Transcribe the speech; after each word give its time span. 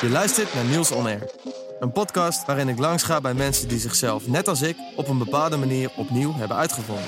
Je 0.00 0.08
luistert 0.08 0.54
naar 0.54 0.64
Niels 0.64 0.90
On 0.90 1.06
Air. 1.06 1.30
Een 1.80 1.92
podcast 1.92 2.46
waarin 2.46 2.68
ik 2.68 2.78
langs 2.78 3.02
ga 3.02 3.20
bij 3.20 3.34
mensen 3.34 3.68
die 3.68 3.78
zichzelf, 3.78 4.26
net 4.26 4.48
als 4.48 4.62
ik, 4.62 4.76
op 4.96 5.08
een 5.08 5.18
bepaalde 5.18 5.56
manier 5.56 5.90
opnieuw 5.96 6.34
hebben 6.34 6.56
uitgevonden. 6.56 7.04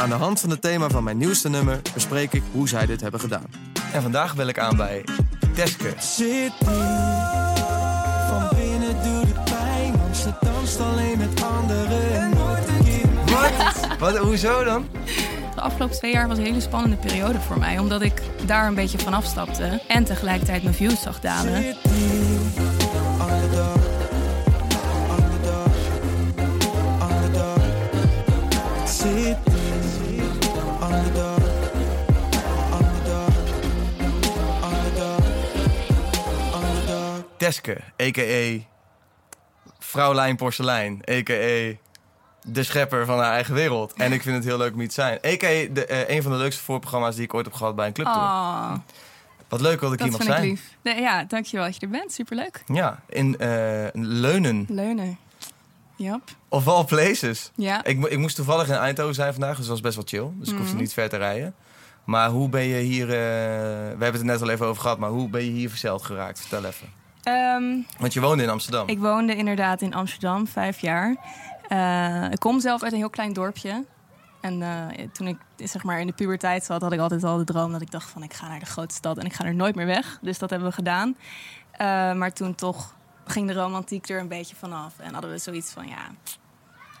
Aan 0.00 0.08
de 0.08 0.14
hand 0.14 0.40
van 0.40 0.50
het 0.50 0.62
thema 0.62 0.88
van 0.88 1.04
mijn 1.04 1.16
nieuwste 1.18 1.48
nummer 1.48 1.80
bespreek 1.94 2.32
ik 2.32 2.42
hoe 2.52 2.68
zij 2.68 2.86
dit 2.86 3.00
hebben 3.00 3.20
gedaan. 3.20 3.46
En 3.92 4.02
vandaag 4.02 4.36
bel 4.36 4.46
ik 4.46 4.58
aan 4.58 4.76
bij 4.76 5.04
Teske. 5.54 5.94
Zit 5.98 6.52
van 8.28 8.48
binnen 8.56 9.02
doet 9.02 9.34
het 9.34 9.44
pijn, 9.44 9.96
want 9.96 10.16
ze 10.16 10.32
danst 10.40 10.80
alleen 10.80 11.18
met 11.18 11.42
anderen 11.42 12.12
en 12.20 12.30
nooit 12.30 12.68
een 12.68 12.84
keer. 12.84 13.08
Wat? 13.34 13.52
Wat? 13.98 14.16
Hoezo 14.16 14.64
dan? 14.64 14.88
De 15.54 15.60
afgelopen 15.60 15.96
twee 15.96 16.12
jaar 16.12 16.28
was 16.28 16.38
een 16.38 16.44
hele 16.44 16.60
spannende 16.60 16.96
periode 16.96 17.40
voor 17.40 17.58
mij. 17.58 17.78
Omdat 17.78 18.02
ik 18.02 18.22
daar 18.46 18.66
een 18.66 18.74
beetje 18.74 18.98
van 18.98 19.14
afstapte. 19.14 19.80
En 20.00 20.06
tegelijkertijd 20.06 20.62
mijn 20.62 20.74
views 20.74 21.02
zag 21.02 21.20
dalen. 21.20 21.76
Teske, 37.36 37.80
a.k.a. 38.02 38.58
Vrouwlijn 39.78 40.36
Porselein, 40.36 41.02
a.k.a. 41.10 41.76
de 42.42 42.62
schepper 42.62 43.06
van 43.06 43.18
haar 43.18 43.32
eigen 43.32 43.54
wereld. 43.54 43.92
En 43.92 44.12
ik 44.12 44.22
vind 44.22 44.36
het 44.36 44.44
heel 44.44 44.58
leuk 44.58 44.72
om 44.72 44.78
hier 44.78 44.88
te 44.88 44.94
zijn. 44.94 45.16
A.k.a. 45.16 45.74
De, 45.74 45.86
eh, 45.86 46.16
een 46.16 46.22
van 46.22 46.32
de 46.32 46.38
leukste 46.38 46.62
voorprogramma's 46.62 47.14
die 47.14 47.24
ik 47.24 47.34
ooit 47.34 47.44
heb 47.44 47.54
gehad 47.54 47.76
bij 47.76 47.86
een 47.86 47.92
clubtour. 47.92 48.18
Oh, 48.18 48.72
Wat 49.50 49.60
leuk 49.60 49.80
dat 49.80 49.92
ik 49.92 50.00
hier 50.00 50.10
dat 50.10 50.20
ik 50.20 50.26
zijn. 50.26 50.42
lief. 50.42 50.76
Nee, 50.82 51.00
ja, 51.00 51.24
dankjewel 51.24 51.64
dat 51.66 51.74
je 51.74 51.80
er 51.80 51.88
bent. 51.88 52.12
Superleuk. 52.12 52.62
Ja, 52.66 53.00
in 53.08 53.38
eh, 53.38 53.86
Leunen. 53.92 54.64
Leunen. 54.68 55.18
Jap. 55.96 56.22
Of 56.48 56.68
all 56.68 56.84
places. 56.84 57.50
Ja. 57.54 57.84
Ik, 57.84 58.04
ik 58.06 58.18
moest 58.18 58.36
toevallig 58.36 58.68
in 58.68 58.74
Eindhoven 58.74 59.14
zijn 59.14 59.32
vandaag, 59.32 59.56
dus 59.56 59.66
dat 59.66 59.80
was 59.80 59.80
best 59.80 59.94
wel 59.94 60.04
chill. 60.06 60.38
Dus 60.38 60.48
ik 60.48 60.56
hoefde 60.56 60.72
Mhm. 60.72 60.80
niet 60.80 60.92
ver 60.92 61.08
te 61.08 61.16
rijden. 61.16 61.54
Maar 62.04 62.28
hoe 62.30 62.48
ben 62.48 62.62
je 62.62 62.80
hier... 62.80 63.04
eh, 63.04 63.10
we 63.10 63.86
hebben 63.88 64.12
het 64.12 64.20
er 64.20 64.24
net 64.24 64.42
al 64.42 64.50
even 64.50 64.66
over 64.66 64.82
gehad, 64.82 64.98
maar 64.98 65.10
hoe 65.10 65.28
ben 65.28 65.44
je 65.44 65.50
hier 65.50 65.68
verzeld 65.68 66.02
geraakt? 66.02 66.40
Vertel 66.40 66.64
even. 66.64 66.88
Ehm, 67.22 67.76
Want 67.98 68.12
je 68.12 68.20
woonde 68.20 68.42
in 68.42 68.48
Amsterdam. 68.48 68.88
ik 68.88 68.98
woonde 68.98 69.36
inderdaad 69.36 69.82
in 69.82 69.94
Amsterdam, 69.94 70.46
vijf 70.46 70.80
jaar. 70.80 71.16
Eh, 71.68 72.30
ik 72.32 72.38
kom 72.38 72.60
zelf 72.60 72.82
uit 72.82 72.92
een 72.92 72.98
heel 72.98 73.10
klein 73.10 73.32
dorpje. 73.32 73.84
En 74.40 74.62
eh, 74.62 75.06
toen 75.12 75.26
ik 75.26 75.36
zeg 75.56 75.82
maar 75.82 76.00
in 76.00 76.06
de 76.06 76.12
puberteit 76.12 76.64
zat, 76.64 76.82
had 76.82 76.92
ik 76.92 77.00
altijd 77.00 77.24
al 77.24 77.36
de 77.36 77.44
droom 77.44 77.72
dat 77.72 77.80
ik 77.80 77.90
dacht 77.90 78.10
van 78.10 78.22
ik 78.22 78.32
ga 78.34 78.48
naar 78.48 78.58
de 78.58 78.66
grote 78.66 78.94
stad 78.94 79.18
en 79.18 79.24
ik 79.26 79.32
ga 79.32 79.44
er 79.44 79.54
nooit 79.54 79.74
meer 79.74 79.86
weg. 79.86 80.18
Dus 80.22 80.38
dat 80.38 80.50
hebben 80.50 80.68
we 80.68 80.74
gedaan. 80.74 81.16
Eh, 81.72 81.86
maar 82.12 82.32
toen 82.32 82.54
toch 82.54 82.94
ging 83.26 83.46
de 83.46 83.54
romantiek 83.54 84.08
er 84.08 84.20
een 84.20 84.28
beetje 84.28 84.56
vanaf. 84.56 84.92
En 84.98 85.12
hadden 85.12 85.30
we 85.30 85.38
zoiets 85.38 85.70
van 85.72 85.86
ja, 85.86 85.98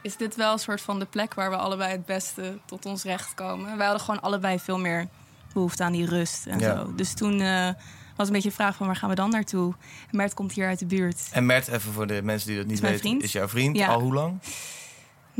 is 0.02 0.16
dit 0.16 0.36
wel 0.36 0.52
een 0.52 0.58
soort 0.58 0.80
van 0.80 0.98
de 0.98 1.04
plek 1.04 1.34
waar 1.34 1.50
we 1.50 1.56
allebei 1.56 1.90
het 1.92 2.06
beste 2.06 2.58
tot 2.66 2.86
ons 2.86 3.02
recht 3.02 3.34
komen? 3.34 3.76
Wij 3.76 3.86
hadden 3.86 4.04
gewoon 4.04 4.20
allebei 4.20 4.58
veel 4.58 4.78
meer 4.78 5.06
behoefte 5.52 5.82
aan 5.84 5.92
die 5.92 6.06
rust 6.06 6.46
en 6.46 6.58
Ja. 6.58 6.76
zo. 6.76 6.94
Dus 6.94 7.14
toen 7.14 7.40
eh, 7.40 7.68
was 8.16 8.26
een 8.26 8.32
beetje 8.32 8.48
de 8.48 8.54
vraag 8.54 8.76
van 8.76 8.86
waar 8.86 8.96
gaan 8.96 9.08
we 9.08 9.14
dan 9.14 9.30
naartoe? 9.30 9.74
En 10.10 10.16
Mert 10.16 10.34
komt 10.34 10.52
hier 10.52 10.66
uit 10.66 10.78
de 10.78 10.86
buurt. 10.86 11.28
En 11.32 11.46
Mert, 11.46 11.68
even 11.68 11.92
voor 11.92 12.06
de 12.06 12.22
mensen 12.22 12.48
die 12.48 12.56
dat 12.56 12.66
niet 12.66 12.80
weten, 12.80 12.98
vriend. 12.98 13.22
is 13.22 13.32
jouw 13.32 13.48
vriend. 13.48 13.76
Ja. 13.76 13.86
Al 13.88 14.00
hoe 14.00 14.14
lang? 14.14 14.38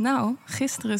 Nou, 0.02 0.36
gisteren 0.44 0.98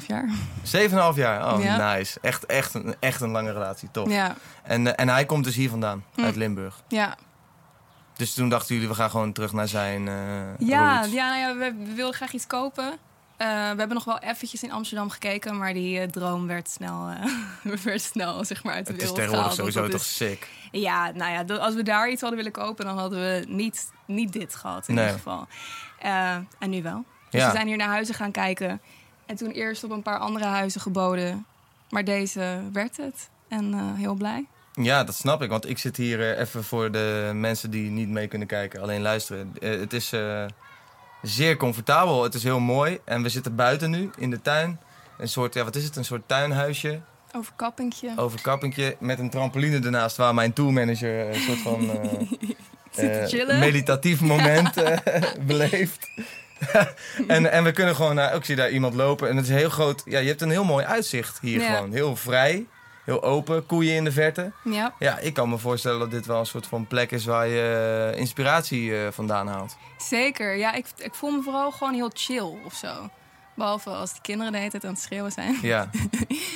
7,5 0.00 0.06
jaar. 0.06 0.28
Zeven 0.62 0.90
en 0.90 0.96
een 0.96 1.02
half 1.02 1.16
jaar. 1.16 1.54
Oh, 1.54 1.62
Ja. 1.62 1.94
nice. 1.94 2.18
Echt, 2.22 2.46
echt, 2.46 2.74
een, 2.74 2.94
echt 3.00 3.20
een 3.20 3.30
lange 3.30 3.52
relatie. 3.52 3.90
Tof. 3.90 4.10
Ja, 4.10 4.34
En, 4.62 4.86
eh, 4.86 4.92
en 4.96 5.08
hij 5.08 5.24
komt 5.26 5.44
dus 5.44 5.54
hier 5.56 5.70
vandaan, 5.70 6.04
Hm. 6.14 6.24
uit 6.24 6.36
Limburg. 6.36 6.82
ja. 6.88 7.16
Dus 8.16 8.34
toen 8.34 8.48
dachten 8.48 8.74
jullie, 8.74 8.88
we 8.90 8.94
gaan 8.94 9.10
gewoon 9.10 9.32
terug 9.32 9.52
naar 9.52 9.68
zijn 9.68 10.08
eh 10.08 10.14
Ja, 10.58 11.00
roots. 11.00 11.12
ja, 11.12 11.28
nou 11.28 11.38
ja 11.40 11.54
we, 11.56 11.84
we 11.84 11.94
wilden 11.94 12.14
graag 12.14 12.32
iets 12.32 12.46
kopen. 12.46 12.84
Eh, 13.36 13.46
we 13.48 13.52
hebben 13.54 13.94
nog 13.94 14.04
wel 14.04 14.18
eventjes 14.18 14.62
in 14.62 14.72
Amsterdam 14.72 15.10
gekeken, 15.10 15.58
maar 15.58 15.72
die 15.72 16.06
droom 16.10 16.46
werd 16.46 16.68
snel, 16.70 17.08
werd 17.84 18.02
snel 18.02 18.44
zeg 18.44 18.64
maar, 18.64 18.74
uit 18.74 18.86
de 18.86 18.92
Het 18.92 19.02
is 19.02 19.08
wereld 19.08 19.28
tegenwoordig 19.28 19.54
gehaald. 19.54 19.74
sowieso 19.74 19.96
toch 19.96 20.04
sick. 20.06 20.48
Ja, 20.70 21.10
nou 21.10 21.32
ja, 21.32 21.56
als 21.58 21.74
we 21.74 21.82
daar 21.82 22.10
iets 22.10 22.20
hadden 22.20 22.38
willen 22.38 22.52
kopen, 22.54 22.84
dan 22.84 22.98
hadden 22.98 23.18
we 23.18 23.44
niet, 23.48 23.90
niet 24.06 24.32
dit 24.32 24.54
gehad 24.54 24.88
in 24.88 24.94
Nee. 24.94 25.04
ieder 25.04 25.18
geval. 25.20 25.46
En 26.58 26.70
nu 26.70 26.82
wel. 26.82 27.04
Dus 27.30 27.44
we 27.44 27.50
zijn 27.50 27.66
hier 27.66 27.76
naar 27.76 27.88
huizen 27.88 28.14
gaan 28.14 28.30
kijken. 28.30 28.80
En 29.26 29.36
toen 29.36 29.50
eerst 29.50 29.84
op 29.84 29.90
een 29.90 30.02
paar 30.02 30.18
andere 30.18 30.44
huizen 30.44 30.80
geboden. 30.80 31.46
Maar 31.90 32.04
deze 32.04 32.60
werd 32.72 32.96
het. 32.96 33.28
En 33.48 33.74
eh, 33.74 33.80
heel 33.94 34.14
blij. 34.14 34.46
Ja, 34.74 35.04
dat 35.04 35.14
snap 35.14 35.42
ik. 35.42 35.48
Want 35.50 35.68
ik 35.68 35.78
zit 35.78 35.96
hier 35.96 36.20
eh, 36.32 36.40
even 36.40 36.64
voor 36.64 36.90
de 36.90 37.30
mensen 37.34 37.70
die 37.70 37.90
niet 37.90 38.08
mee 38.08 38.26
kunnen 38.28 38.48
kijken, 38.48 38.80
alleen 38.82 39.02
luisteren. 39.02 39.52
Eh, 39.60 39.70
het 39.70 39.92
is 39.92 40.12
zeer 41.22 41.56
comfortabel. 41.56 42.22
Het 42.22 42.34
is 42.34 42.42
heel 42.42 42.60
mooi. 42.60 42.98
En 43.04 43.22
we 43.22 43.28
zitten 43.28 43.54
buiten 43.54 43.90
nu 43.90 44.10
in 44.16 44.30
de 44.30 44.42
tuin. 44.42 44.78
Een 45.18 45.28
soort, 45.28 45.54
ja, 45.54 45.64
wat 45.64 45.76
is 45.76 45.84
het? 45.84 45.96
Een 45.96 46.04
soort 46.04 46.22
tuinhuisje. 46.26 47.00
Overkappingje. 47.32 48.12
Overkappingje 48.16 48.96
met 49.00 49.18
een 49.18 49.30
trampoline 49.30 49.78
ernaast 49.84 50.16
waar 50.16 50.34
mijn 50.34 50.52
tourmanager 50.52 51.20
eh, 51.28 51.34
een 51.34 51.40
soort 51.40 51.58
van 51.58 51.80
Zit 52.90 53.12
te 53.12 53.36
chillen. 53.36 53.58
meditatief 53.58 54.20
moment 54.20 54.74
beleeft. 55.46 56.10
en, 57.26 57.52
en 57.52 57.64
we 57.64 57.72
kunnen 57.72 57.94
gewoon 57.96 58.14
naar, 58.14 58.34
ook 58.34 58.44
zie 58.44 58.56
daar 58.56 58.70
iemand 58.70 58.94
lopen. 58.94 59.28
En 59.28 59.36
het 59.36 59.44
is 59.48 59.54
heel 59.54 59.70
groot. 59.70 60.02
Ja, 60.04 60.18
je 60.18 60.28
hebt 60.28 60.40
een 60.42 60.50
heel 60.50 60.64
mooi 60.64 60.84
uitzicht 60.84 61.38
hier 61.40 61.60
Ja. 61.60 61.74
gewoon. 61.74 61.92
Heel 61.92 62.16
vrij, 62.16 62.66
heel 63.04 63.22
open, 63.22 63.66
koeien 63.66 63.94
in 63.94 64.04
de 64.04 64.12
verte. 64.12 64.52
Ja. 64.64 64.94
Ja, 64.98 65.18
ik 65.18 65.34
kan 65.34 65.48
me 65.48 65.58
voorstellen 65.58 65.98
dat 65.98 66.10
dit 66.10 66.26
wel 66.26 66.38
een 66.40 66.46
soort 66.46 66.66
van 66.66 66.86
plek 66.86 67.10
is 67.10 67.24
waar 67.24 67.46
je 67.46 68.10
eh, 68.12 68.20
inspiratie 68.20 68.96
eh, 68.96 69.12
vandaan 69.12 69.48
haalt. 69.48 69.76
Zeker. 69.98 70.56
Ja, 70.56 70.72
ik, 70.72 70.86
ik 70.96 71.14
voel 71.14 71.30
me 71.30 71.42
vooral 71.42 71.70
gewoon 71.70 71.94
heel 71.94 72.10
chill 72.14 72.56
of 72.64 72.74
zo. 72.74 73.10
Behalve 73.54 73.90
als 73.90 74.12
die 74.12 74.20
kinderen 74.22 74.52
de 74.52 74.58
hele 74.58 74.70
tijd 74.70 74.84
aan 74.84 74.92
het 74.92 75.00
schreeuwen 75.00 75.32
zijn. 75.32 75.58
Ja. 75.62 75.90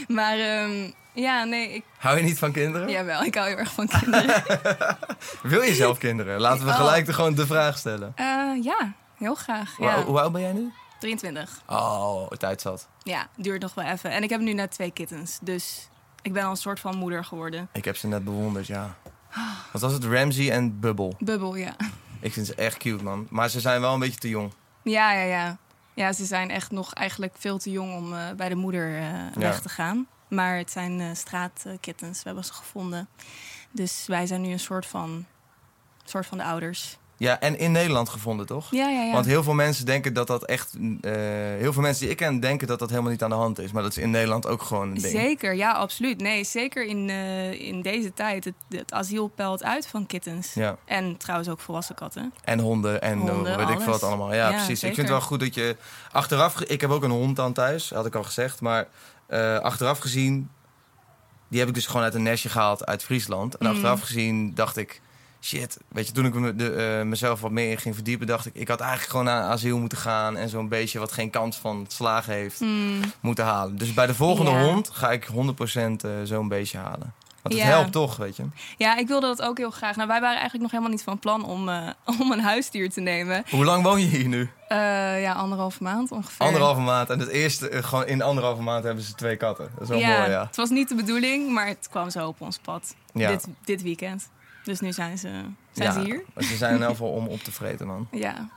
Maar 0.09 0.39
ehm, 0.39 0.91
ja, 1.13 1.45
nee, 1.45 1.75
ik, 1.75 1.85
Hou 1.99 2.17
je 2.17 2.23
niet 2.23 2.39
van 2.39 2.53
kinderen? 2.53 2.91
jawel, 2.91 3.23
ik 3.23 3.35
hou 3.35 3.49
heel 3.49 3.57
erg 3.59 3.73
van 3.73 3.89
kinderen. 3.89 4.43
Wil 5.43 5.63
je 5.63 5.75
zelf 5.75 5.99
kinderen? 5.99 6.41
Laten 6.41 6.65
we 6.65 6.71
Oh. 6.71 6.77
gelijk 6.77 7.07
de, 7.07 7.13
gewoon 7.13 7.35
de 7.35 7.47
vraag 7.47 7.79
stellen. 7.79 8.13
Eh, 8.17 8.25
ja, 8.63 8.93
heel 9.23 9.35
graag. 9.35 9.77
Hoe, 9.77 9.87
Ja. 9.87 10.03
hoe 10.05 10.21
oud 10.21 10.33
ben 10.33 10.41
jij 10.41 10.53
nu? 10.53 10.73
23. 11.01 11.63
Oh, 11.67 12.29
tijd 12.31 12.61
zat. 12.61 12.89
Ja, 13.03 13.29
duurt 13.37 13.63
nog 13.63 13.75
wel 13.75 13.85
even. 13.85 14.11
En 14.11 14.23
ik 14.23 14.31
heb 14.31 14.41
nu 14.41 14.53
net 14.53 14.71
twee 14.71 14.91
kittens. 14.91 15.39
Dus 15.43 15.89
ik 16.23 16.33
ben 16.33 16.45
al 16.45 16.51
een 16.51 16.57
soort 16.57 16.81
van 16.81 16.97
moeder 16.97 17.25
geworden. 17.25 17.69
Ik 17.73 17.85
heb 17.85 17.97
ze 17.97 18.07
net 18.07 18.25
bewonderd, 18.25 18.67
ja. 18.67 18.95
Wat 19.73 19.81
was 19.81 19.93
het? 19.93 20.05
Ramsey 20.05 20.51
en 20.51 20.81
Bubble. 20.81 21.13
Bubbel, 21.19 21.55
ja. 21.55 21.75
Ik 22.21 22.33
vind 22.33 22.47
ze 22.47 22.55
echt 22.55 22.77
cute, 22.77 23.05
man. 23.05 23.27
Maar 23.31 23.49
ze 23.49 23.61
zijn 23.61 23.81
wel 23.81 23.95
een 23.95 24.01
beetje 24.01 24.19
te 24.19 24.29
jong. 24.29 24.53
Ja, 24.83 25.13
ja, 25.13 25.23
ja. 25.23 25.57
Ja, 25.95 26.13
ze 26.13 26.25
zijn 26.25 26.51
echt 26.51 26.71
nog 26.71 26.93
eigenlijk 26.95 27.35
veel 27.39 27.59
te 27.59 27.71
jong 27.71 27.95
om 27.95 28.15
eh, 28.15 28.31
bij 28.37 28.49
de 28.49 28.55
moeder 28.55 28.99
eh, 28.99 29.09
weg 29.35 29.61
te 29.61 29.69
gaan. 29.69 30.07
Maar 30.29 30.57
het 30.57 30.71
zijn 30.71 31.01
eh 31.01 31.07
straatkittens. 31.15 32.19
We 32.19 32.23
hebben 32.25 32.45
ze 32.45 32.53
gevonden. 32.53 33.09
Dus 33.71 34.07
wij 34.07 34.27
zijn 34.27 34.41
nu 34.41 34.53
een 34.53 34.61
soort 34.61 34.87
van, 34.87 35.27
soort 36.05 36.27
van 36.27 36.39
de 36.39 36.45
ouders. 36.45 36.97
Ja, 37.23 37.41
en 37.41 37.59
in 37.59 37.73
Nederland 37.73 38.09
gevonden, 38.09 38.47
toch? 38.47 38.71
Ja, 38.71 38.89
ja, 38.89 39.03
ja. 39.03 39.13
Want 39.13 39.27
heel 39.27 39.43
veel 39.43 39.55
mensen 39.55 39.87
denken 39.87 40.15
dat 40.15 40.27
dat 40.27 40.45
echt... 40.45 40.75
eh, 41.01 41.13
heel 41.59 41.73
veel 41.73 41.83
mensen 41.83 42.01
die 42.03 42.11
ik 42.11 42.17
ken 42.17 42.41
denken 42.41 42.67
dat 42.67 42.79
dat 42.79 42.91
helemaal 42.91 43.11
niet 43.11 43.23
aan 43.23 43.31
de 43.31 43.37
hand 43.37 43.59
is. 43.59 43.73
Maar 43.73 43.83
dat 43.83 43.91
is 43.97 43.99
in 44.03 44.11
Nederland 44.11 44.47
ook 44.47 44.63
gewoon 44.63 44.89
een 44.89 44.95
ding. 44.95 45.07
Zeker, 45.17 45.55
ja, 45.55 45.73
absoluut. 45.73 46.21
Nee, 46.21 46.45
zeker 46.45 46.85
in, 46.85 47.11
eh, 47.11 47.53
in 47.61 47.83
deze 47.83 48.13
tijd. 48.15 48.45
Het, 48.45 48.55
het 48.69 48.93
asiel 48.93 49.29
pelt 49.29 49.65
uit 49.65 49.87
van 49.87 50.07
kittens. 50.07 50.55
Ja, 50.55 50.77
En 50.85 51.17
trouwens 51.17 51.49
ook 51.49 51.61
volwassen 51.61 51.95
katten. 51.95 52.33
en 52.45 52.59
honden 52.59 53.03
en 53.03 53.19
Honden, 53.19 53.47
eh, 53.47 53.57
weet 53.57 53.69
ik 53.77 53.81
veel 53.81 53.93
wat 53.93 54.03
allemaal. 54.03 54.35
Ja, 54.35 54.49
Ja, 54.49 54.57
precies. 54.57 54.83
Ik 54.83 54.95
vind 54.95 54.97
het 54.97 55.09
wel 55.09 55.21
goed 55.21 55.41
dat 55.41 55.55
je 55.55 55.77
achteraf... 56.13 56.61
Ik 56.61 56.81
heb 56.81 56.91
ook 56.91 57.03
een 57.03 57.11
hond 57.11 57.37
dan 57.37 57.53
thuis, 57.53 57.91
had 57.91 58.07
ik 58.07 58.15
al 58.15 58.23
gezegd. 58.25 58.61
Maar 58.61 58.89
achteraf 59.63 59.99
gezien... 59.99 60.51
Die 61.49 61.61
heb 61.61 61.69
ik 61.69 61.75
dus 61.75 61.87
gewoon 61.87 62.03
uit 62.03 62.15
een 62.15 62.23
nestje 62.23 62.49
gehaald 62.49 62.87
uit 62.87 63.05
Friesland. 63.05 63.57
En 63.57 63.67
Mm. 63.67 63.73
achteraf 63.73 64.01
gezien 64.01 64.55
dacht 64.55 64.77
ik... 64.77 65.01
Shit, 65.45 65.79
weet 65.89 66.07
je, 66.07 66.13
toen 66.13 66.25
ik 66.25 66.35
me 66.35 66.55
de, 66.57 66.73
eh, 66.75 67.05
mezelf 67.07 67.41
wat 67.41 67.51
meer 67.51 67.71
in 67.71 67.79
ging 67.79 67.95
verdiepen... 67.95 68.27
dacht 68.27 68.47
ik, 68.47 68.55
ik 68.55 68.69
had 68.69 68.81
eigenlijk 68.81 69.11
gewoon 69.11 69.27
naar 69.27 69.43
asiel 69.43 69.79
moeten 69.79 69.99
gaan... 69.99 70.37
en 70.37 70.49
zo'n 70.49 70.69
beestje 70.69 70.99
wat 70.99 71.13
geen 71.13 71.31
kans 71.31 71.57
van 71.57 71.85
slagen 71.89 72.33
heeft, 72.33 72.59
Hmm. 72.59 73.01
moeten 73.21 73.45
halen. 73.45 73.77
Dus 73.79 73.95
bij 73.95 74.07
de 74.07 74.15
volgende 74.15 74.51
Ja. 74.51 74.63
hond 74.65 74.91
ga 74.91 75.11
ik 75.11 75.25
100% 75.25 76.05
eh, 76.05 76.11
zo'n 76.25 76.49
beestje 76.49 76.79
halen. 76.79 77.15
Want 77.43 77.55
het 77.55 77.65
Ja. 77.65 77.69
helpt 77.71 77.93
toch, 77.93 78.17
weet 78.17 78.37
je. 78.37 78.45
Ja, 78.77 78.97
ik 78.97 79.07
wilde 79.09 79.27
dat 79.27 79.43
ook 79.43 79.59
heel 79.59 79.71
graag. 79.71 79.97
Nou, 79.97 80.09
wij 80.09 80.21
waren 80.21 80.41
eigenlijk 80.41 80.63
nog 80.63 80.71
helemaal 80.71 80.91
niet 80.93 81.03
van 81.03 81.19
plan 81.19 81.45
om, 81.45 81.69
eh, 81.69 81.89
om 82.21 82.33
een 82.33 82.41
huisdier 82.41 82.91
te 82.91 83.01
nemen. 83.01 83.45
Hoe 83.51 83.65
lang 83.65 83.83
woon 83.83 84.01
je 84.01 84.07
hier 84.07 84.29
nu? 84.29 84.51
Ja, 84.69 85.33
anderhalve 85.33 85.83
maand 85.83 86.11
ongeveer. 86.11 86.47
Anderhalve 86.47 86.81
maand. 86.81 87.11
En 87.11 87.19
het 87.19 87.29
eerste, 87.29 87.83
gewoon 87.83 88.07
in 88.07 88.23
anderhalve 88.23 88.63
maand 88.63 88.85
hebben 88.85 89.05
ze 89.05 89.15
twee 89.15 89.37
katten. 89.37 89.71
Dat 89.75 89.83
is 89.83 89.89
wel 89.89 89.99
ja, 89.99 90.19
mooi, 90.19 90.31
ja. 90.31 90.47
Het 90.47 90.57
was 90.57 90.71
niet 90.71 90.89
de 90.89 90.95
bedoeling, 90.95 91.53
maar 91.53 91.67
het 91.67 91.87
kwam 91.91 92.11
zo 92.11 92.27
op 92.27 92.41
ons 92.41 92.59
pad. 92.59 92.95
Ja. 93.15 93.29
Dit, 93.29 93.47
dit 93.65 93.83
weekend. 93.83 94.29
Dus 94.65 94.81
nu 94.81 94.93
zijn 94.93 95.19
ze, 95.19 95.29
zijn 95.73 95.89
ja, 95.89 95.93
ze 95.93 96.01
hier. 96.01 96.25
Ze 96.37 96.57
zijn 96.57 96.75
in 96.75 96.83
elk 96.83 96.91
geval 96.97 97.13
om 97.13 97.27
op 97.27 97.43
te 97.43 97.53
vreten, 97.53 97.87
man. 97.87 98.09
Ja. 98.11 98.49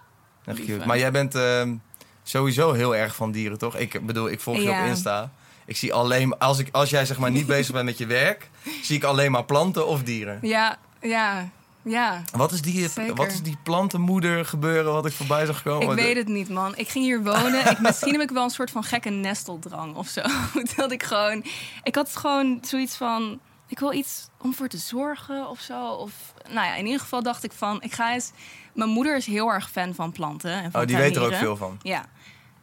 Echt 0.45 0.65
cute. 0.65 0.85
Maar 0.85 0.97
jij 0.97 1.11
bent 1.11 1.35
ehm, 1.35 1.75
sowieso 2.23 2.73
heel 2.73 2.95
erg 2.95 3.15
van 3.15 3.31
dieren, 3.31 3.57
toch? 3.57 3.75
Ik 3.75 4.05
bedoel, 4.05 4.29
ik 4.29 4.39
volg 4.39 4.57
je 4.57 4.63
Ja. 4.63 4.81
op 4.81 4.87
Insta. 4.87 5.31
Ik 5.65 5.77
zie 5.77 5.93
alleen 5.93 6.37
als, 6.37 6.59
ik, 6.59 6.69
als 6.71 6.89
jij 6.89 7.05
zeg 7.05 7.17
maar 7.17 7.31
niet 7.31 7.47
bezig 7.47 7.73
bent 7.73 7.85
met 7.85 7.97
je 7.97 8.05
werk, 8.05 8.49
zie 8.83 8.95
ik 8.95 9.03
alleen 9.03 9.31
maar 9.31 9.43
planten 9.45 9.87
of 9.87 10.03
dieren. 10.03 10.39
Ja, 10.41 10.77
ja. 11.01 11.49
Ja, 11.87 12.21
Wat 12.31 12.51
is, 12.51 12.61
die, 12.61 12.89
Zeker. 12.89 13.15
wat 13.15 13.27
is 13.31 13.41
die 13.41 13.57
plantenmoeder 13.63 14.45
gebeuren 14.45 14.93
wat 14.93 15.05
ik 15.05 15.11
voorbij 15.13 15.45
zag 15.45 15.63
komen? 15.63 15.97
ik 15.97 16.03
weet 16.03 16.15
het 16.15 16.27
niet, 16.27 16.49
man. 16.49 16.77
Ik 16.77 16.89
ging 16.89 17.05
hier 17.05 17.23
wonen. 17.23 17.69
Ik, 17.71 17.79
misschien 17.79 18.11
heb 18.11 18.21
ik 18.21 18.29
wel 18.29 18.43
een 18.43 18.49
soort 18.49 18.71
van 18.71 18.83
gekke 18.83 19.09
nesteldrang 19.09 19.95
of 19.95 20.07
zo. 20.07 20.21
Dat 20.75 20.91
ik 20.91 21.03
gewoon... 21.03 21.43
Ik 21.83 21.95
had 21.95 22.15
gewoon 22.15 22.59
zoiets 22.61 22.95
van... 22.95 23.39
Ik 23.67 23.79
wil 23.79 23.93
iets 23.93 24.29
om 24.41 24.53
voor 24.53 24.67
te 24.67 24.77
zorgen 24.77 25.49
of 25.49 25.59
zo. 25.59 25.89
Of, 25.89 26.33
nou 26.49 26.67
ja, 26.67 26.75
in 26.75 26.85
ieder 26.85 26.99
geval 27.01 27.23
dacht 27.23 27.43
ik 27.43 27.51
van... 27.51 27.81
Ik 27.81 27.93
ga 27.93 28.13
eens... 28.13 28.31
Mijn 28.73 28.89
moeder 28.89 29.15
is 29.15 29.25
heel 29.25 29.49
erg 29.49 29.71
fan 29.71 29.93
van 29.93 30.11
planten. 30.11 30.51
En 30.51 30.71
van 30.71 30.81
Oh, 30.81 30.87
die 30.87 30.97
weet 30.97 31.15
er 31.15 31.23
ook 31.23 31.33
veel 31.33 31.57
van. 31.57 31.79
Ja. 31.81 32.05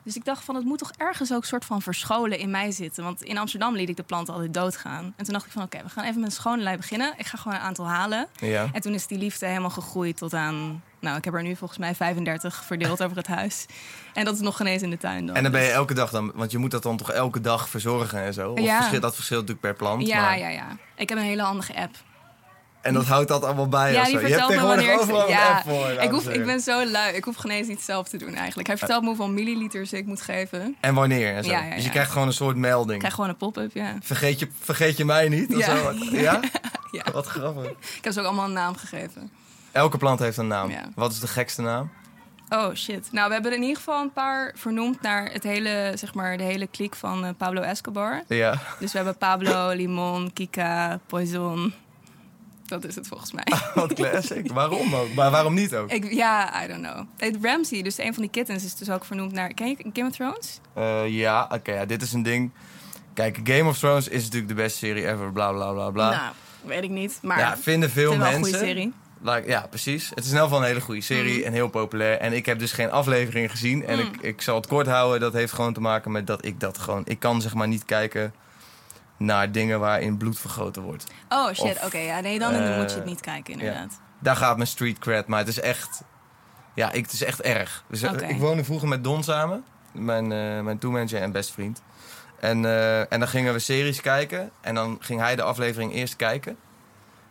Dus 0.04 0.16
ik 0.16 0.24
dacht 0.24 0.44
van, 0.44 0.54
het 0.54 0.64
moet 0.64 0.78
toch 0.78 0.90
ergens 0.96 1.32
ook 1.32 1.44
soort 1.44 1.64
van 1.64 1.82
verscholen 1.82 2.38
in 2.38 2.50
mij 2.50 2.70
zitten. 2.70 3.04
Want 3.04 3.22
in 3.22 3.38
Amsterdam 3.38 3.74
liet 3.74 3.88
ik 3.88 3.96
de 3.96 4.02
planten 4.02 4.34
altijd 4.34 4.54
doodgaan. 4.54 5.04
En 5.16 5.24
toen 5.24 5.32
dacht 5.32 5.46
ik 5.46 5.52
van, 5.52 5.62
oké, 5.62 5.82
we 5.82 5.88
gaan 5.88 6.04
even 6.04 6.20
met 6.20 6.28
een 6.28 6.34
schone 6.36 6.62
lei 6.62 6.76
beginnen. 6.76 7.14
Ik 7.16 7.26
ga 7.26 7.38
gewoon 7.38 7.56
een 7.58 7.64
aantal 7.64 7.88
halen. 7.88 8.26
Ja. 8.40 8.68
En 8.72 8.80
toen 8.80 8.92
is 8.94 9.06
die 9.06 9.18
liefde 9.18 9.46
helemaal 9.46 9.70
gegroeid 9.70 10.16
tot 10.16 10.34
aan... 10.34 10.82
Nou, 11.00 11.16
ik 11.16 11.24
heb 11.24 11.34
er 11.34 11.42
nu 11.42 11.56
volgens 11.56 11.78
mij 11.78 11.94
35 11.94 12.64
verdeeld 12.64 13.02
over 13.02 13.16
het 13.16 13.26
huis. 13.26 13.66
En 14.14 14.24
dat 14.24 14.34
is 14.34 14.40
nog 14.40 14.56
geen 14.56 14.66
eens 14.66 14.82
in 14.82 14.90
de 14.90 14.96
tuin 14.96 15.26
dan. 15.26 15.36
En 15.36 15.42
dan 15.42 15.52
ben 15.52 15.60
je 15.60 15.66
Dus- 15.66 15.76
elke 15.76 15.94
dag 15.94 16.10
dan, 16.10 16.32
want 16.34 16.50
je 16.50 16.58
moet 16.58 16.70
dat 16.70 16.82
dan 16.82 16.96
toch 16.96 17.10
elke 17.10 17.40
dag 17.40 17.68
verzorgen 17.68 18.22
en 18.22 18.32
zo. 18.34 18.50
Of 18.52 18.60
Ja. 18.60 18.76
verschilt, 18.76 19.02
dat 19.02 19.14
verschilt 19.14 19.40
natuurlijk 19.40 19.66
per 19.66 19.86
plant. 19.86 20.06
Ja, 20.06 20.20
maar, 20.20 20.38
ja, 20.38 20.48
ja. 20.48 20.66
Ik 20.96 21.08
heb 21.08 21.18
een 21.18 21.24
hele 21.24 21.42
handige 21.42 21.74
app. 21.76 21.94
En 22.82 22.94
dat 22.94 23.04
houdt 23.04 23.28
dat 23.28 23.44
allemaal 23.44 23.68
bij. 23.68 23.92
Ja, 23.92 24.04
die 24.04 24.12
zo. 24.12 24.20
Je 24.20 24.26
hebt 24.26 24.40
vertelt 24.40 24.60
me 24.60 24.66
wanneer 24.66 24.92
ik... 25.24 25.28
Ja, 25.28 25.48
app 25.48 25.62
voor. 25.68 25.90
ik, 25.90 26.10
hoef, 26.10 26.28
ik 26.28 26.44
ben 26.44 26.60
zo 26.60 26.84
lui. 26.84 27.14
Ik 27.14 27.24
hoef 27.24 27.36
geen 27.36 27.50
eens 27.50 27.68
iets 27.68 27.84
zelf 27.84 28.08
te 28.08 28.16
doen 28.16 28.34
eigenlijk. 28.34 28.68
Hij 28.68 28.78
vertelt 28.78 29.02
me 29.02 29.08
hoeveel 29.08 29.28
milliliters 29.28 29.92
ik 29.92 30.06
moet 30.06 30.20
geven. 30.22 30.66
Ik 30.66 30.74
En 30.80 30.94
wanneer 30.94 31.34
en 31.34 31.44
zo. 31.44 31.50
Ja, 31.50 31.62
ja, 31.64 31.74
Dus 31.74 31.84
je 31.84 31.90
krijgt 31.90 32.10
gewoon 32.10 32.26
een 32.26 32.32
soort 32.32 32.56
melding. 32.56 32.98
krijg 32.98 33.14
gewoon 33.14 33.30
een 33.30 33.36
pop-up, 33.36 33.74
ja. 33.74 33.94
Vergeet, 34.02 34.38
je, 34.38 34.48
vergeet 34.60 34.96
je 34.96 35.04
mij 35.04 35.28
niet? 35.28 35.56
Of 35.56 35.64
zo? 35.64 35.92
Ja? 36.18 36.40
Ja. 36.90 37.04
Wat 37.12 37.26
grappig. 37.26 37.70
Ik 37.70 38.04
heb 38.04 38.12
ze 38.12 38.20
ook 38.20 38.26
allemaal 38.26 38.44
een 38.44 38.52
naam 38.52 38.76
gegeven. 38.76 39.30
Elke 39.72 39.98
plant 39.98 40.18
heeft 40.18 40.36
een 40.36 40.46
naam. 40.46 40.70
Ja. 40.70 40.88
Wat 40.94 41.12
is 41.12 41.20
de 41.20 41.26
gekste 41.26 41.62
naam? 41.62 41.90
Oh 42.48 42.74
shit. 42.74 43.08
Nou, 43.12 43.26
we 43.28 43.32
hebben 43.34 43.50
er 43.50 43.56
in 43.56 43.62
ieder 43.62 43.76
geval 43.76 44.02
een 44.02 44.12
paar 44.12 44.52
vernoemd 44.56 45.00
naar 45.00 45.30
het 45.32 45.42
hele, 45.42 45.92
zeg 45.94 46.14
maar, 46.14 46.36
de 46.36 46.42
hele 46.42 46.66
kliek 46.66 46.94
van 46.94 47.24
eh, 47.24 47.30
Pablo 47.36 47.60
Escobar. 47.60 48.22
Ja. 48.28 48.58
Dus 48.78 48.90
we 48.92 48.96
hebben 48.96 49.16
Pablo, 49.16 49.70
Limon, 49.70 50.32
Kika, 50.32 51.00
Poison. 51.06 51.74
Dat 52.80 52.84
is 52.84 52.94
het 52.94 53.06
volgens 53.08 53.32
mij. 53.32 53.44
Wat 53.74 53.92
classic. 53.92 54.52
waarom 54.52 54.94
ook? 54.94 55.14
Maar 55.14 55.30
waarom 55.30 55.54
niet 55.54 55.74
ook? 55.74 55.90
Ik, 55.90 56.12
ja, 56.12 56.64
I 56.64 56.66
don't 56.68 56.86
know. 56.86 57.06
Het 57.16 57.36
Ramsey, 57.42 57.82
dus 57.82 57.98
een 57.98 58.12
van 58.14 58.22
die 58.22 58.30
kittens, 58.30 58.64
is 58.64 58.74
dus 58.74 58.90
ook 58.90 59.04
vernoemd 59.04 59.32
naar... 59.32 59.54
Ken 59.54 59.68
je 59.68 59.76
Game 59.92 60.08
of 60.08 60.14
Thrones? 60.14 60.60
Eh, 60.74 61.08
ja, 61.08 61.48
oké. 61.52 61.72
ja, 61.72 61.84
dit 61.84 62.02
is 62.02 62.12
een 62.12 62.22
ding. 62.22 62.50
Kijk, 63.14 63.38
Game 63.44 63.68
of 63.68 63.78
Thrones 63.78 64.08
is 64.08 64.22
natuurlijk 64.22 64.48
de 64.48 64.54
beste 64.54 64.78
serie 64.78 65.06
ever. 65.08 65.32
Bla 65.32 65.52
bla 65.52 65.72
bla 65.72 65.90
bla. 65.90 66.10
Nou, 66.10 66.32
weet 66.64 66.82
ik 66.82 66.90
niet. 66.90 67.18
Maar 67.22 67.38
ja, 67.38 67.56
vinden 67.56 67.90
veel 67.90 68.10
het 68.12 68.20
is 68.20 68.26
wel 68.26 68.34
een 68.34 68.40
mensen. 68.40 68.58
goede 68.58 68.72
serie. 68.72 68.92
Like, 69.22 69.48
ja, 69.48 69.66
precies. 69.70 70.10
Het 70.14 70.24
is 70.24 70.30
in 70.30 70.36
elk 70.36 70.44
geval 70.44 70.60
een 70.60 70.66
hele 70.68 70.80
goede 70.80 71.00
serie 71.00 71.36
Mhm. 71.38 71.46
en 71.46 71.52
heel 71.52 71.68
populair. 71.68 72.18
En 72.18 72.32
ik 72.32 72.46
heb 72.46 72.58
dus 72.58 72.72
geen 72.72 72.90
aflevering 72.90 73.50
gezien. 73.50 73.86
En 73.86 73.98
Mm. 73.98 74.04
ik, 74.04 74.20
ik 74.20 74.40
zal 74.42 74.56
het 74.56 74.66
kort 74.66 74.86
houden. 74.86 75.20
Dat 75.20 75.32
heeft 75.32 75.52
gewoon 75.52 75.72
te 75.72 75.80
maken 75.80 76.12
met 76.12 76.26
dat 76.26 76.44
ik 76.44 76.60
dat 76.60 76.78
gewoon... 76.78 77.02
Ik 77.06 77.18
kan 77.18 77.40
zeg 77.40 77.54
maar 77.54 77.68
niet 77.68 77.84
kijken 77.84 78.32
naar 79.24 79.52
dingen 79.52 79.80
waarin 79.80 80.16
bloed 80.16 80.38
vergoten 80.38 80.82
wordt. 80.82 81.06
Oh 81.28 81.52
shit, 81.52 81.84
oké. 81.84 81.98
ja, 81.98 82.20
nee, 82.20 82.38
dan 82.38 82.52
eh, 82.54 82.76
moet 82.78 82.90
je 82.90 82.96
het 82.96 83.04
niet 83.04 83.20
kijken 83.20 83.52
inderdaad. 83.52 84.00
Daar 84.18 84.36
gaat 84.36 84.56
mijn 84.56 84.68
street 84.68 84.98
cred. 84.98 85.26
Maar 85.26 85.38
het 85.38 85.48
is 85.48 85.60
echt... 85.60 86.02
Ja, 86.74 86.92
ik, 86.92 87.02
het 87.04 87.12
is 87.12 87.22
echt 87.24 87.40
erg. 87.40 87.84
Dus, 87.88 88.02
eh. 88.02 88.28
Ik 88.28 88.38
woonde 88.38 88.64
vroeger 88.64 88.88
met 88.88 89.04
Don 89.04 89.22
samen. 89.24 89.64
Mijn, 89.92 90.32
eh 90.32 90.60
mijn 90.60 90.78
tourmanager 90.78 91.20
en 91.20 91.32
best 91.32 91.50
vriend. 91.52 91.82
En, 92.40 92.64
eh, 92.64 93.12
en 93.12 93.18
dan 93.18 93.28
gingen 93.28 93.52
we 93.52 93.58
series 93.58 94.00
kijken. 94.00 94.50
En 94.60 94.74
dan 94.74 94.96
ging 95.00 95.20
hij 95.20 95.36
de 95.36 95.42
aflevering 95.42 95.94
eerst 95.94 96.16
kijken. 96.16 96.56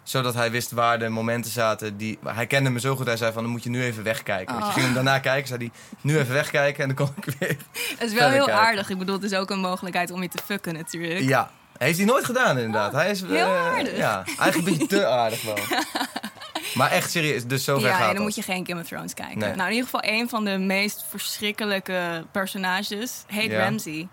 Zodat 0.04 0.34
hij 0.34 0.52
wist 0.52 0.72
waar 0.72 1.00
de 1.00 1.10
momenten 1.10 1.52
zaten. 1.52 1.98
Die, 1.98 2.20
hij 2.26 2.48
kende 2.48 2.70
me 2.70 2.80
zo 2.80 2.96
goed. 2.96 3.06
Hij 3.06 3.18
zei 3.18 3.32
van, 3.34 3.44
dan 3.44 3.52
moet 3.52 3.64
je 3.64 3.70
nu 3.70 3.84
even 3.84 4.04
wegkijken. 4.04 4.54
Want 4.54 4.60
je 4.66 4.70
Oh. 4.70 4.74
ging 4.74 4.86
hem 4.86 4.94
daarna 4.96 5.20
kijken. 5.20 5.48
Zei 5.48 5.60
hij, 5.60 5.72
nu 6.02 6.18
even 6.20 6.34
wegkijken. 6.34 6.84
En 6.84 6.96
dan 6.96 7.06
kon 7.06 7.16
ik 7.24 7.36
weer... 7.40 7.58
Het 8.00 8.10
is 8.10 8.14
wel 8.14 8.30
heel 8.30 8.46
kijken. 8.46 8.64
aardig. 8.64 8.90
Ik 8.90 8.98
bedoel, 8.98 9.16
het 9.16 9.24
is 9.24 9.34
ook 9.34 9.50
een 9.50 9.60
mogelijkheid 9.60 10.12
om 10.12 10.22
je 10.22 10.28
te 10.30 10.44
fucken 10.46 10.74
natuurlijk. 10.74 11.20
Ja. 11.20 11.52
Heeft 11.86 11.98
hij 11.98 12.06
nooit 12.08 12.26
gedaan 12.26 12.58
inderdaad. 12.58 12.92
hij 12.92 13.10
is, 13.10 13.22
Oh, 13.24 13.30
heel 13.30 13.46
eh, 13.46 13.66
aardig. 13.74 13.98
Ja, 13.98 14.24
eigenlijk 14.26 14.58
een 14.58 14.64
beetje 14.64 14.88
te 14.88 15.08
aardig 15.08 15.42
wel. 15.44 15.58
Maar 16.74 16.92
echt 16.92 17.12
serieus, 17.12 17.46
dus 17.46 17.64
zover 17.64 17.88
Ja, 17.88 17.90
gaat 17.92 18.00
en 18.00 18.06
dan 18.06 18.16
dat. 18.16 18.24
moet 18.24 18.36
je 18.36 18.42
geen 18.42 18.68
Game 18.68 18.82
of 18.82 18.88
Thrones 18.88 19.14
kijken. 19.14 19.38
Nee. 19.38 19.56
Nou, 19.56 19.70
in 19.70 19.76
ieder 19.76 19.90
geval 19.90 20.04
een 20.04 20.30
van 20.30 20.46
de 20.46 20.58
meest 20.58 21.06
verschrikkelijke 21.10 22.26
personages 22.32 23.24
heet 23.28 23.52
Ja. 23.52 23.64
Ramsey. 23.64 24.08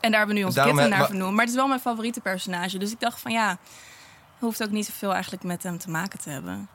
En 0.00 0.10
daar 0.10 0.18
hebben 0.18 0.28
we 0.28 0.40
nu 0.40 0.46
ons 0.46 0.54
Daarom 0.54 0.76
kitten 0.76 0.98
naar 0.98 1.06
vernoemd. 1.06 1.30
Maar 1.32 1.40
het 1.40 1.48
is 1.50 1.56
wel 1.60 1.68
mijn 1.68 1.80
favoriete 1.80 2.20
personage. 2.20 2.78
Dus 2.78 2.90
ik 2.92 3.00
dacht 3.00 3.20
van 3.20 3.32
ja, 3.32 3.58
hoeft 4.38 4.62
ook 4.62 4.70
niet 4.70 4.86
zoveel 4.86 5.12
eigenlijk 5.12 5.42
met 5.42 5.62
hem 5.62 5.78
te 5.78 5.90
maken 5.90 6.18
te 6.18 6.30
hebben. 6.30 6.68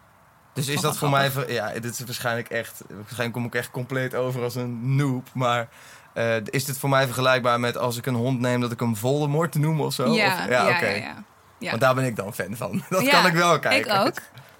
Dus 0.53 0.67
is 0.67 0.81
dat 0.81 0.97
voor 0.97 1.09
mij... 1.09 1.31
ver- 1.31 1.51
Ja, 1.51 1.69
dit 1.73 1.85
is 1.85 1.99
waarschijnlijk 1.99 2.49
echt... 2.49 2.81
Waarschijnlijk 2.89 3.33
kom 3.33 3.45
ik 3.45 3.55
echt 3.55 3.71
compleet 3.71 4.15
over 4.15 4.43
als 4.43 4.55
een 4.55 4.95
noob. 4.95 5.27
Maar 5.33 5.67
eh, 6.15 6.35
is 6.45 6.65
dit 6.65 6.77
voor 6.77 6.89
mij 6.89 7.05
vergelijkbaar 7.05 7.59
met 7.59 7.77
als 7.77 7.97
ik 7.97 8.05
een 8.05 8.15
hond 8.15 8.39
neem... 8.39 8.61
dat 8.61 8.71
ik 8.71 8.79
hem 8.79 8.95
Voldemort 8.95 9.55
noem 9.55 9.81
of 9.81 9.93
zo? 9.93 10.13
ja, 10.13 10.27
Of- 10.43 10.49
ja, 10.49 10.69
oké. 10.69 10.85
ja, 10.87 10.95
ja. 10.95 11.23
Ja. 11.59 11.69
Want 11.69 11.81
daar 11.81 11.95
ben 11.95 12.03
ik 12.05 12.15
dan 12.15 12.33
fan 12.33 12.55
van. 12.55 12.83
Dat 12.89 13.01
Ja, 13.05 13.11
kan 13.11 13.25
ik 13.25 13.33
wel 13.33 13.59
kijken. 13.59 13.93
Ik 13.95 13.99
ook. 14.07 14.13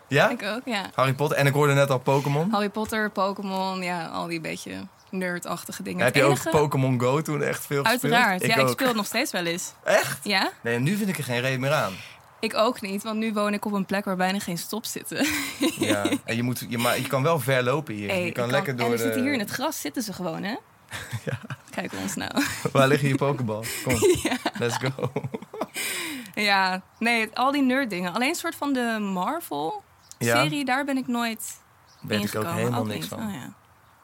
Ja? 0.07 0.29
Ik 0.29 0.43
ook, 0.43 0.61
ja. 0.65 0.81
Harry 0.95 1.13
Potter. 1.13 1.37
En 1.37 1.45
ik 1.47 1.53
hoorde 1.53 1.73
net 1.73 1.89
al 1.89 1.99
Pokémon. 1.99 2.49
Harry 2.51 2.69
Potter, 2.69 3.09
Pokémon, 3.09 3.81
ja, 3.81 4.05
al 4.05 4.27
die 4.27 4.41
beetje 4.41 4.87
nerdachtige 5.09 5.83
dingen. 5.83 6.05
Heb 6.05 6.15
je 6.15 6.23
enige- 6.23 6.47
ook 6.47 6.55
Pokémon 6.55 6.99
Go 6.99 7.21
toen 7.21 7.41
echt 7.43 7.65
veel 7.65 7.83
gespeeld? 7.83 8.13
Uiteraard. 8.13 8.45
ja, 8.45 8.55
ik 8.55 8.67
speel 8.67 8.87
het 8.87 8.95
nog 8.95 9.05
steeds 9.05 9.31
wel 9.31 9.45
eens. 9.45 9.73
Echt? 9.83 10.19
Ja? 10.23 10.51
Nee, 10.61 10.79
nu 10.79 10.95
vind 10.97 11.09
ik 11.09 11.17
er 11.17 11.23
geen 11.23 11.41
reden 11.41 11.59
meer 11.59 11.73
aan. 11.73 11.93
Ik 12.39 12.53
ook 12.55 12.81
niet, 12.81 13.03
want 13.03 13.17
nu 13.17 13.33
woon 13.33 13.53
ik 13.53 13.65
op 13.65 13.71
een 13.71 13.85
plek 13.85 14.05
waar 14.05 14.15
bijna 14.15 14.39
geen 14.39 14.57
stop 14.57 14.85
zitten. 14.85 15.25
Ja. 15.79 16.03
En 16.25 16.35
je, 16.35 16.43
moet, 16.43 16.65
je, 16.69 16.77
maar 16.77 16.99
je 16.99 17.07
kan 17.07 17.23
wel 17.23 17.39
ver 17.39 17.63
lopen 17.63 17.93
hier. 17.93 18.09
Hey, 18.09 18.25
je 18.25 18.31
kan 18.31 18.45
ik 18.45 18.51
lekker 18.51 18.75
door 18.75 18.85
en 18.85 18.91
de... 18.91 18.97
zitten 18.97 19.21
hier 19.21 19.33
in 19.33 19.39
het 19.39 19.49
gras, 19.49 19.81
zitten 19.81 20.01
ze 20.03 20.13
gewoon, 20.13 20.43
hè? 20.43 20.55
Ja. 21.25 21.39
Kijk 21.69 21.93
ons 22.01 22.15
nou. 22.15 22.43
Waar 22.71 22.87
liggen 22.87 23.07
je 23.07 23.15
Pokéball? 23.15 23.65
Kom, 23.83 23.93
let's 24.59 24.77
go. 24.77 25.11
ja, 26.33 26.81
nee, 26.99 27.29
al 27.33 27.51
die 27.51 27.61
nerddingen. 27.61 28.13
Alleen 28.13 28.29
een 28.29 28.35
soort 28.35 28.55
van 28.55 28.73
de 28.73 28.97
Marvel-serie, 28.99 30.65
daar 30.65 30.85
ben 30.85 30.97
ik 30.97 31.07
nooit 31.07 31.63
Weet 32.01 32.33
ik 32.33 32.35
ook 32.35 32.51
helemaal 32.51 32.79
Ook 32.79 32.87
niks 32.87 33.07
van. 33.07 33.27
Oh, 33.27 33.33
ja. 33.33 33.53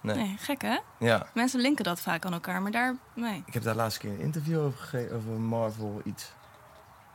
Nee. 0.01 0.15
nee. 0.15 0.35
gek 0.39 0.61
hè? 0.61 0.77
Ja. 0.97 1.27
Mensen 1.33 1.59
linken 1.59 1.83
dat 1.83 1.99
vaak 1.99 2.25
aan 2.25 2.33
elkaar, 2.33 2.61
maar 2.61 2.71
daar, 2.71 2.95
nee. 3.13 3.43
Ik 3.45 3.53
heb 3.53 3.63
daar 3.63 3.75
laatst 3.75 3.97
keer 3.97 4.11
een 4.11 4.19
interview 4.19 4.59
over 4.59 4.79
gegeven, 4.79 5.15
over 5.15 5.31
Marvel 5.31 6.01
iets. 6.03 6.33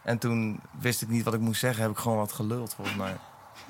En 0.02 0.18
toen 0.18 0.61
wist 0.80 1.02
ik 1.02 1.08
niet 1.08 1.25
wat 1.25 1.35
ik 1.35 1.40
moest 1.40 1.61
zeggen, 1.61 1.82
heb 1.82 1.90
ik 1.90 1.99
gewoon 1.99 2.16
wat 2.16 2.32
geluld 2.32 2.75
volgens 2.75 2.96
mij. 2.96 3.16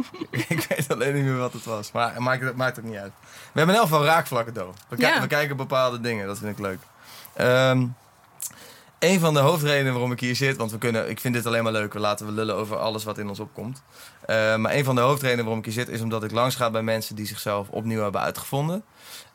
ik 0.49 0.67
weet 0.69 0.93
alleen 0.93 1.15
niet 1.15 1.25
meer 1.25 1.39
wat 1.39 1.53
het 1.53 1.65
was, 1.65 1.93
maar 1.93 2.11
het 2.13 2.19
maakt, 2.19 2.43
het 2.43 2.57
maakt 2.57 2.79
ook 2.79 2.85
niet 2.85 2.97
uit. 2.97 3.13
We 3.23 3.59
hebben 3.59 3.75
in 3.75 3.81
elk 3.81 3.91
geval 3.91 4.05
raakvlakken, 4.05 4.55
door. 4.55 4.75
We, 4.89 4.97
Ja. 4.99 5.21
we 5.21 5.27
kijken 5.27 5.57
bepaalde 5.57 6.01
dingen, 6.01 6.27
dat 6.27 6.39
vind 6.39 6.59
ik 6.59 6.65
leuk. 6.65 6.79
Ehm 7.35 7.87
een 8.99 9.21
van 9.21 9.35
de 9.35 9.41
hoofdredenen 9.41 9.93
waarom 9.93 10.13
ik 10.13 10.21
hier 10.21 10.37
zit, 10.37 10.57
want 10.57 10.71
we 10.71 10.79
kunnen, 10.79 11.11
ik 11.11 11.21
vind 11.21 11.35
dit 11.35 11.47
alleen 11.47 11.63
maar 11.63 11.73
leuk, 11.73 11.93
we 11.93 11.99
laten 11.99 12.27
we 12.27 12.33
lullen 12.33 12.55
over 12.55 12.77
alles 12.77 13.05
wat 13.05 13.19
in 13.19 13.29
ons 13.29 13.41
opkomt. 13.41 13.83
Eh, 14.21 14.57
maar 14.57 14.75
een 14.75 14.85
van 14.85 14.95
de 14.95 15.01
hoofdredenen 15.01 15.45
waarom 15.45 15.59
ik 15.59 15.65
hier 15.65 15.75
zit, 15.75 15.89
is 15.89 16.01
omdat 16.01 16.25
ik 16.25 16.31
langs 16.31 16.55
ga 16.55 16.71
bij 16.71 16.83
mensen 16.83 17.17
die 17.17 17.27
zichzelf 17.27 17.69
opnieuw 17.69 18.03
hebben 18.03 18.21
uitgevonden. 18.21 18.85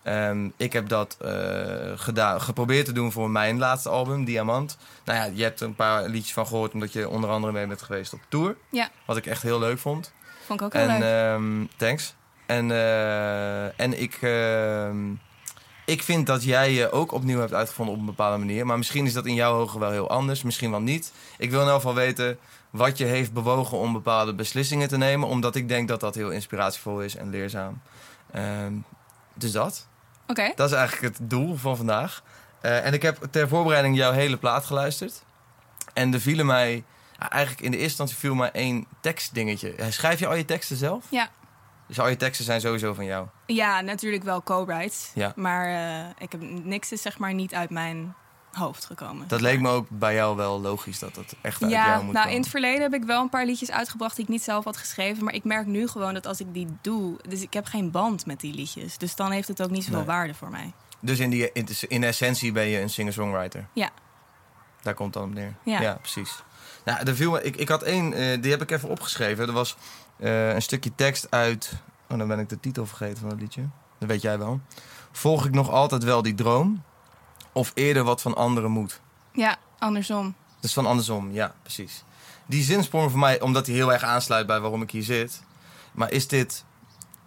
Ehm, 0.04 0.50
ik 0.58 0.74
heb 0.74 0.88
dat 0.88 1.18
eh, 1.20 1.32
gedaan, 1.96 2.42
geprobeerd 2.42 2.86
te 2.86 2.92
doen 2.92 3.12
voor 3.12 3.30
mijn 3.30 3.58
laatste 3.58 3.90
album, 3.90 4.26
Diamant. 4.26 4.78
Nou 5.06 5.20
ja, 5.20 5.32
je 5.34 5.44
hebt 5.44 5.60
er 5.60 5.68
een 5.68 5.76
paar 5.76 6.08
liedjes 6.08 6.34
van 6.34 6.48
gehoord, 6.48 6.74
omdat 6.74 6.94
je 6.94 7.10
onder 7.10 7.30
andere 7.30 7.54
mee 7.54 7.68
bent 7.68 7.82
geweest 7.82 8.14
op 8.14 8.20
tour. 8.30 8.56
Ja. 8.70 8.90
Wat 9.06 9.18
ik 9.18 9.26
echt 9.26 9.42
heel 9.42 9.60
leuk 9.60 9.80
vond. 9.80 10.12
Vond 10.58 10.64
ik 10.64 10.68
ook 10.68 10.82
heel 10.82 10.90
En 10.90 11.00
leuk. 11.00 11.10
ehm, 11.10 11.66
thanks. 11.78 12.16
En, 12.46 12.72
eh, 12.72 13.80
en 13.80 14.02
ik, 14.02 14.18
ehm, 14.22 15.12
ik 15.86 16.04
vind 16.04 16.28
dat 16.28 16.44
jij 16.44 16.72
je 16.72 16.92
ook 16.92 17.12
opnieuw 17.12 17.40
hebt 17.40 17.54
uitgevonden 17.54 17.94
op 17.94 18.00
een 18.00 18.06
bepaalde 18.06 18.38
manier. 18.38 18.66
Maar 18.66 18.78
misschien 18.78 19.06
is 19.06 19.14
dat 19.14 19.26
in 19.26 19.34
jouw 19.34 19.60
ogen 19.60 19.80
wel 19.80 19.92
heel 19.92 20.10
anders, 20.10 20.44
misschien 20.44 20.72
wel 20.72 20.82
niet. 20.82 21.14
Ik 21.38 21.52
wil 21.52 21.62
in 21.62 21.68
elk 21.68 21.76
geval 21.76 21.94
weten 21.94 22.38
wat 22.70 22.98
je 22.98 23.06
heeft 23.06 23.34
bewogen 23.34 23.78
om 23.78 23.94
bepaalde 23.94 24.34
beslissingen 24.34 24.88
te 24.88 24.98
nemen. 24.98 25.28
Omdat 25.28 25.56
ik 25.56 25.68
denk 25.68 25.88
dat 25.88 26.00
dat 26.00 26.16
heel 26.16 26.30
inspiratievol 26.30 27.02
is 27.02 27.16
en 27.16 27.30
leerzaam. 27.30 27.82
Ehm, 28.32 28.74
dus 29.34 29.52
dat. 29.52 29.88
Oké. 30.28 30.52
Dat 30.56 30.70
is 30.70 30.76
eigenlijk 30.76 31.18
het 31.18 31.30
doel 31.30 31.56
van 31.56 31.78
vandaag. 31.78 32.24
Eh, 32.62 32.86
en 32.86 32.94
ik 32.94 33.02
heb 33.02 33.28
ter 33.32 33.48
voorbereiding 33.48 33.96
jouw 33.96 34.12
hele 34.12 34.38
plaat 34.38 34.66
geluisterd. 34.66 35.24
En 35.94 36.14
er 36.14 36.22
vielen 36.22 36.46
mij... 36.46 36.84
Eigenlijk 37.30 37.62
in 37.62 37.72
de 37.72 37.78
eerste 37.78 37.90
instantie 37.90 38.16
viel 38.18 38.36
mij 38.36 38.52
één 38.52 38.86
tekstdingetje. 39.00 39.76
Schrijf 39.90 40.20
je 40.20 40.28
al 40.28 40.36
je 40.36 40.46
teksten 40.46 40.78
zelf? 40.78 41.06
Ja. 41.10 41.30
Dus 41.88 42.00
al 42.00 42.08
je 42.08 42.16
teksten 42.16 42.46
zijn 42.46 42.62
sowieso 42.62 42.94
van 42.94 43.06
jou? 43.06 43.28
Ja, 43.46 43.82
natuurlijk 43.82 44.24
wel 44.24 44.44
co-writes. 44.44 45.12
Ja. 45.14 45.34
Maar 45.36 45.66
eh, 45.66 46.10
ik 46.18 46.32
heb, 46.32 46.42
niks 46.64 46.92
is 46.92 47.02
zeg 47.02 47.18
maar 47.18 47.34
niet 47.34 47.54
uit 47.54 47.70
mijn 47.70 48.14
hoofd 48.52 48.86
gekomen. 48.86 49.28
Dat 49.28 49.42
leek 49.42 49.60
me 49.60 49.70
ook 49.70 49.86
bij 49.90 50.14
jou 50.14 50.36
wel 50.36 50.62
logisch 50.62 51.00
dat 51.00 51.16
dat 51.16 51.36
echt 51.42 51.62
uit 51.64 51.72
ja, 51.72 51.86
jou 51.86 52.04
moet 52.04 52.14
nou 52.14 52.16
komen. 52.16 52.32
in 52.32 52.42
het 52.42 52.50
verleden 52.50 52.82
heb 52.82 52.94
ik 52.94 53.04
wel 53.04 53.22
een 53.22 53.30
paar 53.30 53.46
liedjes 53.46 53.72
uitgebracht 53.72 54.16
die 54.16 54.26
ik 54.26 54.32
niet 54.32 54.44
zelf 54.44 54.64
had 54.64 54.78
geschreven. 54.78 55.24
Maar 55.24 55.34
ik 55.34 55.44
merk 55.44 55.66
nu 55.66 55.88
gewoon 55.88 56.14
dat 56.14 56.26
als 56.26 56.40
ik 56.40 56.54
die 56.54 56.68
doe, 56.82 57.20
dus 57.28 57.42
ik 57.42 57.54
heb 57.54 57.66
geen 57.66 57.92
band 57.92 58.26
met 58.26 58.40
die 58.40 58.54
liedjes. 58.54 58.98
Dus 58.98 59.16
dan 59.16 59.32
heeft 59.32 59.48
het 59.48 59.62
ook 59.62 59.70
niet 59.70 59.84
zoveel 59.84 59.98
Nee. 59.98 60.08
waarde 60.08 60.34
voor 60.34 60.50
mij. 60.50 60.74
Dus 61.00 61.20
in, 61.20 61.30
die, 61.30 61.52
in, 61.52 61.68
in 61.88 62.04
essentie 62.04 62.52
ben 62.52 62.66
je 62.66 62.80
een 62.80 62.90
singer-songwriter? 62.90 63.68
Ja. 63.74 63.90
Daar 64.82 64.94
komt 64.94 65.14
het 65.14 65.24
dan 65.24 65.32
op 65.32 65.38
neer. 65.38 65.56
Ja. 65.82 65.94
precies. 65.94 66.44
Nou, 66.86 67.08
er 67.08 67.16
viel 67.16 67.46
ik, 67.46 67.56
ik 67.56 67.70
had 67.70 67.84
één, 67.84 68.14
eh, 68.14 68.42
die 68.42 68.52
heb 68.52 68.62
ik 68.62 68.72
even 68.72 68.90
opgeschreven. 68.90 69.48
Er 69.48 69.54
was 69.54 69.76
eh, 70.18 70.54
een 70.54 70.62
stukje 70.62 70.96
tekst 70.96 71.28
uit... 71.30 71.74
Oh, 72.10 72.18
dan 72.18 72.28
ben 72.28 72.40
ik 72.40 72.50
de 72.50 72.60
titel 72.60 72.86
vergeten 72.86 73.18
van 73.18 73.30
het 73.30 73.40
liedje. 73.40 73.62
Dat 73.98 74.10
weet 74.10 74.22
jij 74.22 74.38
wel. 74.38 74.60
Volg 75.12 75.46
ik 75.46 75.54
nog 75.54 75.70
altijd 75.70 76.04
wel 76.04 76.22
die 76.22 76.34
droom? 76.34 76.84
Of 77.52 77.72
eerder 77.74 78.04
wat 78.04 78.22
van 78.22 78.36
anderen 78.36 78.72
moet? 78.72 79.02
Ja, 79.34 79.58
andersom. 79.80 80.36
Dus 80.60 80.74
van 80.74 80.86
andersom, 80.86 81.32
ja, 81.32 81.56
precies. 81.62 82.04
Die 82.46 82.64
zin 82.64 82.84
sprong 82.84 83.12
voor 83.12 83.20
mij, 83.20 83.42
omdat 83.42 83.66
hij 83.66 83.76
heel 83.76 83.94
erg 83.94 84.04
aansluit 84.04 84.48
bij 84.48 84.60
waarom 84.60 84.82
ik 84.82 84.92
hier 84.92 85.04
zit. 85.04 85.44
Maar 85.92 86.12
is 86.12 86.28
dit 86.28 86.64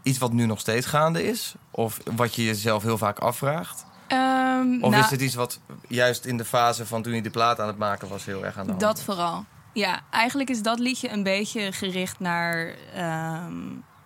iets 0.03 0.19
wat 0.19 0.33
nu 0.33 0.47
nog 0.47 0.61
steeds 0.61 0.87
gaande 0.87 1.25
is? 1.25 1.55
Of 1.71 2.01
wat 2.17 2.35
je 2.35 2.45
jezelf 2.45 2.83
heel 2.83 2.99
vaak 2.99 3.19
afvraagt? 3.19 3.85
Ehm, 4.15 4.83
Of 4.85 4.91
nou, 4.91 5.03
is 5.05 5.11
het 5.11 5.21
iets 5.21 5.35
wat 5.35 5.61
juist 5.89 6.25
in 6.25 6.37
de 6.37 6.45
fase 6.45 6.87
van 6.87 7.03
toen 7.03 7.13
hij 7.13 7.21
de 7.23 7.31
plaat 7.31 7.61
aan 7.61 7.67
het 7.67 7.79
maken 7.79 8.09
was 8.09 8.25
heel 8.25 8.45
erg 8.45 8.57
aan 8.57 8.65
de 8.65 8.69
hand? 8.71 8.81
Dat 8.83 9.03
vooral. 9.03 9.45
Ja, 9.73 10.01
eigenlijk 10.11 10.51
is 10.51 10.63
dat 10.63 10.79
liedje 10.79 11.11
een 11.11 11.23
beetje 11.23 11.73
gericht 11.73 12.21
naar 12.21 12.75
ehm, 12.95 13.55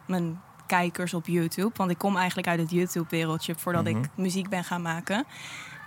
mijn 0.06 0.40
kijkers 0.66 1.14
op 1.14 1.26
YouTube. 1.26 1.70
Want 1.76 1.90
ik 1.90 1.98
kom 1.98 2.16
eigenlijk 2.16 2.48
uit 2.48 2.60
het 2.60 2.70
YouTube-wereldje 2.70 3.54
voordat 3.56 3.84
Mhm. 3.84 3.96
ik 3.98 4.08
muziek 4.14 4.48
ben 4.48 4.64
gaan 4.64 4.82
maken. 4.82 5.24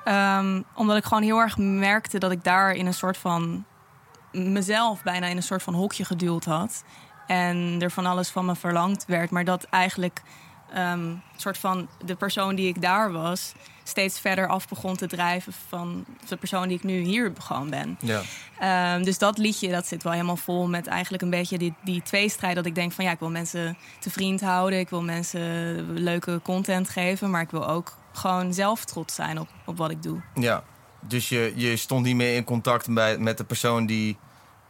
Ehm, 0.03 0.61
omdat 0.75 0.97
ik 0.97 1.03
gewoon 1.03 1.23
heel 1.23 1.39
erg 1.39 1.57
merkte 1.57 2.17
dat 2.19 2.31
ik 2.31 2.43
daar 2.43 2.71
in 2.73 2.85
een 2.85 2.93
soort 2.93 3.17
van 3.17 3.65
mezelf 4.31 5.03
bijna 5.03 5.27
in 5.27 5.37
een 5.37 5.43
soort 5.43 5.63
van 5.63 5.73
hokje 5.73 6.05
geduwd 6.05 6.45
had. 6.45 6.83
En 7.27 7.77
er 7.81 7.91
van 7.91 8.05
alles 8.05 8.29
van 8.29 8.45
me 8.45 8.55
verlangd 8.55 9.05
werd. 9.05 9.29
Maar 9.29 9.43
dat 9.45 9.63
eigenlijk 9.63 10.21
ehm 10.73 11.15
soort 11.35 11.57
van 11.57 11.87
de 12.05 12.15
persoon 12.15 12.55
die 12.55 12.67
ik 12.67 12.81
daar 12.81 13.11
was, 13.11 13.53
steeds 13.91 14.19
verder 14.19 14.47
af 14.47 14.67
begon 14.67 14.95
te 14.95 15.07
drijven 15.07 15.53
van 15.67 16.05
de 16.27 16.35
persoon 16.37 16.67
die 16.67 16.77
ik 16.77 16.83
nu 16.83 16.99
hier 16.99 17.33
gewoon 17.39 17.69
ben. 17.69 17.97
Ja, 18.01 18.21
Ehm, 18.59 19.03
dus 19.03 19.17
dat 19.17 19.37
liedje 19.37 19.69
dat 19.71 19.87
zit 19.87 20.03
wel 20.03 20.11
helemaal 20.11 20.35
vol 20.37 20.67
met 20.67 20.87
eigenlijk 20.87 21.23
een 21.23 21.29
beetje 21.29 21.57
die, 21.57 21.73
die 21.83 22.01
tweestrijd. 22.01 22.55
Dat 22.55 22.65
ik 22.65 22.75
denk 22.75 22.91
van 22.91 23.05
ja, 23.05 23.11
ik 23.11 23.19
wil 23.19 23.29
mensen 23.29 23.77
te 23.99 24.09
vriend 24.09 24.41
houden. 24.41 24.79
Ik 24.79 24.89
wil 24.89 25.03
mensen 25.03 25.41
leuke 25.93 26.39
content 26.43 26.89
geven. 26.89 27.29
Maar 27.29 27.41
ik 27.41 27.51
wil 27.51 27.67
ook 27.67 27.97
gewoon 28.13 28.53
zelf 28.53 28.85
trots 28.85 29.15
zijn 29.15 29.39
op, 29.39 29.47
op 29.65 29.77
wat 29.77 29.91
ik 29.91 30.03
doe. 30.03 30.21
ja. 30.35 30.63
Dus 31.07 31.29
je, 31.29 31.53
je 31.55 31.77
stond 31.77 32.05
niet 32.05 32.15
meer 32.15 32.35
in 32.35 32.43
contact 32.43 32.93
bij, 32.93 33.17
met 33.17 33.37
de 33.37 33.43
persoon 33.43 33.85
die 33.85 34.17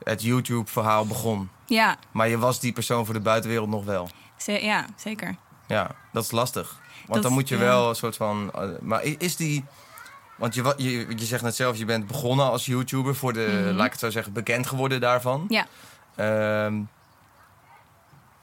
het 0.04 0.22
YouTube-verhaal 0.24 1.06
begon. 1.08 1.50
Ja, 1.66 1.96
Maar 2.12 2.28
je 2.30 2.38
was 2.38 2.60
die 2.60 2.72
persoon 2.74 3.06
voor 3.06 3.14
de 3.14 3.20
buitenwereld 3.20 3.70
nog 3.70 3.86
wel. 3.86 4.10
ze- 4.38 4.64
ja 4.66 4.86
zeker. 4.96 5.36
Ja, 5.68 5.92
dat 6.12 6.24
is 6.24 6.32
lastig. 6.32 6.80
Want 7.12 7.24
dan 7.24 7.34
moet 7.34 7.48
je 7.50 7.58
wel 7.58 7.90
een 7.90 7.96
soort 7.96 8.16
van. 8.16 8.52
eh, 8.56 8.62
maar 8.82 9.04
is 9.18 9.36
die. 9.36 9.64
Want 10.38 10.54
je, 10.56 10.74
je, 10.78 10.90
je 11.18 11.26
zegt 11.26 11.44
net 11.44 11.56
zelf, 11.56 11.78
je 11.78 11.86
bent 11.86 12.08
begonnen 12.08 12.46
als 12.46 12.66
YouTuber 12.66 13.16
voor 13.16 13.34
de, 13.34 13.62
Mhm. 13.66 13.76
laat 13.76 13.86
ik 13.86 13.92
het 13.92 14.00
zo 14.00 14.10
zeggen, 14.10 14.34
bekend 14.34 14.68
geworden 14.68 15.00
daarvan. 15.02 15.46
Ja. 15.50 15.66
Ehm, 16.16 16.80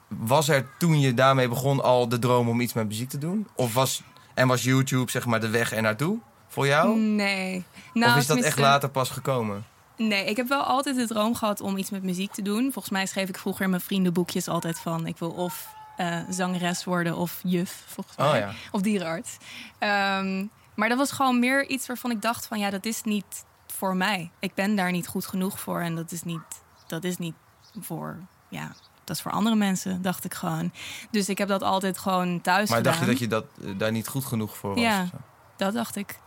was 0.08 0.48
er 0.48 0.66
toen 0.78 1.00
je 1.00 1.14
daarmee 1.14 1.48
begon 1.48 1.82
al 1.82 2.08
de 2.08 2.18
droom 2.18 2.48
om 2.48 2.60
iets 2.60 2.72
met 2.72 2.86
muziek 2.88 3.08
te 3.10 3.18
doen? 3.18 3.48
Of 3.54 3.74
was, 3.74 4.02
en 4.34 4.48
was 4.48 4.62
YouTube 4.62 5.10
zeg 5.10 5.26
maar 5.26 5.40
de 5.40 5.48
weg 5.48 5.72
er 5.72 5.82
naartoe 5.82 6.18
voor 6.48 6.66
jou? 6.66 6.98
Nee. 6.98 7.64
Nou, 7.94 8.12
of 8.12 8.18
is 8.18 8.26
dat 8.26 8.38
echt 8.40 8.58
later 8.58 8.88
pas 8.88 9.10
gekomen? 9.10 9.64
Nee, 9.96 10.24
ik 10.24 10.36
heb 10.36 10.48
wel 10.48 10.62
altijd 10.62 10.96
de 10.96 11.06
droom 11.06 11.34
gehad 11.34 11.60
om 11.60 11.76
iets 11.76 11.90
met 11.90 12.02
muziek 12.02 12.32
te 12.32 12.42
doen. 12.42 12.62
Volgens 12.72 12.90
mij 12.90 13.06
schreef 13.06 13.28
ik 13.28 13.38
vroeger 13.38 13.64
in 13.64 13.70
mijn 13.70 13.82
vriendenboekjes 13.82 14.48
altijd 14.48 14.78
van... 14.78 15.06
ik 15.06 15.18
wil 15.18 15.30
of 15.30 15.68
eh, 15.98 16.18
zangeres 16.28 16.84
worden 16.84 17.16
of 17.16 17.40
juf, 17.42 17.82
volgens 17.86 18.16
mij. 18.16 18.28
Oh 18.28 18.36
ja. 18.36 18.52
Of 18.70 18.80
dierenarts. 18.80 19.36
Ehm, 19.78 20.46
maar 20.74 20.88
dat 20.88 20.98
was 20.98 21.12
gewoon 21.12 21.38
meer 21.38 21.66
iets 21.66 21.86
waarvan 21.86 22.10
ik 22.10 22.22
dacht 22.22 22.46
van... 22.46 22.58
ja, 22.58 22.70
dat 22.70 22.84
is 22.84 23.02
niet 23.02 23.44
voor 23.66 23.96
mij. 23.96 24.30
Ik 24.38 24.54
ben 24.54 24.76
daar 24.76 24.90
niet 24.90 25.06
goed 25.06 25.26
genoeg 25.26 25.60
voor. 25.60 25.80
En 25.80 25.94
dat 25.94 26.12
is 26.12 26.22
niet, 26.22 26.62
dat 26.86 27.04
is 27.04 27.16
niet 27.16 27.34
voor... 27.80 28.16
Ja, 28.48 28.72
dat 29.04 29.16
is 29.16 29.22
voor 29.22 29.32
andere 29.32 29.56
mensen, 29.56 30.02
dacht 30.02 30.24
ik 30.24 30.34
gewoon. 30.34 30.72
Dus 31.10 31.28
ik 31.28 31.38
heb 31.38 31.48
dat 31.48 31.62
altijd 31.62 31.98
gewoon 31.98 32.40
thuis 32.40 32.68
Maar 32.68 32.78
gedaan. 32.78 32.92
dacht 32.92 33.04
je 33.04 33.10
dat 33.10 33.18
je 33.18 33.26
dat, 33.26 33.44
eh, 33.62 33.78
daar 33.78 33.92
niet 33.92 34.08
goed 34.08 34.24
genoeg 34.24 34.56
voor 34.56 34.74
was? 34.74 34.82
Ja. 34.82 35.02
of? 35.02 35.20
Dat 35.56 35.72
dacht 35.72 35.96
ik. 35.96 36.18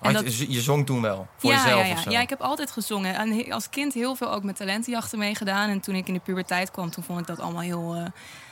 En 0.00 0.24
je, 0.24 0.52
je 0.52 0.60
zong 0.60 0.86
toen 0.86 1.02
wel? 1.02 1.26
Voor 1.36 1.50
ja, 1.50 1.62
jezelf 1.62 1.86
ja, 1.86 1.90
of 1.90 1.96
ja. 1.96 2.02
zo? 2.02 2.10
ja, 2.10 2.20
ik 2.20 2.28
heb 2.28 2.40
altijd 2.40 2.70
gezongen. 2.70 3.14
En 3.14 3.52
als 3.52 3.68
kind 3.68 3.94
heel 3.94 4.14
veel 4.14 4.32
ook 4.32 4.42
met 4.42 4.56
talentenjachten 4.56 5.18
meegedaan. 5.18 5.68
En 5.68 5.80
toen 5.80 5.94
ik 5.94 6.08
in 6.08 6.14
de 6.14 6.20
puberteit 6.20 6.70
kwam, 6.70 6.90
toen 6.90 7.04
vond 7.04 7.20
ik 7.20 7.26
dat 7.26 7.40
allemaal 7.40 7.62
heel, 7.62 7.94
eh, 7.94 8.06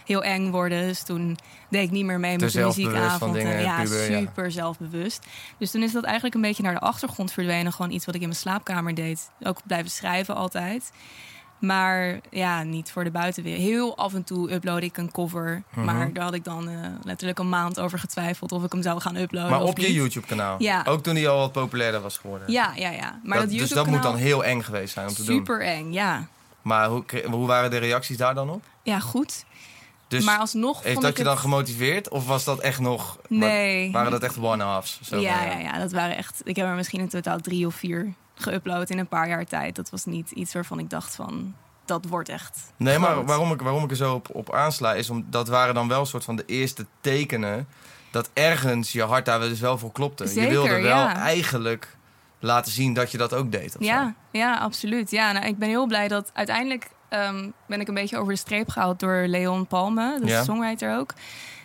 heel 0.04 0.22
eng 0.22 0.50
worden. 0.50 0.86
Dus 0.86 1.02
toen 1.02 1.38
deed 1.68 1.82
ik 1.82 1.90
niet 1.90 2.04
meer 2.04 2.20
mee 2.20 2.38
met 2.38 2.52
de 2.52 2.64
muziekavond. 2.64 3.34
dingen, 3.34 3.60
ja, 3.60 3.82
puber, 3.82 4.10
ja. 4.10 4.18
super 4.18 4.52
zelfbewust. 4.52 5.26
Dus 5.58 5.70
toen 5.70 5.82
is 5.82 5.92
dat 5.92 6.04
eigenlijk 6.04 6.34
een 6.34 6.40
beetje 6.40 6.62
naar 6.62 6.74
de 6.74 6.80
achtergrond 6.80 7.32
verdwenen. 7.32 7.72
Gewoon 7.72 7.90
iets 7.90 8.06
wat 8.06 8.14
ik 8.14 8.20
in 8.20 8.28
mijn 8.28 8.40
slaapkamer 8.40 8.94
deed. 8.94 9.30
Ook 9.42 9.60
blijven 9.66 9.90
schrijven 9.90 10.34
altijd. 10.34 10.90
Maar 11.58 12.20
ja, 12.30 12.62
niet 12.62 12.90
voor 12.90 13.04
de 13.04 13.10
buitenwereld. 13.10 13.62
Heel 13.62 13.96
af 13.96 14.14
en 14.14 14.24
toe 14.24 14.52
upload 14.52 14.82
ik 14.82 14.96
een 14.96 15.10
cover. 15.10 15.62
Mhm. 15.70 15.84
Maar 15.84 16.12
daar 16.12 16.24
had 16.24 16.34
ik 16.34 16.44
dan 16.44 16.68
eh, 16.68 16.74
letterlijk 17.02 17.38
een 17.38 17.48
maand 17.48 17.80
over 17.80 17.98
getwijfeld 17.98 18.52
of 18.52 18.64
ik 18.64 18.72
hem 18.72 18.82
zou 18.82 19.00
gaan 19.00 19.16
uploaden. 19.16 19.50
Maar 19.50 19.62
op 19.62 19.78
je. 19.78 19.92
YouTube-kanaal? 19.92 20.56
Ja. 20.58 20.82
Ook 20.88 21.02
toen 21.02 21.14
hij 21.14 21.28
al 21.28 21.38
wat 21.38 21.52
populairder 21.52 22.00
was 22.00 22.18
geworden? 22.18 22.52
Ja, 22.52 22.72
ja, 22.76 22.90
ja. 22.90 23.20
Maar 23.22 23.38
dat, 23.38 23.50
dus 23.50 23.68
dat 23.68 23.86
moet 23.86 24.02
dan 24.02 24.16
heel 24.16 24.44
eng 24.44 24.62
geweest 24.62 24.92
zijn 24.92 25.08
om 25.08 25.14
te 25.14 25.24
doen. 25.24 25.36
super 25.36 25.62
eng, 25.62 25.92
ja. 25.92 26.26
Maar 26.62 26.88
hoe, 26.88 27.04
hoe 27.30 27.46
waren 27.46 27.70
de 27.70 27.78
reacties 27.78 28.16
daar 28.16 28.34
dan 28.34 28.50
op? 28.50 28.64
Ja, 28.82 29.00
goed. 29.00 29.44
Dus 30.08 30.24
maar 30.24 30.38
alsnog 30.38 30.82
heeft 30.82 30.92
vond 30.92 31.06
dat 31.06 31.16
je 31.16 31.24
dan 31.24 31.38
gemotiveerd? 31.38 32.08
Of 32.08 32.26
was 32.26 32.44
dat 32.44 32.58
echt 32.58 32.80
nog... 32.80 33.18
Nee. 33.28 33.92
Waren 33.92 34.10
dat 34.10 34.22
echt 34.22 34.38
one-offs? 34.38 34.98
Ja, 35.00 35.06
van, 35.06 35.20
ja, 35.20 35.58
ja, 35.58 35.78
dat 35.78 35.92
waren 35.92 36.16
echt... 36.16 36.40
Ik 36.44 36.56
heb 36.56 36.66
er 36.66 36.74
misschien 36.74 37.00
in 37.00 37.08
totaal 37.08 37.38
drie 37.40 37.66
of 37.66 37.74
vier 37.74 38.14
geüpload 38.34 38.86
in 38.86 38.98
een 38.98 39.08
paar 39.08 39.28
jaar 39.28 39.44
tijd. 39.44 39.76
Dat 39.76 39.90
was 39.90 40.04
niet 40.04 40.30
iets 40.30 40.54
waarvan 40.54 40.78
ik 40.78 40.90
dacht 40.90 41.14
van... 41.14 41.54
Dat 41.84 42.04
wordt 42.04 42.28
echt 42.28 42.72
Nee, 42.76 42.98
maar 42.98 43.24
waarom 43.24 43.52
ik, 43.52 43.60
waarom 43.60 43.84
ik 43.84 43.90
er 43.90 43.96
zo 43.96 44.14
op, 44.14 44.28
op 44.32 44.52
aansla 44.52 44.94
is... 44.94 45.10
Om, 45.10 45.26
dat 45.30 45.48
waren 45.48 45.74
dan 45.74 45.88
wel 45.88 46.00
een 46.00 46.06
soort 46.06 46.24
van 46.24 46.36
de 46.36 46.44
eerste 46.46 46.86
tekenen... 47.00 47.68
dat 48.10 48.30
ergens 48.32 48.92
je 48.92 49.02
hart 49.02 49.24
daar 49.24 49.40
dus 49.40 49.60
wel 49.60 49.78
voor 49.78 49.92
klopte. 49.92 50.24
je 50.24 50.30
Zeker, 50.30 50.50
wilde 50.50 50.68
wel 50.68 50.82
ja. 50.82 51.16
eigenlijk 51.16 51.96
laten 52.40 52.72
zien 52.72 52.94
dat 52.94 53.10
je 53.10 53.18
dat 53.18 53.34
ook 53.34 53.52
deed. 53.52 53.72
Zo. 53.72 53.78
Ja, 53.80 54.14
ja, 54.30 54.58
absoluut. 54.58 55.10
Ja, 55.10 55.32
nou, 55.32 55.46
ik 55.46 55.58
ben 55.58 55.68
heel 55.68 55.86
blij 55.86 56.08
dat 56.08 56.30
uiteindelijk 56.34 56.90
ehm, 57.14 57.50
ben 57.66 57.80
ik 57.80 57.88
een 57.88 57.94
beetje 57.94 58.18
over 58.18 58.32
de 58.32 58.38
streep 58.38 58.68
gehaald 58.68 59.00
door 59.00 59.24
Leon 59.26 59.66
Palme, 59.66 60.18
Ja. 60.24 60.38
de 60.38 60.44
songwriter 60.44 60.96
ook. 60.96 61.12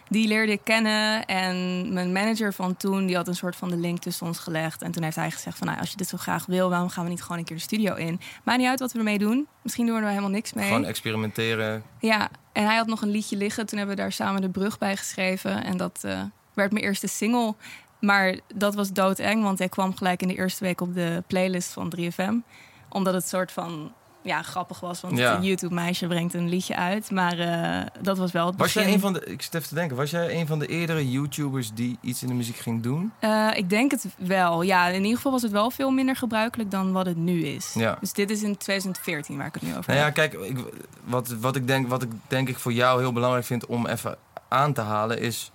Die 0.10 0.28
leerde 0.28 0.52
ik 0.52 0.62
kennen 0.64 1.26
en 1.26 1.56
mijn 1.94 2.12
manager 2.12 2.54
van 2.54 2.78
toen, 2.78 3.06
die 3.06 3.16
had 3.16 3.28
een 3.28 3.36
soort 3.36 3.56
van 3.56 3.70
de 3.70 3.78
link 3.78 4.00
tussen 4.00 4.28
ons 4.28 4.40
gelegd. 4.40 4.82
En 4.82 4.92
toen 4.92 5.04
heeft 5.04 5.16
hij 5.16 5.32
gezegd 5.32 5.58
van, 5.58 5.68
nou, 5.68 5.80
als 5.80 5.90
je 5.90 5.98
dit 5.98 6.08
zo 6.08 6.18
graag 6.18 6.46
wil, 6.46 6.70
waarom 6.70 6.90
gaan 6.90 7.04
we 7.04 7.10
niet 7.10 7.22
gewoon 7.22 7.38
een 7.38 7.44
keer 7.44 7.56
de 7.56 7.62
studio 7.62 7.96
in? 7.96 8.20
Maakt 8.44 8.60
niet 8.60 8.68
uit 8.68 8.80
wat 8.80 8.92
we 8.92 8.98
ermee 8.98 9.18
doen. 9.18 9.48
Misschien 9.62 9.86
doen 9.86 9.96
we 9.96 10.02
er 10.02 10.08
helemaal 10.08 10.30
niks 10.30 10.54
mee. 10.54 10.68
Gewoon 10.68 10.86
experimenteren. 10.86 11.84
Ja, 12.00 12.30
en 12.54 12.66
hij 12.66 12.76
had 12.76 12.88
nog 12.88 13.02
een 13.02 13.10
liedje 13.12 13.38
liggen. 13.38 13.66
Toen 13.66 13.78
hebben 13.78 13.96
we 13.96 14.02
daar 14.02 14.12
samen 14.12 14.42
de 14.42 14.50
brug 14.50 14.78
bij 14.78 14.98
geschreven. 14.98 15.64
En 15.64 15.78
dat 15.78 16.00
eh, 16.02 16.22
werd 16.54 16.72
mijn 16.72 16.86
eerste 16.86 17.08
single. 17.08 17.56
Maar 18.00 18.40
dat 18.56 18.76
was 18.76 18.92
doodeng, 18.92 19.44
want 19.44 19.60
hij 19.60 19.70
kwam 19.70 19.96
gelijk 19.96 20.22
in 20.22 20.28
de 20.28 20.36
eerste 20.36 20.64
week 20.64 20.82
op 20.82 20.94
de 20.94 21.24
playlist 21.28 21.74
van 21.74 21.94
3FM. 21.98 22.34
Omdat 22.90 23.14
het 23.14 23.28
soort 23.28 23.52
van 23.52 23.94
ja, 24.30 24.42
grappig 24.42 24.80
was, 24.80 25.02
want 25.02 25.18
Ja. 25.18 25.36
een 25.36 25.44
YouTube-meisje 25.44 26.08
brengt 26.08 26.34
een 26.34 26.50
liedje 26.50 26.76
uit. 26.76 27.12
Maar 27.12 27.40
eh, 27.40 27.86
dat 28.02 28.18
was 28.18 28.32
wel 28.32 28.46
het 28.46 28.56
Was 28.58 28.74
jij 28.74 28.94
een 28.94 29.00
van 29.00 29.14
de... 29.14 29.24
Ik 29.26 29.42
zit 29.42 29.54
even 29.56 29.68
te 29.68 29.76
denken. 29.76 29.98
Was 29.98 30.12
jij 30.12 30.40
een 30.40 30.48
van 30.48 30.60
de 30.60 30.68
eerdere 30.68 31.12
YouTubers 31.12 31.72
die 31.74 31.98
iets 32.02 32.22
in 32.22 32.28
de 32.28 32.34
muziek 32.34 32.56
ging 32.56 32.84
doen? 32.84 33.12
Eh, 33.20 33.48
ik 33.54 33.70
denk 33.70 33.92
het 33.92 34.06
wel. 34.18 34.62
Ja, 34.62 34.88
in 34.88 35.02
ieder 35.02 35.16
geval 35.16 35.32
was 35.32 35.42
het 35.42 35.52
wel 35.52 35.72
veel 35.72 35.92
minder 35.92 36.16
gebruikelijk 36.16 36.72
dan 36.72 36.92
wat 36.92 37.06
het 37.06 37.18
nu 37.18 37.46
is. 37.46 37.74
Ja. 37.74 37.98
Dus 38.00 38.14
dit 38.14 38.30
is 38.30 38.42
in 38.44 38.58
2014 38.58 39.38
waar 39.38 39.48
ik 39.48 39.54
het 39.54 39.64
nu 39.64 39.70
over 39.78 39.94
Nou 39.94 40.06
heb. 40.06 40.16
ja, 40.16 40.28
kijk, 40.28 40.34
ik, 40.44 40.58
wat, 41.04 41.28
wat, 41.28 41.56
ik 41.56 41.68
denk, 41.68 41.88
wat 41.88 42.02
ik 42.02 42.10
denk 42.28 42.50
ik 42.50 42.58
voor 42.60 42.74
jou 42.74 43.00
heel 43.02 43.14
belangrijk 43.14 43.46
vind 43.46 43.66
om 43.66 43.88
even 43.88 44.18
aan 44.48 44.74
te 44.74 44.82
halen 44.82 45.20
is... 45.22 45.52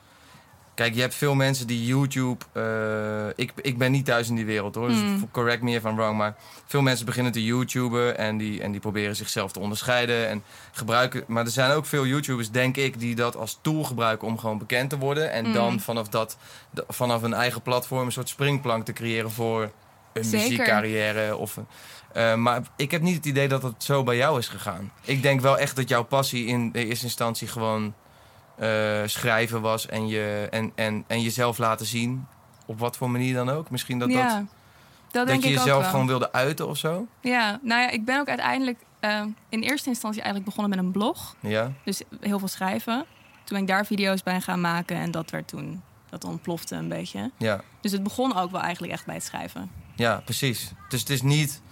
Kijk, 0.74 0.94
je 0.94 1.00
hebt 1.00 1.14
veel 1.14 1.34
mensen 1.34 1.66
die 1.66 1.86
YouTube... 1.86 2.44
eh, 2.52 3.26
ik, 3.44 3.52
ik 3.62 3.78
ben 3.78 3.92
niet 3.92 4.04
thuis 4.04 4.28
in 4.28 4.34
die 4.34 4.44
wereld 4.44 4.74
hoor, 4.74 4.90
Mm. 4.90 5.18
dus 5.20 5.28
correct 5.30 5.62
me 5.62 5.70
if 5.74 5.84
I'm 5.84 5.96
wrong. 5.96 6.16
Maar 6.16 6.34
veel 6.66 6.82
mensen 6.82 7.06
beginnen 7.06 7.32
te 7.32 7.44
YouTuben 7.44 8.18
en 8.18 8.36
die, 8.36 8.62
en 8.62 8.70
die 8.70 8.80
proberen 8.80 9.16
zichzelf 9.16 9.52
te 9.52 9.58
onderscheiden. 9.60 10.28
En 10.28 10.42
gebruiken, 10.72 11.24
maar 11.26 11.44
er 11.44 11.50
zijn 11.50 11.70
ook 11.70 11.86
veel 11.86 12.06
YouTubers, 12.06 12.50
denk 12.50 12.76
ik, 12.76 12.98
die 12.98 13.14
dat 13.14 13.36
als 13.36 13.58
tool 13.60 13.84
gebruiken 13.84 14.28
om 14.28 14.38
gewoon 14.38 14.58
bekend 14.58 14.90
te 14.90 14.98
worden. 14.98 15.30
En 15.32 15.46
Mm. 15.46 15.52
dan 15.52 15.80
vanaf, 15.80 16.08
dat, 16.08 16.36
vanaf 16.88 17.22
een 17.22 17.34
eigen 17.34 17.62
platform 17.62 18.06
een 18.06 18.12
soort 18.12 18.28
springplank 18.28 18.84
te 18.84 18.92
creëren 18.92 19.30
voor 19.30 19.70
een 20.12 20.24
Zeker. 20.24 20.48
muziekcarrière. 20.48 21.36
Of, 21.36 21.58
eh, 22.12 22.34
maar 22.34 22.62
ik 22.76 22.90
heb 22.90 23.02
niet 23.02 23.16
het 23.16 23.26
idee 23.26 23.48
dat 23.48 23.62
het 23.62 23.74
zo 23.84 24.02
bij 24.02 24.16
jou 24.16 24.38
is 24.38 24.48
gegaan. 24.48 24.92
Ik 25.00 25.22
denk 25.22 25.40
wel 25.40 25.58
echt 25.58 25.76
dat 25.76 25.88
jouw 25.88 26.02
passie 26.04 26.46
in 26.46 26.72
de 26.72 26.86
eerste 26.86 27.04
instantie 27.04 27.48
gewoon 27.48 27.94
eh, 28.58 29.00
schrijven 29.06 29.60
was 29.60 29.86
en, 29.86 30.06
je, 30.06 30.48
en, 30.50 30.72
en, 30.74 31.04
en 31.06 31.20
jezelf 31.22 31.58
laten 31.58 31.86
zien. 31.86 32.26
Op 32.66 32.78
wat 32.78 32.96
voor 32.96 33.10
manier 33.10 33.34
dan 33.34 33.48
ook. 33.50 33.70
Misschien 33.70 33.98
dat, 33.98 34.10
ja, 34.10 34.36
dat, 34.36 34.46
dat, 35.10 35.26
dat 35.26 35.42
je 35.42 35.50
jezelf 35.50 35.86
gewoon 35.88 36.06
wilde 36.06 36.32
uiten 36.32 36.68
of 36.68 36.76
zo. 36.76 37.06
Ja, 37.20 37.58
nou 37.62 37.80
ja, 37.80 37.90
ik 37.90 38.04
ben 38.04 38.20
ook 38.20 38.28
uiteindelijk 38.28 38.78
eh, 39.00 39.22
in 39.48 39.60
eerste 39.60 39.88
instantie 39.88 40.22
eigenlijk 40.22 40.50
begonnen 40.54 40.76
met 40.76 40.86
een 40.86 40.92
blog. 40.92 41.36
Ja, 41.40 41.72
Dus 41.84 42.02
heel 42.20 42.38
veel 42.38 42.48
schrijven. 42.48 42.94
Toen 43.34 43.56
ben 43.56 43.60
ik 43.60 43.66
daar 43.66 43.86
video's 43.86 44.22
bij 44.22 44.40
gaan 44.40 44.60
maken 44.60 44.96
en 44.96 45.10
dat 45.10 45.30
werd 45.30 45.48
toen, 45.48 45.82
dat 46.10 46.24
ontplofte 46.24 46.74
een 46.76 46.88
beetje. 46.88 47.30
ja, 47.38 47.60
Dus 47.80 47.92
het 47.92 48.02
begon 48.02 48.36
ook 48.36 48.50
wel 48.50 48.60
eigenlijk 48.60 48.92
echt 48.92 49.06
bij 49.06 49.14
het 49.14 49.24
schrijven. 49.24 49.70
ja, 49.96 50.22
precies. 50.24 50.72
Dus 50.88 51.00
het 51.00 51.10
is 51.10 51.22
niet 51.22 51.62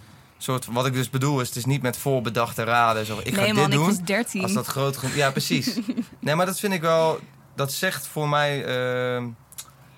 soort, 0.43 0.65
wat 0.65 0.85
ik 0.85 0.93
dus 0.93 1.09
bedoel 1.09 1.41
is, 1.41 1.47
het 1.47 1.55
is 1.57 1.65
niet 1.65 1.81
met 1.81 1.97
voorbedachte 1.97 2.63
raden. 2.63 3.05
Zo, 3.05 3.19
ik 3.23 3.33
ga 3.35 3.45
dit 3.45 3.53
man, 3.53 3.65
ik 3.65 3.71
doen. 3.71 3.85
was 3.85 3.99
13. 4.01 4.41
Als 4.43 4.53
dat 4.53 4.67
groot 4.67 4.97
genoeg... 4.97 5.15
Ja, 5.15 5.31
precies. 5.31 5.79
nee, 6.19 6.35
maar 6.35 6.45
dat 6.45 6.59
vind 6.59 6.73
ik 6.73 6.81
wel... 6.81 7.19
Dat 7.55 7.71
zegt 7.71 8.07
voor 8.07 8.29
mij... 8.29 8.65
eh, 8.65 9.23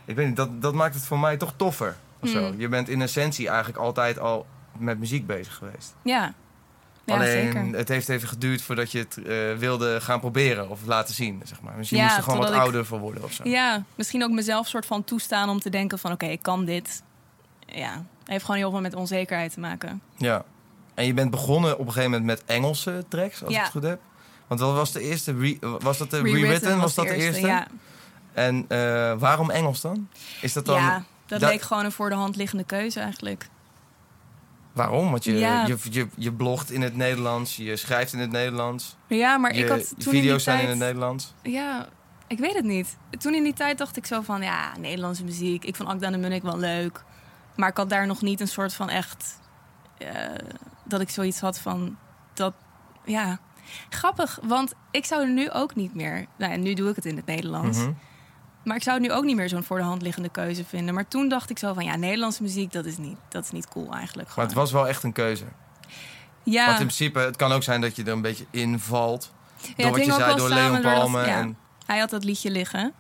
ik 0.06 0.16
weet 0.16 0.28
niet, 0.28 0.36
dat, 0.36 0.62
dat 0.62 0.74
maakt 0.74 0.96
het 0.96 1.04
voor 1.06 1.20
mij 1.20 1.38
toch 1.38 1.54
toffer. 1.56 1.96
Of 2.22 2.30
zo. 2.30 2.48
Hmm. 2.48 2.60
Je 2.60 2.68
bent 2.68 2.90
in 2.90 3.02
essentie 3.02 3.48
eigenlijk 3.48 3.78
altijd 3.78 4.20
al 4.20 4.46
met 4.78 5.00
muziek 5.00 5.28
bezig 5.28 5.54
geweest. 5.56 5.96
Ja, 6.04 6.34
ja 7.04 7.14
Alleen, 7.16 7.52
zeker. 7.54 7.78
het 7.78 7.88
heeft 7.88 8.10
even 8.10 8.28
geduurd 8.28 8.62
voordat 8.62 8.92
je 8.92 8.98
het 9.00 9.18
eh, 9.18 9.36
wilde 9.60 10.02
gaan 10.02 10.20
proberen 10.20 10.70
of 10.70 10.80
laten 10.86 11.16
zien, 11.16 11.42
zeg 11.46 11.62
maar. 11.62 11.74
Misschien 11.78 12.00
Ja, 12.00 12.06
moest 12.06 12.18
er 12.18 12.24
gewoon 12.24 12.40
wat 12.40 12.50
ik- 12.50 12.56
ouder 12.56 12.86
voor 12.86 13.00
worden 13.00 13.24
of 13.24 13.32
zo. 13.32 13.44
Ja, 13.50 13.84
misschien 13.96 14.24
ook 14.24 14.32
mezelf 14.32 14.68
soort 14.68 14.86
van 14.86 15.04
toestaan 15.04 15.50
om 15.50 15.60
te 15.60 15.70
denken 15.70 16.00
van... 16.00 16.12
oké, 16.12 16.25
ik 16.25 16.42
kan 16.42 16.66
dit. 16.66 17.04
Ja, 17.66 18.06
heeft 18.25 18.46
gewoon 18.46 18.60
heel 18.60 18.72
veel 18.72 18.82
met 18.82 18.96
onzekerheid 18.96 19.53
te 19.53 19.60
maken. 19.60 20.01
Ja. 20.17 20.44
En 20.94 21.05
je 21.05 21.13
bent 21.13 21.32
begonnen 21.32 21.74
op 21.74 21.79
een 21.88 21.94
gegeven 21.94 22.12
moment 22.12 22.25
met 22.29 22.44
Engelse 22.46 23.05
tracks, 23.08 23.44
als 23.44 23.51
Ja. 23.53 23.58
ik 23.58 23.63
het 23.63 23.72
goed 23.72 23.84
heb. 23.84 24.00
Want 24.48 24.60
wat 24.60 24.74
was 24.75 24.91
de 24.91 25.00
eerste? 25.01 25.34
Re- 25.39 25.58
was 25.79 25.98
dat 25.98 26.10
de 26.10 26.15
Rewritten 26.17 26.41
Rewritten? 26.44 26.77
Was, 26.79 26.94
dat 26.96 27.08
de 27.08 27.15
eerste? 27.15 27.48
Ja, 27.48 27.67
En 28.34 28.65
eh, 28.67 28.77
waarom 29.17 29.50
Engels 29.50 29.82
dan? 29.82 30.08
Is 30.41 30.53
dat 30.53 30.65
dan... 30.65 30.82
ja 30.82 31.03
dat 31.25 31.39
Da- 31.39 31.48
leek 31.48 31.62
gewoon 31.62 31.86
een 31.86 31.91
voor 31.91 32.10
de 32.10 32.15
hand 32.15 32.36
liggende 32.36 32.63
keuze 32.63 33.00
eigenlijk. 33.00 33.48
Waarom? 34.72 35.12
Want 35.12 35.24
je, 35.24 35.34
Ja. 35.34 35.65
je, 35.65 35.77
je, 35.89 36.08
je 36.15 36.32
blogt 36.34 36.72
in 36.72 36.82
het 36.82 36.96
Nederlands, 36.96 37.55
je 37.55 37.75
schrijft 37.75 38.13
in 38.13 38.20
het 38.20 38.32
Nederlands. 38.32 38.96
Ja, 39.08 39.38
maar 39.38 39.55
je, 39.55 39.63
ik 39.63 39.70
had 39.70 39.94
toen 39.98 40.13
video's 40.13 40.44
zijn 40.44 40.55
tijd... 40.58 40.70
in 40.72 40.75
het 40.79 40.86
Nederlands. 40.86 41.34
Ja, 41.41 41.88
ik 42.27 42.39
weet 42.39 42.53
het 42.55 42.63
niet. 42.63 42.98
Toen 43.20 43.34
in 43.34 43.44
die 43.44 43.53
tijd 43.53 43.77
dacht 43.77 43.98
ik 43.98 44.05
zo 44.05 44.22
van, 44.22 44.41
ja, 44.41 44.77
Nederlandse 44.77 45.24
muziek. 45.24 45.63
Ik 45.65 45.75
vond 45.75 45.89
Akda 45.89 46.10
de 46.10 46.17
Munnik 46.17 46.44
wel 46.44 46.58
leuk. 46.58 47.03
Maar 47.55 47.69
ik 47.69 47.77
had 47.77 47.89
daar 47.89 48.07
nog 48.07 48.21
niet 48.21 48.39
een 48.39 48.47
soort 48.47 48.74
van 48.74 48.89
echt... 48.89 49.39
eh, 49.97 50.09
dat 50.83 51.01
ik 51.01 51.09
zoiets 51.09 51.39
had 51.39 51.59
van, 51.59 51.97
dat... 52.33 52.53
Ja, 53.05 53.39
grappig. 53.89 54.39
Want 54.43 54.74
ik 54.91 55.05
zou 55.05 55.21
er 55.21 55.29
nu 55.31 55.51
ook 55.51 55.75
niet 55.75 55.93
meer... 55.95 56.25
Nou, 56.38 56.51
ja, 56.51 56.57
nu 56.57 56.74
doe 56.74 56.89
ik 56.89 56.95
het 56.95 57.05
in 57.05 57.15
het 57.15 57.25
Nederlands. 57.25 57.77
Mhm. 57.77 57.91
Maar 58.63 58.75
ik 58.75 58.83
zou 58.83 58.97
het 59.00 59.07
nu 59.07 59.12
ook 59.13 59.24
niet 59.24 59.35
meer 59.35 59.50
zo'n 59.50 59.63
voor 59.63 59.77
de 59.77 59.83
hand 59.83 60.01
liggende 60.01 60.29
keuze 60.29 60.65
vinden. 60.65 60.93
Maar 60.93 61.07
toen 61.07 61.29
dacht 61.29 61.50
ik 61.50 61.59
zo 61.59 61.74
van, 61.74 61.83
ja, 61.83 61.95
Nederlandse 61.95 62.41
muziek, 62.41 62.71
dat 62.71 62.85
is 62.85 62.97
niet, 62.97 63.17
dat 63.29 63.43
is 63.43 63.51
niet 63.51 63.67
cool 63.67 63.93
eigenlijk. 63.93 64.35
Maar 64.35 64.45
het 64.45 64.53
was 64.53 64.71
wel 64.71 64.88
echt 64.88 65.03
een 65.03 65.13
keuze. 65.13 65.45
ja, 66.43 66.65
Want 66.65 66.79
in 66.79 66.85
principe, 66.85 67.19
het 67.19 67.35
kan 67.35 67.51
ook 67.51 67.63
zijn 67.63 67.81
dat 67.81 67.95
je 67.95 68.03
er 68.03 68.12
een 68.12 68.21
beetje 68.21 68.45
invalt. 68.50 69.31
ja, 69.57 69.74
door 69.77 69.91
wat 69.91 70.05
je 70.05 70.12
zei, 70.13 70.35
door 70.35 70.50
Leon 70.50 70.71
doordat- 70.74 70.93
Palme. 70.93 71.25
ja, 71.25 71.38
En 71.39 71.57
Hij 71.85 72.00
had 72.00 72.09
dat 72.09 72.24
liedje 72.24 72.51
liggen. 72.51 72.93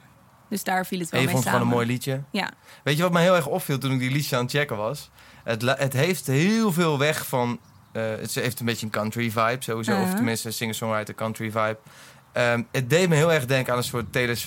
Dus 0.49 0.63
daar 0.63 0.85
viel 0.85 0.99
het 0.99 1.09
wel 1.09 1.19
en 1.21 1.25
je 1.27 1.33
mee 1.33 1.41
vond 1.43 1.45
het 1.45 1.53
samen. 1.53 1.67
gewoon 1.67 1.67
een 1.67 1.87
mooi 1.87 1.87
liedje. 1.87 2.21
Ja, 2.31 2.51
Weet 2.83 2.95
je 2.97 3.03
wat 3.03 3.11
mij 3.11 3.23
heel 3.23 3.35
erg 3.35 3.47
opviel 3.47 3.77
toen 3.77 3.91
ik 3.91 3.99
die 3.99 4.11
liedjes 4.11 4.33
aan 4.33 4.41
het 4.41 4.51
checken 4.51 4.77
was? 4.77 5.09
Het, 5.43 5.61
het 5.61 5.93
heeft 5.93 6.27
heel 6.27 6.71
veel 6.71 6.97
weg 6.99 7.27
van... 7.27 7.59
eh, 7.91 8.03
het 8.03 8.33
heeft 8.35 8.59
een 8.59 8.65
beetje 8.65 8.85
een 8.85 8.91
country 8.91 9.31
vibe 9.31 9.57
sowieso. 9.59 9.91
Of 9.91 9.97
Uh-huh. 9.99 10.15
tenminste 10.15 10.47
een 10.47 10.53
singer-songwriter 10.53 11.15
country 11.15 11.51
vibe. 11.51 11.77
Ehm, 12.31 12.61
het 12.71 12.89
deed 12.89 13.09
me 13.09 13.15
heel 13.15 13.33
erg 13.33 13.45
denken 13.45 13.71
aan 13.71 13.77
een 13.77 13.83
soort 13.85 14.11
Taylor 14.11 14.37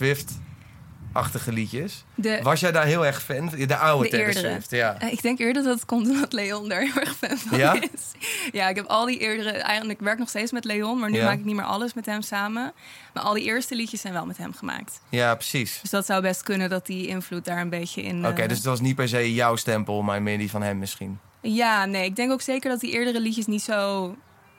Swift-achtige 1.12 1.52
liedjes. 1.52 2.04
de, 2.14 2.40
Was 2.42 2.60
jij 2.60 2.72
daar 2.72 2.84
heel 2.84 3.06
erg 3.06 3.22
fan 3.22 3.50
van? 3.50 3.66
De 3.66 3.76
oude 3.76 4.04
De 4.04 4.10
Taylor. 4.16 4.32
Swift, 4.32 4.70
ja. 4.70 4.94
Eh, 5.00 5.12
Ik 5.12 5.22
denk 5.22 5.38
eerder 5.38 5.62
dat 5.62 5.74
het 5.74 5.84
komt 5.84 6.08
omdat 6.08 6.32
Leon 6.32 6.68
daar 6.68 6.80
heel 6.80 7.00
erg 7.00 7.16
fan 7.16 7.36
van 7.38 7.58
Ja? 7.58 7.74
is. 7.74 8.12
Ja, 8.52 8.68
ik 8.68 8.76
heb 8.76 8.86
al 8.86 9.06
die 9.06 9.18
eerdere... 9.18 9.50
Eigenlijk, 9.50 9.98
ik 9.98 10.04
werk 10.04 10.18
nog 10.18 10.28
steeds 10.28 10.52
met 10.52 10.64
Leon, 10.64 10.98
maar 10.98 11.10
nu 11.10 11.16
Ja. 11.16 11.24
maak 11.24 11.38
ik 11.38 11.44
niet 11.44 11.54
meer 11.54 11.64
alles 11.64 11.94
met 11.94 12.06
hem 12.06 12.22
samen. 12.22 12.72
Maar 13.14 13.22
al 13.22 13.34
die 13.34 13.44
eerste 13.44 13.74
liedjes 13.74 14.00
zijn 14.00 14.12
wel 14.12 14.26
met 14.26 14.36
hem 14.36 14.52
gemaakt. 14.52 15.00
Ja, 15.08 15.34
precies. 15.34 15.78
Dus 15.80 15.90
dat 15.90 16.06
zou 16.06 16.22
best 16.22 16.42
kunnen 16.42 16.68
dat 16.70 16.86
die 16.86 17.06
invloed 17.06 17.44
daar 17.44 17.60
een 17.60 17.68
beetje 17.70 18.02
in... 18.02 18.26
Oké, 18.26 18.42
eh, 18.42 18.48
dus 18.48 18.56
het 18.56 18.66
was 18.66 18.80
niet 18.80 18.96
per 18.96 19.08
se 19.08 19.34
jouw 19.34 19.56
stempel, 19.56 20.02
maar 20.02 20.22
meer 20.22 20.38
die 20.38 20.50
van 20.50 20.62
hem 20.62 20.78
misschien. 20.78 21.18
Ja, 21.40 21.84
nee, 21.84 22.04
ik 22.04 22.16
denk 22.16 22.32
ook 22.32 22.40
zeker 22.42 22.70
dat 22.70 22.80
die 22.80 22.92
eerdere 22.92 23.20
liedjes 23.20 23.46
niet 23.46 23.62
zo... 23.62 24.14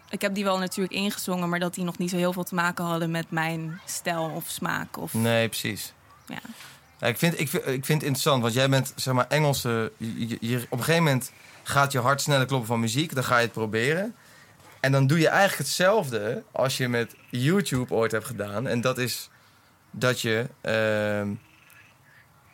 Ik 0.09 0.21
heb 0.21 0.33
die 0.35 0.43
wel 0.43 0.57
natuurlijk 0.57 0.93
ingezongen, 0.95 1.49
maar 1.49 1.59
dat 1.59 1.73
die 1.73 1.83
nog 1.83 1.97
niet 1.97 2.09
zo 2.09 2.15
heel 2.17 2.33
veel 2.33 2.43
te 2.43 2.55
maken 2.55 2.85
hadden 2.85 3.12
met 3.12 3.31
mijn 3.31 3.79
stijl 3.85 4.31
of 4.35 4.43
smaak. 4.47 4.97
Of, 4.97 5.13
Nee, 5.13 5.47
precies. 5.47 5.93
Ja. 6.29 6.39
Ja, 6.99 7.07
ik, 7.07 7.17
vind, 7.17 7.39
ik, 7.39 7.49
vind, 7.49 7.63
ik 7.63 7.85
vind 7.85 7.87
het 7.87 8.01
interessant, 8.01 8.41
want 8.41 8.53
jij 8.53 8.69
bent, 8.69 8.93
zeg 8.95 9.13
maar, 9.13 9.27
Engelse... 9.27 9.91
Je, 9.97 10.27
je- 10.27 10.37
je- 10.39 10.65
op 10.69 10.77
een 10.77 10.83
gegeven 10.83 11.03
moment 11.03 11.31
gaat 11.63 11.91
je 11.91 11.99
hart 11.99 12.21
sneller 12.21 12.45
kloppen 12.45 12.67
van 12.67 12.79
muziek. 12.79 13.13
Dan 13.15 13.23
ga 13.23 13.37
je 13.37 13.43
het 13.43 13.51
proberen. 13.51 14.15
En 14.79 14.91
dan 14.91 15.07
doe 15.07 15.19
je 15.19 15.27
eigenlijk 15.27 15.57
hetzelfde 15.57 16.43
als 16.51 16.77
je 16.77 16.87
met 16.87 17.15
YouTube 17.29 17.93
ooit 17.93 18.11
hebt 18.11 18.25
gedaan. 18.25 18.67
En 18.67 18.81
dat 18.81 18.97
is 18.97 19.29
dat 19.91 20.21
je... 20.21 20.49
ehm, 20.61 21.29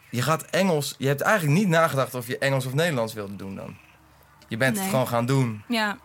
je 0.09 0.21
gaat 0.21 0.43
Engels... 0.45 0.95
Je 0.97 1.07
hebt 1.07 1.21
eigenlijk 1.21 1.57
niet 1.59 1.67
nagedacht 1.67 2.13
of 2.15 2.27
je 2.27 2.38
Engels 2.38 2.65
of 2.65 2.73
Nederlands 2.73 3.13
wilde 3.13 3.35
doen 3.35 3.55
dan. 3.55 3.77
Je 4.47 4.57
bent 4.57 4.77
het 4.79 4.89
gewoon 4.89 5.07
gaan 5.07 5.25
doen. 5.25 5.63
Ja, 5.67 5.97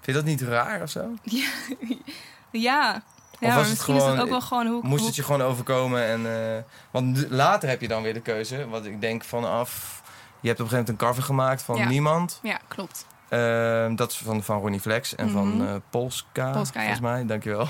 Vind 0.00 0.06
je 0.06 0.12
dat 0.12 0.24
niet 0.24 0.40
raar 0.42 0.82
of 0.82 0.90
zo? 0.90 1.14
ja. 2.50 2.92
was 2.92 3.02
ja 3.40 3.58
het 3.58 3.68
misschien 3.68 3.94
is 3.96 4.02
het 4.04 4.20
ook 4.20 4.28
wel 4.28 4.40
gewoon 4.40 4.66
hoe... 4.66 4.80
Moest 4.82 4.96
hoe- 4.98 5.06
het 5.06 5.16
je 5.16 5.22
gewoon 5.22 5.42
overkomen? 5.42 6.04
En, 6.04 6.26
eh, 6.56 6.62
want 6.90 7.26
later 7.30 7.68
heb 7.68 7.80
je 7.80 7.88
dan 7.88 8.02
weer 8.02 8.14
de 8.14 8.20
keuze. 8.20 8.68
Want 8.68 8.84
ik 8.86 9.00
denk 9.00 9.24
vanaf... 9.24 10.02
Je 10.40 10.48
hebt 10.48 10.60
op 10.60 10.66
een 10.66 10.70
gegeven 10.70 10.70
moment 10.70 10.88
een 10.88 11.08
cover 11.08 11.22
gemaakt 11.22 11.62
van 11.62 11.76
Ja. 11.76 11.88
Niemand. 11.88 12.38
Ja, 12.42 12.58
klopt. 12.68 13.06
Ehm, 13.28 13.94
dat 13.94 14.10
is 14.10 14.16
van, 14.18 14.42
van 14.42 14.60
Ronnie 14.60 14.80
Flex 14.80 15.14
en 15.14 15.30
van 15.30 15.48
Mhm. 15.56 15.66
eh, 15.66 15.74
Polska, 15.90 16.52
volgens 16.52 17.00
mij. 17.00 17.26
Dankjewel. 17.26 17.68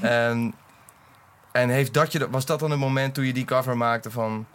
en 0.00 0.54
en 1.52 1.68
heeft 1.68 1.94
dat 1.94 2.12
je, 2.12 2.30
was 2.30 2.46
dat 2.46 2.60
dan 2.60 2.70
het 2.70 2.80
moment 2.80 3.14
toen 3.14 3.24
je 3.24 3.32
die 3.32 3.44
cover 3.44 3.76
maakte 3.76 4.10
van... 4.10 4.46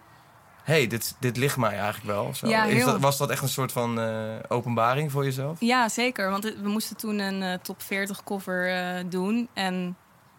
hey, 0.64 0.88
dit, 0.88 1.16
dit 1.20 1.38
ligt 1.38 1.58
mij 1.58 1.70
eigenlijk 1.78 2.06
wel? 2.06 2.24
Of 2.26 2.36
zo? 2.36 2.48
Ja, 2.48 2.64
Is 2.64 2.74
heel. 2.74 2.86
dat, 2.86 3.00
was 3.00 3.18
dat 3.18 3.30
echt 3.30 3.42
een 3.42 3.48
soort 3.50 3.72
van 3.72 4.00
eh, 4.00 4.10
openbaring 4.48 5.12
voor 5.12 5.24
jezelf? 5.24 5.60
Ja, 5.60 5.90
zeker. 5.90 6.30
Want 6.30 6.44
we 6.44 6.68
moesten 6.70 6.98
toen 6.98 7.20
een 7.20 7.60
top 7.62 7.82
40 7.82 8.24
cover 8.24 8.70
doen. 9.10 9.50
En 9.54 9.96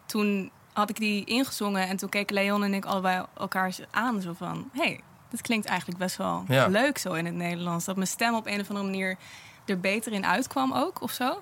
toen 0.06 0.50
had 0.72 0.90
ik 0.90 0.96
die 0.96 1.24
ingezongen. 1.24 1.88
En 1.88 1.96
toen 1.96 2.08
keken 2.08 2.34
Leon 2.34 2.64
en 2.64 2.74
ik 2.74 2.84
allebei 2.84 3.24
elkaar 3.38 3.74
aan. 3.90 4.20
Zo 4.20 4.32
van, 4.32 4.70
hey, 4.72 5.00
dit 5.30 5.40
klinkt 5.42 5.66
eigenlijk 5.66 5.98
best 5.98 6.16
wel 6.16 6.44
Ja. 6.48 6.66
leuk 6.66 6.98
zo 6.98 7.12
in 7.12 7.24
het 7.24 7.34
Nederlands. 7.34 7.84
Dat 7.84 7.96
mijn 7.96 8.08
stem 8.08 8.34
op 8.34 8.46
een 8.46 8.60
of 8.60 8.68
andere 8.68 8.86
manier 8.86 9.16
er 9.66 9.80
beter 9.80 10.12
in 10.12 10.26
uitkwam 10.26 10.72
ook, 10.72 11.00
of 11.02 11.10
zo. 11.10 11.38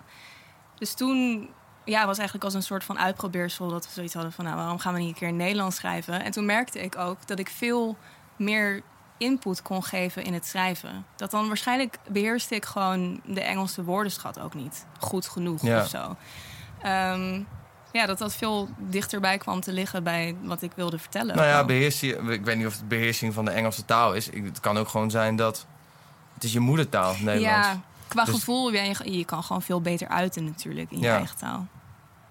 Dus 0.78 0.94
toen 0.94 1.48
ja, 1.84 2.06
was 2.06 2.16
eigenlijk 2.16 2.44
als 2.44 2.54
een 2.54 2.62
soort 2.62 2.84
van 2.84 2.98
uitprobeersel... 2.98 3.68
dat 3.68 3.84
we 3.86 3.92
zoiets 3.92 4.14
hadden 4.14 4.32
van, 4.32 4.44
nou, 4.44 4.56
waarom 4.56 4.78
gaan 4.78 4.92
we 4.94 4.98
niet 5.00 5.08
een 5.08 5.14
keer 5.14 5.28
in 5.28 5.36
Nederlands 5.36 5.76
schrijven? 5.76 6.22
En 6.24 6.30
toen 6.32 6.44
merkte 6.46 6.82
ik 6.82 6.96
ook 6.96 7.26
dat 7.26 7.38
ik 7.38 7.48
veel 7.48 7.96
meer 8.36 8.82
input 9.16 9.62
kon 9.62 9.82
geven 9.84 10.24
in 10.24 10.34
het 10.34 10.46
schrijven. 10.46 11.06
Dat 11.16 11.30
dan 11.30 11.46
waarschijnlijk 11.48 11.98
beheerste 12.08 12.54
ik 12.54 12.64
gewoon 12.64 13.20
de 13.24 13.40
Engelse 13.40 13.84
woordenschat 13.84 14.38
ook 14.40 14.54
niet 14.54 14.86
goed 14.98 15.28
genoeg 15.28 15.62
Ja. 15.62 15.80
of 15.80 15.88
zo. 15.88 16.16
Ehm, 16.82 17.42
ja, 17.92 18.06
dat 18.06 18.18
dat 18.18 18.34
veel 18.34 18.68
dichterbij 18.78 19.38
kwam 19.38 19.60
te 19.60 19.72
liggen 19.72 20.02
bij 20.02 20.36
wat 20.42 20.62
ik 20.62 20.72
wilde 20.74 20.98
vertellen. 20.98 21.34
Nou 21.36 21.46
ja, 21.46 21.52
Gewoon. 21.52 21.66
beheers 21.66 22.00
je, 22.00 22.16
ik 22.16 22.44
weet 22.44 22.56
niet 22.56 22.66
of 22.66 22.72
het 22.76 22.88
beheersing 22.88 23.34
van 23.34 23.44
de 23.44 23.50
Engelse 23.50 23.84
taal 23.84 24.14
is. 24.14 24.26
Het 24.26 24.60
kan 24.60 24.76
ook 24.78 24.88
gewoon 24.88 25.10
zijn 25.10 25.36
dat... 25.36 25.66
Het 26.34 26.44
is 26.44 26.52
je 26.52 26.60
moedertaal, 26.60 27.12
Nederlands. 27.20 27.66
Ja, 27.68 27.80
qua 28.08 28.24
Dus- 28.24 28.34
gevoel, 28.34 28.72
je, 28.72 29.12
je 29.18 29.24
kan 29.24 29.42
gewoon 29.42 29.62
veel 29.62 29.80
beter 29.80 30.08
uiten 30.08 30.44
natuurlijk 30.44 30.90
in 30.90 30.98
je 30.98 31.04
Ja. 31.04 31.16
eigen 31.16 31.36
taal. 31.36 31.66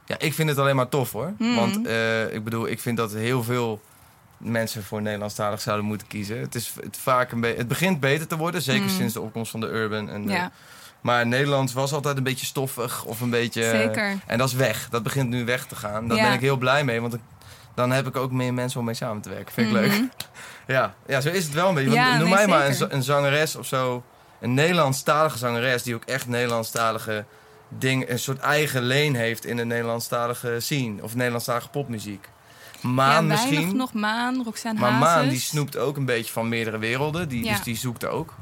Ja, 0.05 0.15
ik 0.19 0.33
vind 0.33 0.49
het 0.49 0.57
alleen 0.57 0.75
maar 0.75 0.89
tof 0.89 1.11
hoor. 1.11 1.33
Mhm. 1.37 1.55
Want 1.55 1.85
eh, 1.87 2.33
ik 2.33 2.43
bedoel, 2.43 2.67
ik 2.67 2.79
vind 2.79 2.97
dat 2.97 3.11
heel 3.13 3.43
veel 3.43 3.81
mensen 4.37 4.83
voor 4.83 5.01
Nederlandstalig 5.01 5.61
zouden 5.61 5.85
moeten 5.85 6.07
kiezen. 6.07 6.39
Het, 6.39 6.55
is 6.55 6.73
het, 6.83 6.97
vaak 6.97 7.31
een 7.31 7.41
het 7.43 7.67
begint 7.67 7.99
beter 7.99 8.27
te 8.27 8.37
worden, 8.37 8.61
zeker 8.61 8.85
Mhm. 8.85 8.95
sinds 8.95 9.13
de 9.13 9.21
opkomst 9.21 9.51
van 9.51 9.59
de 9.59 9.67
urban. 9.67 10.09
En 10.09 10.25
de- 10.25 10.31
Ja, 10.31 10.51
Maar 11.01 11.27
Nederlands 11.27 11.73
was 11.73 11.93
altijd 11.93 12.17
een 12.17 12.23
beetje 12.23 12.45
stoffig 12.45 13.03
of 13.03 13.21
een 13.21 13.29
beetje... 13.29 13.63
zeker. 13.63 14.19
En 14.27 14.37
dat 14.37 14.47
is 14.47 14.53
weg. 14.53 14.87
Dat 14.89 15.03
begint 15.03 15.29
nu 15.29 15.45
weg 15.45 15.65
te 15.65 15.75
gaan. 15.75 16.07
Daar 16.07 16.17
Ja. 16.17 16.23
ben 16.23 16.33
ik 16.33 16.39
heel 16.39 16.57
blij 16.57 16.83
mee, 16.83 17.01
want 17.01 17.15
dan 17.75 17.91
heb 17.91 18.07
ik 18.07 18.15
ook 18.15 18.31
meer 18.31 18.53
mensen 18.53 18.79
om 18.79 18.85
mee 18.85 18.93
samen 18.95 19.21
te 19.21 19.29
werken. 19.29 19.53
Vind 19.53 19.67
ik 19.67 19.73
Mhm. 19.73 19.83
leuk. 19.83 20.01
Ja. 20.67 20.93
ja, 21.07 21.21
zo 21.21 21.29
is 21.29 21.43
het 21.43 21.53
wel 21.53 21.67
een 21.67 21.73
beetje. 21.73 21.89
Want 21.89 22.09
noem 22.11 22.17
nee, 22.19 22.33
mij 22.33 22.47
maar 22.47 22.75
een, 22.89 23.03
zangeres 23.03 23.55
of 23.55 23.65
zo. 23.67 24.03
Een 24.39 24.53
Nederlandstalige 24.53 25.37
zangeres 25.37 25.83
die 25.83 25.95
ook 25.95 26.03
echt 26.05 26.27
Nederlandstalige 26.27 27.25
ding, 27.69 28.09
een 28.09 28.19
soort 28.19 28.39
eigen 28.39 28.81
leen 28.81 29.15
heeft 29.15 29.45
in 29.45 29.55
de 29.57 29.65
Nederlandstalige 29.65 30.59
scene. 30.59 31.03
Of 31.03 31.15
Nederlandstalige 31.15 31.69
popmuziek. 31.69 32.29
Maan 32.81 33.13
ja, 33.13 33.21
misschien. 33.21 33.75
nog 33.75 33.93
Maan, 33.93 34.43
Roxanne 34.43 34.79
maar 34.79 34.91
Hazes. 34.91 35.07
Maan 35.15 35.29
die 35.29 35.39
snoept 35.39 35.77
ook 35.77 35.97
een 35.97 36.05
beetje 36.05 36.31
van 36.31 36.49
meerdere 36.49 36.77
werelden. 36.77 37.29
Die. 37.29 37.43
Dus 37.49 37.63
die 37.63 37.75
zoekt 37.77 38.05
ook. 38.05 38.33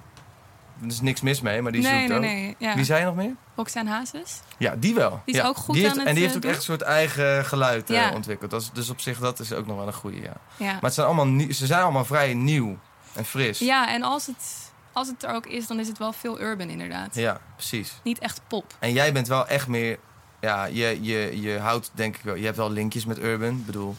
Er 0.81 0.87
is 0.87 1.01
niks 1.01 1.21
mis 1.21 1.41
mee, 1.41 1.61
maar 1.61 1.71
die 1.71 1.81
nee, 1.81 1.91
zoekt 1.91 2.07
nee, 2.07 2.17
ook. 2.17 2.23
nee. 2.23 2.55
Ja. 2.57 2.75
Wie 2.75 2.83
zei 2.83 2.99
je 2.99 3.05
nog 3.05 3.15
meer? 3.15 3.35
Roxanne 3.55 3.91
Hazes. 3.91 4.39
Ja, 4.57 4.75
die 4.75 4.93
wel. 4.93 5.21
Die 5.25 5.35
is 5.35 5.41
ja. 5.41 5.47
ook 5.47 5.57
goed 5.57 5.73
die 5.75 5.83
heeft, 5.83 5.95
aan 5.95 6.01
En 6.01 6.07
het, 6.07 6.15
die 6.15 6.23
heeft 6.23 6.35
eh, 6.35 6.37
ook 6.37 6.41
doen? 6.41 6.51
echt 6.51 6.59
een 6.59 6.65
soort 6.77 6.81
eigen 6.81 7.45
geluid 7.45 7.89
eh, 7.89 8.11
ontwikkeld. 8.13 8.51
Dat 8.51 8.61
is, 8.61 8.69
dus 8.73 8.89
op 8.89 8.99
zich, 8.99 9.19
dat 9.19 9.39
is 9.39 9.53
ook 9.53 9.65
nog 9.67 9.77
wel 9.77 9.87
een 9.87 9.93
goede, 9.93 10.21
ja. 10.21 10.33
Maar 10.57 10.79
het 10.81 10.93
zijn 10.93 11.05
allemaal 11.07 11.27
nieuw- 11.27 11.51
ze 11.51 11.65
zijn 11.65 11.81
allemaal 11.81 12.05
vrij 12.05 12.33
nieuw 12.33 12.77
en 13.13 13.25
fris. 13.25 13.59
ja, 13.59 13.89
en 13.93 14.03
als 14.03 14.25
het, 14.25 14.71
als 14.93 15.07
het 15.07 15.23
er 15.23 15.33
ook 15.33 15.45
is, 15.45 15.67
dan 15.67 15.79
is 15.79 15.87
het 15.87 15.97
wel 15.97 16.13
veel 16.13 16.39
urban 16.39 16.69
inderdaad. 16.69 17.15
Ja, 17.15 17.39
precies. 17.55 17.93
Niet 18.03 18.19
echt 18.19 18.41
pop. 18.47 18.75
En 18.79 18.93
jij 18.93 19.13
bent 19.13 19.27
wel 19.27 19.47
echt 19.47 19.67
meer... 19.67 19.99
Ja, 20.41 20.65
je, 20.65 20.97
je, 21.01 21.41
je 21.41 21.57
houdt 21.59 21.91
denk 21.93 22.15
ik 22.15 22.21
wel... 22.23 22.35
Je 22.35 22.45
hebt 22.45 22.57
wel 22.57 22.71
linkjes 22.71 23.05
met 23.05 23.19
Urban. 23.19 23.49
Ik 23.57 23.65
bedoel, 23.65 23.95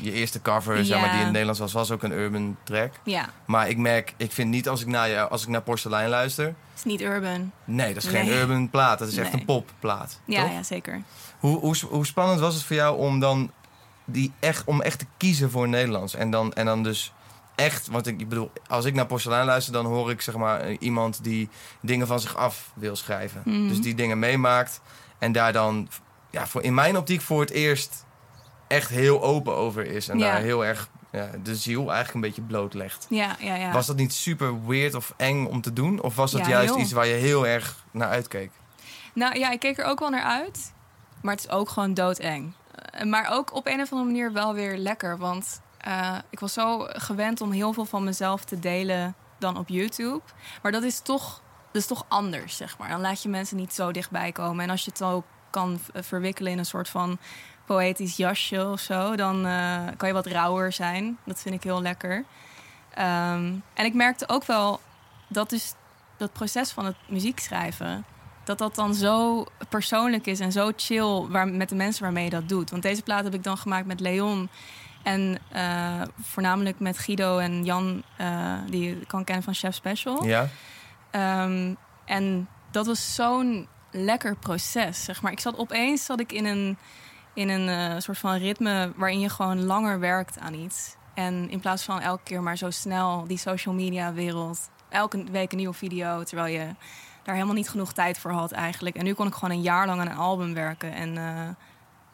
je 0.00 0.12
eerste 0.12 0.42
cover, 0.42 0.84
zeg 0.84 1.00
maar, 1.00 1.08
die 1.08 1.18
in 1.18 1.24
het 1.24 1.32
Nederlands 1.32 1.60
was, 1.60 1.72
was 1.72 1.90
ook 1.90 2.02
een 2.02 2.12
urban 2.12 2.56
track. 2.62 2.92
Ja, 3.04 3.28
Maar 3.44 3.68
ik 3.68 3.76
merk, 3.76 4.14
ik 4.16 4.32
vind 4.32 4.50
niet 4.50 4.68
als 4.68 4.80
ik 4.80 4.86
naar, 4.86 5.28
als 5.28 5.42
ik 5.42 5.48
naar 5.48 5.62
Porselein 5.62 6.08
luister... 6.08 6.44
het 6.44 6.54
is 6.76 6.84
niet 6.84 7.00
urban. 7.00 7.52
Nee, 7.64 7.94
dat 7.94 8.02
is 8.02 8.08
geen 8.08 8.28
urban 8.28 8.70
plaat. 8.70 8.98
Dat 8.98 9.08
is 9.08 9.16
echt 9.16 9.32
een 9.32 9.44
popplaat. 9.44 10.20
Ja, 10.24 10.42
toch? 10.42 10.52
ja, 10.52 10.62
zeker. 10.62 11.02
Hoe, 11.38 11.58
hoe, 11.58 11.76
hoe 11.88 12.06
spannend 12.06 12.40
was 12.40 12.54
het 12.54 12.62
voor 12.62 12.76
jou 12.76 12.98
om 12.98 13.20
dan 13.20 13.50
die 14.04 14.32
echt, 14.40 14.64
om 14.64 14.82
echt 14.82 14.98
te 14.98 15.06
kiezen 15.16 15.50
voor 15.50 15.68
Nederlands? 15.68 16.14
En 16.14 16.30
dan, 16.30 16.52
en 16.52 16.66
dan 16.66 16.82
dus 16.82 17.12
echt, 17.54 17.86
want 17.86 18.06
ik 18.06 18.28
bedoel, 18.28 18.50
als 18.66 18.84
ik 18.84 18.94
naar 18.94 19.06
Porselein 19.06 19.44
luister, 19.44 19.72
dan 19.72 19.86
hoor 19.86 20.10
ik 20.10 20.20
zeg 20.20 20.36
maar 20.36 20.70
iemand 20.70 21.24
die 21.24 21.48
dingen 21.80 22.06
van 22.06 22.20
zich 22.20 22.36
af 22.36 22.70
wil 22.74 22.96
schrijven. 22.96 23.42
Mhm. 23.44 23.68
Dus 23.68 23.80
die 23.80 23.94
dingen 23.94 24.18
meemaakt 24.18 24.80
en 25.18 25.32
daar 25.32 25.52
dan, 25.52 25.88
ja, 26.30 26.46
voor, 26.46 26.62
in 26.62 26.74
mijn 26.74 26.96
optiek 26.96 27.20
voor 27.20 27.40
het 27.40 27.50
eerst 27.50 28.04
echt 28.66 28.88
heel 28.90 29.22
open 29.22 29.54
over 29.54 29.86
is. 29.86 30.08
En 30.08 30.18
Ja. 30.18 30.32
daar 30.32 30.40
heel 30.40 30.64
erg 30.64 30.88
ja, 31.12 31.30
de 31.42 31.56
ziel 31.56 31.80
eigenlijk 31.80 32.14
een 32.14 32.20
beetje 32.20 32.42
blootlegt. 32.42 33.06
Ja, 33.10 33.36
ja, 33.38 33.54
ja. 33.54 33.72
Was 33.72 33.86
dat 33.86 33.96
niet 33.96 34.12
super 34.14 34.66
weird 34.66 34.94
of 34.94 35.14
eng 35.16 35.46
om 35.46 35.60
te 35.60 35.72
doen? 35.72 36.00
Of 36.02 36.16
was 36.16 36.30
dat 36.32 36.40
Ja, 36.40 36.48
juist 36.48 36.74
heel. 36.74 36.82
iets 36.82 36.92
waar 36.92 37.06
je 37.06 37.14
heel 37.14 37.46
erg 37.46 37.84
naar 37.90 38.08
uitkeek? 38.08 38.50
Nou 39.14 39.38
ja, 39.38 39.50
ik 39.50 39.60
keek 39.60 39.78
er 39.78 39.84
ook 39.84 39.98
wel 40.00 40.10
naar 40.10 40.22
uit. 40.24 40.72
Maar 41.22 41.34
het 41.34 41.44
is 41.44 41.50
ook 41.50 41.68
gewoon 41.68 41.94
doodeng. 41.94 42.52
Eh, 42.90 43.04
Maar 43.06 43.28
ook 43.32 43.54
op 43.54 43.66
een 43.66 43.80
of 43.80 43.92
andere 43.92 44.10
manier 44.10 44.32
wel 44.32 44.54
weer 44.54 44.76
lekker. 44.76 45.18
Want 45.18 45.60
eh, 45.78 46.16
ik 46.30 46.40
was 46.40 46.52
zo 46.52 46.78
gewend 46.88 47.40
om 47.40 47.50
heel 47.52 47.72
veel 47.72 47.84
van 47.84 48.04
mezelf 48.04 48.44
te 48.44 48.58
delen 48.58 49.14
dan 49.38 49.58
op 49.58 49.68
YouTube. 49.68 50.20
Maar 50.62 50.72
dat 50.72 50.82
is 50.82 51.00
toch, 51.00 51.42
dat 51.72 51.82
is 51.82 51.86
toch 51.88 52.04
anders, 52.08 52.56
zeg 52.56 52.78
maar. 52.78 52.88
Dan 52.88 53.00
laat 53.00 53.22
je 53.22 53.28
mensen 53.28 53.56
niet 53.56 53.72
zo 53.74 53.92
dichtbij 53.92 54.32
komen. 54.32 54.64
En 54.64 54.70
als 54.70 54.84
je 54.84 54.90
het 54.90 55.02
ook 55.02 55.24
kan 55.50 55.80
verwikkelen 55.94 56.52
in 56.52 56.58
een 56.58 56.64
soort 56.66 56.88
van 56.88 57.18
poëtisch 57.64 58.16
jasje 58.16 58.66
of 58.66 58.80
zo... 58.80 59.16
dan 59.16 59.46
eh, 59.46 59.86
kan 59.96 60.08
je 60.08 60.14
wat 60.14 60.26
rauwer 60.26 60.72
zijn. 60.72 61.18
Dat 61.24 61.40
vind 61.40 61.54
ik 61.54 61.62
heel 61.62 61.82
lekker. 61.82 62.24
Ehm, 62.94 63.52
en 63.74 63.84
ik 63.84 63.94
merkte 63.94 64.28
ook 64.28 64.44
wel 64.44 64.80
dat 65.28 65.50
dus 65.50 65.74
dat 66.16 66.32
proces 66.32 66.70
van 66.70 66.84
het 66.84 66.96
muziek 67.08 67.40
schrijven 67.40 68.04
dat 68.44 68.58
dat 68.58 68.74
dan 68.74 68.94
zo 68.94 69.44
persoonlijk 69.68 70.26
is 70.26 70.40
en 70.40 70.52
zo 70.52 70.70
chill 70.76 71.26
waar, 71.28 71.48
met 71.48 71.68
de 71.68 71.74
mensen 71.74 72.02
waarmee 72.02 72.24
je 72.24 72.30
dat 72.30 72.48
doet. 72.48 72.70
Want 72.70 72.82
deze 72.82 73.02
plaat 73.02 73.24
heb 73.24 73.34
ik 73.34 73.42
dan 73.42 73.56
gemaakt 73.56 73.86
met 73.86 74.00
Leon 74.00 74.48
en 75.02 75.38
eh, 75.48 76.02
voornamelijk 76.22 76.80
met 76.80 76.98
Guido 76.98 77.38
en 77.38 77.64
Jan, 77.64 78.02
eh, 78.16 78.52
die 78.70 78.88
je 78.88 79.06
kan 79.06 79.24
kennen 79.24 79.44
van 79.44 79.54
Chef 79.54 79.74
Special. 79.74 80.24
Ja? 80.24 80.48
Ehm, 81.10 81.74
en 82.04 82.48
dat 82.70 82.86
was 82.86 83.14
zo'n 83.14 83.68
lekker 83.90 84.36
proces, 84.36 85.04
zeg 85.04 85.22
maar. 85.22 85.32
Ik 85.32 85.40
zat 85.40 85.58
opeens 85.58 86.04
zat 86.04 86.20
ik 86.20 86.32
in 86.32 86.44
een, 86.44 86.78
in 87.34 87.48
een 87.48 87.68
eh, 87.68 88.00
soort 88.00 88.18
van 88.18 88.36
ritme 88.36 88.92
waarin 88.96 89.20
je 89.20 89.28
gewoon 89.28 89.64
langer 89.64 90.00
werkt 90.00 90.38
aan 90.38 90.54
iets. 90.54 90.96
En 91.14 91.50
in 91.50 91.60
plaats 91.60 91.82
van 91.82 92.00
elke 92.00 92.22
keer 92.22 92.42
maar 92.42 92.56
zo 92.56 92.70
snel 92.70 93.24
die 93.26 93.38
social 93.38 93.74
media 93.74 94.12
wereld, 94.12 94.70
elke 94.88 95.24
week 95.30 95.50
een 95.52 95.58
nieuwe 95.58 95.74
video, 95.74 96.22
terwijl 96.22 96.52
je 96.52 96.74
daar 97.22 97.34
helemaal 97.34 97.54
niet 97.54 97.70
genoeg 97.70 97.92
tijd 97.92 98.18
voor 98.18 98.30
had 98.30 98.52
eigenlijk. 98.52 98.96
En 98.96 99.04
nu 99.04 99.12
kon 99.12 99.26
ik 99.26 99.34
gewoon 99.34 99.50
een 99.50 99.62
jaar 99.62 99.86
lang 99.86 100.00
aan 100.00 100.06
een 100.06 100.16
album 100.16 100.54
werken. 100.54 100.92
En 100.92 101.16
eh, 101.16 101.48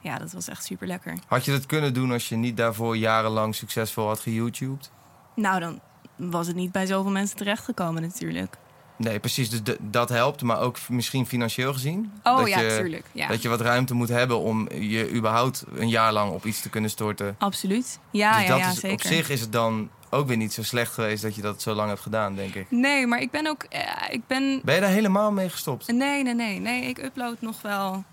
ja, 0.00 0.18
dat 0.18 0.32
was 0.32 0.48
echt 0.48 0.64
super 0.64 0.86
lekker. 0.86 1.14
Had 1.26 1.44
je 1.44 1.50
dat 1.50 1.66
kunnen 1.66 1.94
doen 1.94 2.12
als 2.12 2.28
je 2.28 2.36
niet 2.36 2.56
daarvoor 2.56 2.96
jarenlang 2.96 3.54
succesvol 3.54 4.06
had 4.06 4.20
geYouTubed? 4.20 4.90
Nou, 5.34 5.60
dan 5.60 5.80
was 6.16 6.46
het 6.46 6.56
niet 6.56 6.72
bij 6.72 6.86
zoveel 6.86 7.10
mensen 7.10 7.36
terechtgekomen 7.36 8.02
natuurlijk. 8.02 8.56
Nee, 9.00 9.18
precies. 9.18 9.50
Dus 9.50 9.76
dat 9.80 10.08
helpt, 10.08 10.42
maar 10.42 10.60
ook 10.60 10.76
misschien 10.88 11.26
financieel 11.26 11.72
gezien. 11.72 12.12
Oh 12.22 12.36
dat 12.38 12.48
ja, 12.48 12.60
je, 12.60 12.76
tuurlijk. 12.76 13.04
Ja. 13.12 13.28
Dat 13.28 13.42
je 13.42 13.48
wat 13.48 13.60
ruimte 13.60 13.94
moet 13.94 14.08
hebben 14.08 14.38
om 14.38 14.68
je 14.72 15.12
überhaupt 15.12 15.64
een 15.74 15.88
jaar 15.88 16.12
lang 16.12 16.32
op 16.32 16.44
iets 16.44 16.60
te 16.60 16.68
kunnen 16.68 16.90
storten. 16.90 17.34
Absoluut. 17.38 17.98
Ja, 18.10 18.32
dus 18.32 18.42
ja, 18.42 18.48
dat 18.48 18.58
ja, 18.58 18.70
is, 18.70 18.80
zeker. 18.80 18.92
op 18.92 19.02
zich 19.02 19.30
is 19.30 19.40
het 19.40 19.52
dan 19.52 19.90
ook 20.10 20.26
weer 20.26 20.36
niet 20.36 20.52
zo 20.52 20.62
slecht 20.62 20.92
geweest 20.92 21.22
dat 21.22 21.34
je 21.34 21.42
dat 21.42 21.62
zo 21.62 21.74
lang 21.74 21.88
hebt 21.88 22.00
gedaan, 22.00 22.34
denk 22.34 22.54
ik. 22.54 22.66
Nee, 22.70 23.06
maar 23.06 23.20
ik 23.20 23.30
ben 23.30 23.46
ook. 23.46 23.62
eh, 23.62 23.82
ik 24.10 24.20
ben. 24.26 24.60
Ben 24.64 24.74
je 24.74 24.80
daar 24.80 24.90
helemaal 24.90 25.32
mee 25.32 25.48
gestopt? 25.48 25.86
Nee, 25.92 26.22
nee, 26.22 26.34
nee. 26.34 26.58
Nee, 26.58 26.82
ik 26.82 26.98
upload 26.98 27.36
nog 27.40 27.62
wel. 27.62 28.04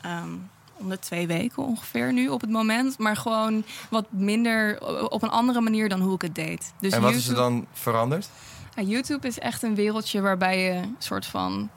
ehm 0.00 0.32
om 0.76 0.88
de 0.88 0.98
twee 0.98 1.26
weken 1.26 1.62
ongeveer 1.62 2.12
nu 2.12 2.28
op 2.28 2.40
het 2.40 2.50
moment. 2.50 2.98
Maar 2.98 3.16
gewoon 3.16 3.64
wat 3.90 4.06
minder. 4.10 4.80
op 5.10 5.22
een 5.22 5.30
andere 5.30 5.60
manier 5.60 5.88
dan 5.88 6.00
hoe 6.00 6.14
ik 6.14 6.22
het 6.22 6.34
deed. 6.34 6.72
Dus 6.80 6.92
en 6.92 7.02
wat 7.02 7.14
is 7.14 7.28
er 7.28 7.34
dan 7.34 7.66
veranderd? 7.72 8.28
Ja, 8.74 8.82
YouTube 8.82 9.26
is 9.26 9.38
echt 9.38 9.62
een 9.62 9.74
wereldje 9.74 10.20
waarbij 10.20 10.62
je 10.62 10.70
een 10.72 10.96
soort 10.98 11.26
van. 11.26 11.70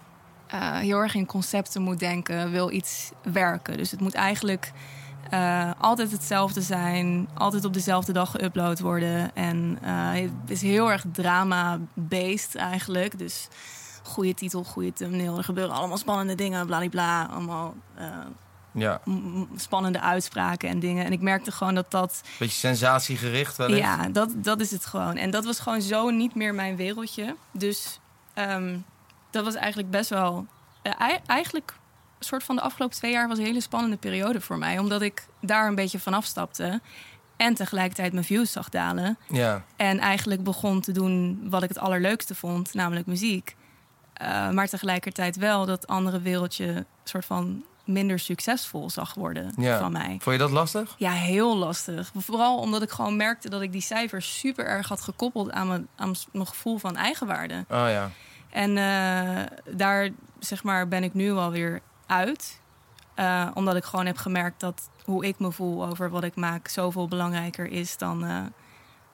eh, 0.48 0.78
heel 0.78 1.00
erg 1.00 1.16
in 1.16 1.26
concepten 1.26 1.82
moet 1.82 2.00
denken, 2.00 2.52
wil 2.52 2.72
iets 2.72 3.12
werken. 3.24 3.78
Dus 3.78 3.92
het 3.92 4.00
moet 4.00 4.14
eigenlijk 4.14 4.72
eh, 5.30 5.72
altijd 5.80 6.12
hetzelfde 6.12 6.62
zijn, 6.62 7.28
altijd 7.34 7.66
op 7.66 7.74
dezelfde 7.74 8.12
dag 8.14 8.36
geüpload 8.38 8.82
worden. 8.82 9.36
En 9.36 9.78
eh, 9.82 10.12
het 10.14 10.50
is 10.52 10.62
heel 10.62 10.92
erg 10.92 11.06
drama-based 11.12 12.56
eigenlijk. 12.56 13.18
Dus 13.18 13.48
goede 14.04 14.34
titel, 14.34 14.64
goede 14.64 14.94
thumbnail. 14.94 15.38
Er 15.38 15.44
gebeuren 15.44 15.76
allemaal 15.76 15.98
spannende 15.98 16.36
dingen, 16.36 16.66
bladibla. 16.66 17.26
Allemaal 17.26 17.76
Ja, 18.76 19.02
spannende 19.56 20.00
uitspraken 20.02 20.70
en 20.70 20.80
dingen. 20.80 21.06
En 21.06 21.12
ik 21.12 21.22
merkte 21.22 21.52
gewoon 21.52 21.76
dat 21.76 21.92
dat 21.92 22.22
beetje 22.40 22.56
sensatiegericht 22.60 23.58
ja, 23.78 24.08
dat, 24.10 24.30
dat 24.36 24.60
is 24.62 24.72
het 24.72 24.86
gewoon. 24.86 25.16
En 25.18 25.30
dat 25.32 25.46
was 25.46 25.60
gewoon 25.60 25.82
zo 25.82 26.10
niet 26.10 26.36
meer 26.36 26.54
mijn 26.56 26.76
wereldje. 26.76 27.36
Dus 27.52 28.00
ehm, 28.34 28.78
dat 29.32 29.44
was 29.46 29.56
eigenlijk 29.56 29.90
best 29.92 30.10
wel... 30.10 30.46
eh, 30.82 30.92
ei- 30.98 31.20
eigenlijk 31.26 31.74
een 32.20 32.26
soort 32.26 32.44
van 32.44 32.56
de 32.56 32.62
afgelopen 32.62 32.96
twee 32.98 33.12
jaar 33.12 33.28
was 33.28 33.38
een 33.38 33.46
hele 33.46 33.62
spannende 33.62 33.98
periode 33.98 34.42
voor 34.42 34.58
mij. 34.58 34.80
Omdat 34.80 35.02
ik 35.02 35.26
daar 35.42 35.68
een 35.68 35.76
beetje 35.76 36.00
vanaf 36.00 36.26
stapte. 36.26 36.82
En 37.38 37.54
tegelijkertijd 37.54 38.12
mijn 38.14 38.26
views 38.26 38.52
zag 38.52 38.70
dalen. 38.70 39.18
Ja, 39.28 39.64
En 39.76 40.00
eigenlijk 40.00 40.44
begon 40.44 40.82
te 40.82 40.92
doen 40.92 41.40
wat 41.50 41.64
ik 41.64 41.70
het 41.70 41.78
allerleukste 41.80 42.36
vond, 42.36 42.74
namelijk 42.74 43.06
muziek. 43.06 43.56
Eh, 44.14 44.50
maar 44.50 44.68
tegelijkertijd 44.68 45.36
wel 45.36 45.66
dat 45.66 45.88
andere 45.88 46.22
wereldje 46.22 46.86
soort 47.04 47.26
van 47.26 47.64
minder 47.86 48.19
succesvol 48.19 48.89
zag 48.89 49.13
worden 49.13 49.54
Ja. 49.58 49.80
van 49.80 49.91
mij. 49.91 50.17
vond 50.21 50.36
je 50.36 50.38
dat 50.41 50.52
lastig? 50.52 50.95
Ja, 50.98 51.12
heel 51.12 51.58
lastig. 51.58 52.12
Vooral 52.15 52.58
omdat 52.58 52.82
ik 52.82 52.89
gewoon 52.89 53.15
merkte 53.15 53.50
dat 53.50 53.62
ik 53.62 53.71
die 53.71 53.82
cijfers 53.82 54.39
super 54.39 54.65
erg 54.65 54.88
had 54.88 55.02
gekoppeld 55.02 55.52
aan 55.52 55.67
mijn, 55.67 55.88
aan 55.95 56.13
mijn 56.32 56.48
gevoel 56.48 56.78
van 56.78 56.95
eigenwaarde. 56.95 57.65
Oh 57.69 57.86
ja. 57.89 58.10
En 58.50 58.78
eh, 58.78 59.76
daar 59.76 60.10
zeg 60.39 60.63
maar, 60.63 60.88
ben 60.88 61.04
ik 61.04 61.13
nu 61.13 61.32
alweer 61.32 61.80
uit. 62.06 62.62
Eh, 63.15 63.48
omdat 63.54 63.76
ik 63.76 63.84
gewoon 63.84 64.06
heb 64.06 64.17
gemerkt 64.17 64.60
dat 64.60 64.89
hoe 65.04 65.26
ik 65.26 65.39
me 65.39 65.52
voel 65.52 65.86
over 65.86 66.10
wat 66.10 66.24
ik 66.24 66.36
maak 66.36 66.67
zoveel 66.67 67.08
belangrijker 67.08 67.65
is 67.71 67.98
dan 67.98 68.24
eh, 68.26 68.38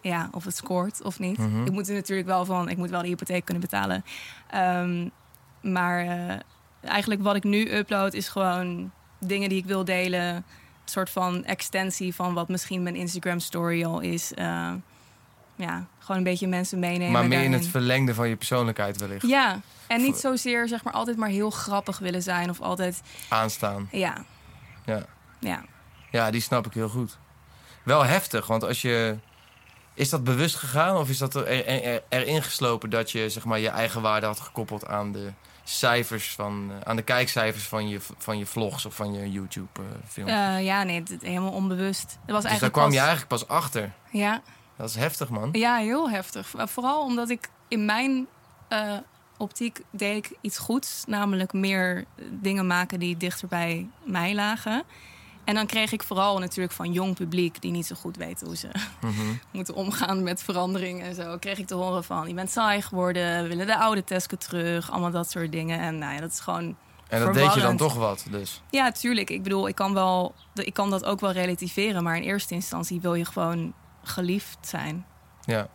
ja, 0.02 0.30
of 0.32 0.44
het 0.46 0.56
scoort 0.56 1.02
of 1.04 1.20
niet. 1.20 1.38
Mhm. 1.38 1.66
Ik 1.66 1.72
moet 1.72 1.88
er 1.88 1.94
natuurlijk 1.96 2.28
wel 2.28 2.46
van, 2.46 2.70
ik 2.70 2.78
moet 2.78 2.90
wel 2.90 3.02
de 3.02 3.08
hypotheek 3.08 3.46
kunnen 3.46 3.64
betalen. 3.64 4.04
Ehm, 4.50 5.08
maar 5.62 6.06
eigenlijk 6.82 7.22
wat 7.22 7.36
ik 7.36 7.44
nu 7.44 7.72
upload 7.74 8.14
is 8.14 8.28
gewoon 8.30 8.92
dingen 9.20 9.50
die 9.50 9.58
ik 9.58 9.66
wil 9.66 9.86
delen. 9.86 10.36
Een 10.36 10.44
soort 10.86 11.10
van 11.10 11.46
extensie 11.46 12.16
van 12.16 12.34
wat 12.34 12.48
misschien 12.48 12.84
mijn 12.84 12.96
Instagram 12.96 13.40
story 13.40 13.84
al 13.86 14.00
is. 14.00 14.34
Eh, 14.34 14.74
ja, 15.56 15.86
gewoon 16.00 16.18
een 16.18 16.24
beetje 16.24 16.48
mensen 16.48 16.80
meenemen. 16.80 17.12
maar 17.12 17.28
meer 17.28 17.44
in 17.44 17.54
het 17.54 17.68
verlengde 17.68 18.14
van 18.14 18.30
je 18.30 18.36
persoonlijkheid 18.36 19.00
wellicht. 19.00 19.28
Ja, 19.28 19.60
en 19.88 20.02
niet 20.02 20.16
zozeer 20.18 20.68
zeg 20.68 20.84
maar 20.84 20.94
altijd 20.94 21.18
maar 21.18 21.30
heel 21.30 21.50
grappig 21.50 22.00
willen 22.00 22.22
zijn 22.24 22.50
of 22.50 22.62
altijd, 22.62 23.02
Aanstaan. 23.30 23.88
ja, 23.92 24.26
Ja. 24.86 25.06
ja. 25.40 25.64
ja, 26.12 26.32
die 26.32 26.42
snap 26.42 26.66
ik 26.66 26.74
heel 26.74 26.90
goed. 26.90 27.18
Wel 27.84 28.04
heftig, 28.06 28.48
want 28.48 28.64
als 28.64 28.82
je... 28.82 29.18
Is 29.94 30.10
dat 30.10 30.24
bewust 30.24 30.56
gegaan 30.56 30.98
of 30.98 31.10
is 31.10 31.18
dat 31.18 31.36
er, 31.36 31.48
er, 31.48 31.84
er- 31.84 32.04
erin 32.10 32.44
geslopen 32.44 32.90
dat 32.90 33.12
je 33.12 33.30
zeg 33.30 33.46
maar, 33.46 33.60
je 33.60 33.70
eigen 33.70 34.02
waarde 34.02 34.26
had 34.26 34.40
gekoppeld 34.40 34.88
aan 34.88 35.12
de 35.12 35.32
cijfers 35.64 36.32
van, 36.32 36.72
eh, 36.72 36.78
aan 36.90 36.96
de 36.96 37.02
kijkcijfers 37.02 37.64
van 37.68 37.88
je, 37.90 38.00
van 38.18 38.38
je 38.38 38.46
vlogs 38.46 38.86
of 38.86 38.96
van 38.96 39.14
je 39.14 39.32
YouTube-film? 39.32 40.28
Eh, 40.28 40.64
ja, 40.64 40.84
nee, 40.84 41.00
het, 41.00 41.16
helemaal 41.22 41.52
onbewust. 41.52 42.02
Het 42.02 42.10
was 42.12 42.26
dus 42.26 42.34
daar 42.42 42.44
eigenlijk 42.44 42.74
kwam 42.74 42.86
pas- 42.86 42.94
je 42.96 43.00
eigenlijk 43.00 43.30
pas 43.30 43.48
achter. 43.48 43.92
Ja, 44.12 44.42
Dat 44.76 44.90
is 44.90 44.96
heftig, 44.96 45.30
man. 45.30 45.50
ja, 45.52 45.78
heel 45.78 46.10
heftig. 46.10 46.54
Vooral 46.58 47.02
omdat 47.02 47.30
ik 47.30 47.50
in 47.68 47.86
mijn 47.86 48.28
eh, 48.68 48.98
optiek 49.38 49.80
deed 49.90 50.26
ik 50.26 50.38
iets 50.42 50.58
goeds. 50.58 51.04
Namelijk 51.08 51.54
meer 51.54 52.06
dingen 52.32 52.68
maken 52.68 53.00
die 53.00 53.18
dichter 53.18 53.48
bij 53.48 53.88
mij 54.04 54.34
lagen. 54.36 54.84
En 55.44 55.56
dan 55.56 55.66
kreeg 55.66 55.92
ik 55.92 56.04
vooral 56.04 56.40
natuurlijk 56.40 56.74
van 56.74 56.92
jong 56.92 57.16
publiek... 57.16 57.62
die 57.62 57.72
niet 57.72 57.86
zo 57.86 57.96
goed 57.96 58.18
weten 58.18 58.48
hoe 58.48 58.56
ze 58.56 58.68
Mhm. 59.02 59.34
moeten 59.52 59.74
omgaan 59.76 60.24
met 60.24 60.44
verandering 60.44 61.02
en 61.02 61.16
zo. 61.16 61.38
Kreeg 61.38 61.58
ik 61.58 61.68
te 61.68 61.76
horen 61.76 62.04
van, 62.04 62.28
je 62.28 62.34
bent 62.34 62.52
saai 62.52 62.82
geworden... 62.82 63.42
we 63.42 63.48
willen 63.48 63.66
de 63.66 63.78
oude 63.78 64.04
Tesco 64.04 64.38
terug, 64.38 64.92
allemaal 64.92 65.12
dat 65.12 65.32
soort 65.32 65.52
dingen. 65.52 65.80
En 65.80 65.98
nou 65.98 66.14
ja, 66.14 66.20
dat 66.20 66.32
is 66.32 66.40
gewoon 66.40 66.76
En 67.08 67.20
dat 67.20 67.34
deed 67.34 67.54
je 67.54 67.62
dan 67.62 67.78
toch 67.78 67.96
wat, 67.96 68.26
dus. 68.30 68.62
Ja, 68.70 68.92
tuurlijk. 68.92 69.30
Ik 69.30 69.44
bedoel, 69.44 69.68
ik 69.68 69.76
kan, 69.76 69.94
wel, 69.94 70.36
ik 70.54 70.74
kan 70.74 70.90
dat 70.90 71.06
ook 71.06 71.20
wel 71.20 71.32
relativeren. 71.32 72.04
Maar 72.04 72.16
in 72.18 72.24
eerste 72.24 72.54
instantie 72.54 73.02
wil 73.02 73.14
je 73.14 73.26
gewoon 73.26 73.74
geliefd 74.04 74.58
zijn. 74.62 75.06
Ja. 75.46 75.68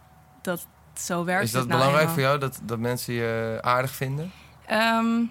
Dat, 0.42 0.66
zo 0.94 1.24
werkt 1.24 1.44
Is 1.44 1.52
dat 1.52 1.66
nou 1.66 1.78
belangrijk 1.78 2.08
voor 2.08 2.20
jou, 2.20 2.38
dat, 2.38 2.60
dat 2.62 2.78
mensen 2.78 3.14
je 3.14 3.58
aardig 3.60 3.90
vinden? 3.90 4.32
Ehm, 4.66 5.22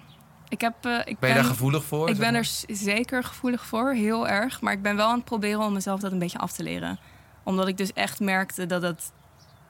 Ik, 0.48 0.60
heb, 0.60 0.74
eh, 0.84 0.98
ik 1.04 1.18
Ben 1.18 1.28
je 1.28 1.34
daar 1.34 1.44
gevoelig 1.44 1.84
voor? 1.84 2.08
Ik 2.08 2.16
ben 2.18 2.32
maar? 2.32 2.40
er 2.40 2.76
zeker 2.76 3.24
gevoelig 3.24 3.66
voor, 3.66 3.92
heel 3.92 4.28
erg. 4.28 4.60
Maar 4.60 4.72
ik 4.72 4.82
ben 4.82 4.96
wel 4.96 5.08
aan 5.08 5.16
het 5.16 5.24
proberen 5.24 5.60
om 5.60 5.72
mezelf 5.72 6.00
dat 6.00 6.12
een 6.12 6.18
beetje 6.18 6.38
af 6.38 6.52
te 6.52 6.62
leren. 6.62 6.98
Omdat 7.42 7.68
ik 7.68 7.76
dus 7.76 7.92
echt 7.92 8.20
merkte 8.20 8.66
dat, 8.66 8.82
het, 8.82 9.12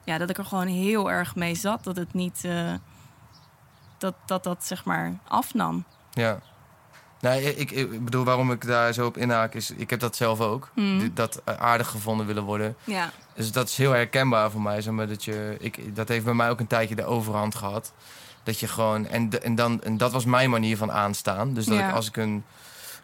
ja, 0.03 0.17
dat 0.17 0.29
ik 0.29 0.37
er 0.37 0.45
gewoon 0.45 0.67
heel 0.67 1.11
erg 1.11 1.35
mee 1.35 1.55
zat. 1.55 1.83
Dat 1.83 1.95
het 1.95 2.13
niet... 2.13 2.39
eh, 2.43 2.73
dat, 3.97 4.13
dat 4.25 4.43
dat 4.43 4.65
zeg 4.65 4.85
maar 4.85 5.13
afnam. 5.27 5.83
Ja. 6.13 6.39
Nou, 7.21 7.41
ik, 7.41 7.71
ik 7.71 8.03
bedoel, 8.03 8.23
waarom 8.23 8.51
ik 8.51 8.65
daar 8.65 8.93
zo 8.93 9.05
op 9.05 9.17
inhaak 9.17 9.53
is... 9.53 9.71
Ik 9.71 9.89
heb 9.89 9.99
dat 9.99 10.15
zelf 10.15 10.41
ook. 10.41 10.71
Dit- 10.75 11.15
Dat 11.15 11.41
eh, 11.45 11.55
aardig 11.55 11.87
gevonden 11.87 12.25
willen 12.25 12.43
worden. 12.43 12.75
Ja, 12.83 13.09
Dus 13.33 13.51
dat 13.51 13.67
is 13.67 13.77
heel 13.77 13.91
herkenbaar 13.91 14.51
voor 14.51 14.61
mij. 14.61 14.81
Zeg 14.81 14.93
maar, 14.93 15.07
dat, 15.07 15.23
je, 15.23 15.55
ik, 15.59 15.95
dat 15.95 16.07
heeft 16.07 16.25
bij 16.25 16.33
mij 16.33 16.49
ook 16.49 16.59
een 16.59 16.67
tijdje 16.67 16.95
de 16.95 17.05
overhand 17.05 17.55
gehad. 17.55 17.93
Dat 18.47 18.59
je 18.59 18.67
gewoon... 18.67 19.07
En, 19.07 19.43
en, 19.43 19.55
dan, 19.55 19.83
en 19.83 19.97
dat 19.97 20.11
was 20.11 20.25
mijn 20.25 20.49
manier 20.49 20.77
van 20.77 20.91
aanstaan. 20.91 21.53
Dus 21.53 21.65
dat 21.65 21.77
Ja. 21.77 21.87
ik 21.87 21.95
als 21.95 22.07
ik 22.07 22.17
een 22.17 22.43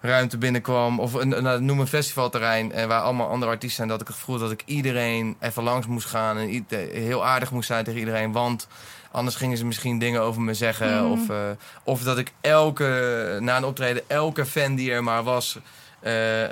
ruimte 0.02 0.38
binnenkwam... 0.38 1.00
Of 1.00 1.14
een, 1.14 1.28
nou, 1.28 1.62
noem 1.62 1.80
een 1.80 1.88
festivalterrein 1.88 2.72
eh, 2.72 2.86
waar 2.86 3.02
allemaal 3.02 3.30
andere 3.30 3.52
artiesten 3.52 3.78
zijn... 3.78 3.88
dat 3.88 4.02
ik 4.02 4.08
het 4.08 4.16
gevoel 4.16 4.38
dat 4.38 4.52
ik 4.52 4.62
iedereen 4.66 5.36
even 5.40 5.64
langs 5.64 5.88
moest 5.88 6.08
gaan... 6.08 6.38
en 6.38 6.66
eh, 6.70 6.80
heel 6.92 7.26
aardig 7.26 7.52
moest 7.52 7.68
zijn 7.68 7.84
tegen 7.84 8.00
iedereen. 8.00 8.32
Want 8.32 8.68
anders 9.12 9.36
gingen 9.36 9.58
ze 9.58 9.66
misschien 9.66 10.00
dingen 10.00 10.22
over 10.22 10.42
me 10.42 10.54
zeggen. 10.54 11.04
Mhm. 11.04 11.12
Of, 11.12 11.30
eh, 11.30 11.38
of 11.84 12.02
dat 12.02 12.18
ik 12.18 12.32
elke, 12.42 13.38
na 13.42 13.58
een 13.58 13.66
optreden, 13.66 14.04
elke 14.08 14.46
fan 14.46 14.76
die 14.76 14.92
er 14.92 15.04
maar 15.04 15.24
was... 15.24 15.58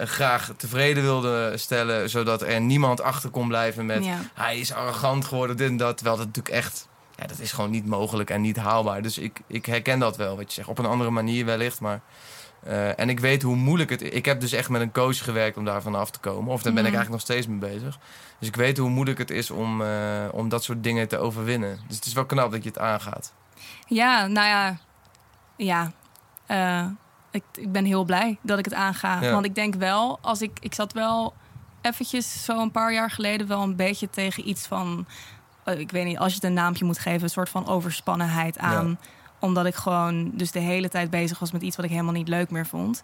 graag 0.04 0.52
tevreden 0.58 1.04
wilde 1.04 1.54
stellen... 1.56 2.10
zodat 2.10 2.42
er 2.42 2.62
niemand 2.62 3.02
achter 3.02 3.30
kon 3.30 3.48
blijven 3.48 3.86
met 3.86 4.06
ja. 4.06 4.18
hij 4.34 4.60
is 4.60 4.74
arrogant 4.74 5.26
geworden, 5.26 5.58
dit 5.58 5.70
en 5.70 5.78
dat. 5.78 5.98
Terwijl 5.98 6.18
dat 6.18 6.26
natuurlijk 6.26 6.56
echt, 6.56 6.88
ja, 7.22 7.28
dat 7.28 7.40
is 7.40 7.52
gewoon 7.52 7.70
niet 7.72 7.86
mogelijk 7.86 8.30
en 8.30 8.42
niet 8.42 8.58
haalbaar. 8.58 9.02
Dus 9.02 9.18
ik, 9.18 9.40
ik 9.48 9.66
herken 9.66 10.00
dat 10.00 10.18
wel, 10.18 10.36
wat 10.36 10.48
je 10.48 10.54
zegt. 10.54 10.68
Op 10.68 10.78
een 10.78 10.86
andere 10.86 11.10
manier 11.10 11.46
wellicht, 11.46 11.80
maar... 11.80 12.02
eh, 12.64 13.00
en 13.00 13.10
ik 13.10 13.20
weet 13.20 13.42
hoe 13.42 13.56
moeilijk 13.56 13.90
het 13.90 14.02
is. 14.02 14.10
Ik 14.10 14.26
heb 14.26 14.40
dus 14.40 14.52
echt 14.52 14.70
met 14.70 14.82
een 14.82 14.92
coach 14.92 15.24
gewerkt 15.24 15.58
om 15.58 15.66
daarvan 15.66 15.96
af 15.96 16.12
te 16.12 16.20
komen. 16.20 16.54
Of 16.54 16.62
daar 16.62 16.74
ben 16.74 16.86
ik 16.86 16.90
Mhm. 16.92 16.98
eigenlijk 16.98 17.10
nog 17.10 17.22
steeds 17.22 17.48
mee 17.48 17.58
bezig. 17.72 17.98
Dus 18.40 18.48
ik 18.48 18.56
weet 18.56 18.78
hoe 18.78 18.90
moeilijk 18.90 19.18
het 19.18 19.30
is 19.32 19.52
om, 19.52 19.82
eh, 19.82 19.90
om 20.32 20.50
dat 20.50 20.64
soort 20.64 20.84
dingen 20.84 21.08
te 21.08 21.18
overwinnen. 21.18 21.80
Dus 21.88 21.96
het 21.96 22.06
is 22.06 22.14
wel 22.14 22.26
knap 22.26 22.52
dat 22.52 22.64
je 22.64 22.70
het 22.70 22.80
aangaat. 22.80 23.34
Ja, 23.88 24.28
nou 24.28 24.48
ja. 24.48 24.78
Ja. 25.56 25.92
Eh, 26.46 26.86
ik, 27.32 27.44
ik 27.54 27.72
ben 27.72 27.86
heel 27.86 28.04
blij 28.04 28.38
dat 28.42 28.60
ik 28.60 28.66
het 28.66 28.74
aanga. 28.74 29.22
Ja. 29.22 29.32
Want 29.32 29.46
ik 29.46 29.56
denk 29.56 29.76
wel, 29.76 30.20
als 30.22 30.42
ik... 30.42 30.52
Ik 30.60 30.74
zat 30.74 30.94
wel 30.94 31.34
eventjes 31.82 32.44
zo 32.44 32.62
een 32.62 32.72
paar 32.72 32.94
jaar 32.94 33.12
geleden 33.12 33.48
wel 33.48 33.62
een 33.62 33.76
beetje 33.76 34.10
tegen 34.10 34.50
iets 34.50 34.68
van... 34.68 35.06
eh, 35.64 35.80
ik 35.80 35.92
weet 35.92 36.06
niet, 36.06 36.18
als 36.18 36.30
je 36.30 36.36
het 36.36 36.44
een 36.44 36.54
naampje 36.54 36.86
moet 36.86 37.00
geven... 37.00 37.24
een 37.24 37.30
soort 37.30 37.50
van 37.50 37.68
overspannenheid 37.68 38.58
aan. 38.58 39.00
Omdat 39.40 39.66
ik 39.66 39.76
gewoon 39.76 40.32
dus 40.34 40.52
de 40.52 40.60
hele 40.60 40.90
tijd 40.90 41.10
bezig 41.10 41.40
was 41.40 41.52
met 41.52 41.62
iets... 41.62 41.76
wat 41.76 41.86
ik 41.86 41.92
helemaal 41.92 42.14
niet 42.14 42.28
leuk 42.28 42.50
meer 42.50 42.66
vond. 42.66 43.02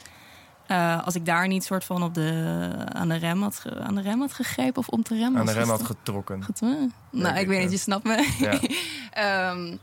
Eh, 0.67 1.05
als 1.05 1.15
ik 1.15 1.25
daar 1.25 1.47
niet 1.47 1.63
soort 1.63 1.83
van 1.83 2.03
op 2.03 2.13
de, 2.13 2.73
aan, 2.87 3.07
de 3.09 3.15
rem 3.15 3.41
had, 3.41 3.59
ge- 3.59 3.79
aan 3.83 3.95
de 3.95 4.01
rem 4.01 4.19
had 4.19 4.33
gegrepen 4.33 4.77
of 4.77 4.87
om 4.87 5.03
te 5.03 5.15
remmen. 5.15 5.39
Aan 5.39 5.45
de 5.45 5.51
rem 5.51 5.69
had 5.69 5.83
getrokken. 5.83 6.43
Hè? 6.59 6.75
Nou, 7.11 7.35
ik, 7.35 7.41
ik 7.41 7.47
weet 7.47 7.61
niet, 7.61 7.71
je 7.71 7.77
snapt 7.77 8.03
me. 8.03 8.33
Ja. 8.39 8.59
Ehm, 9.11 9.75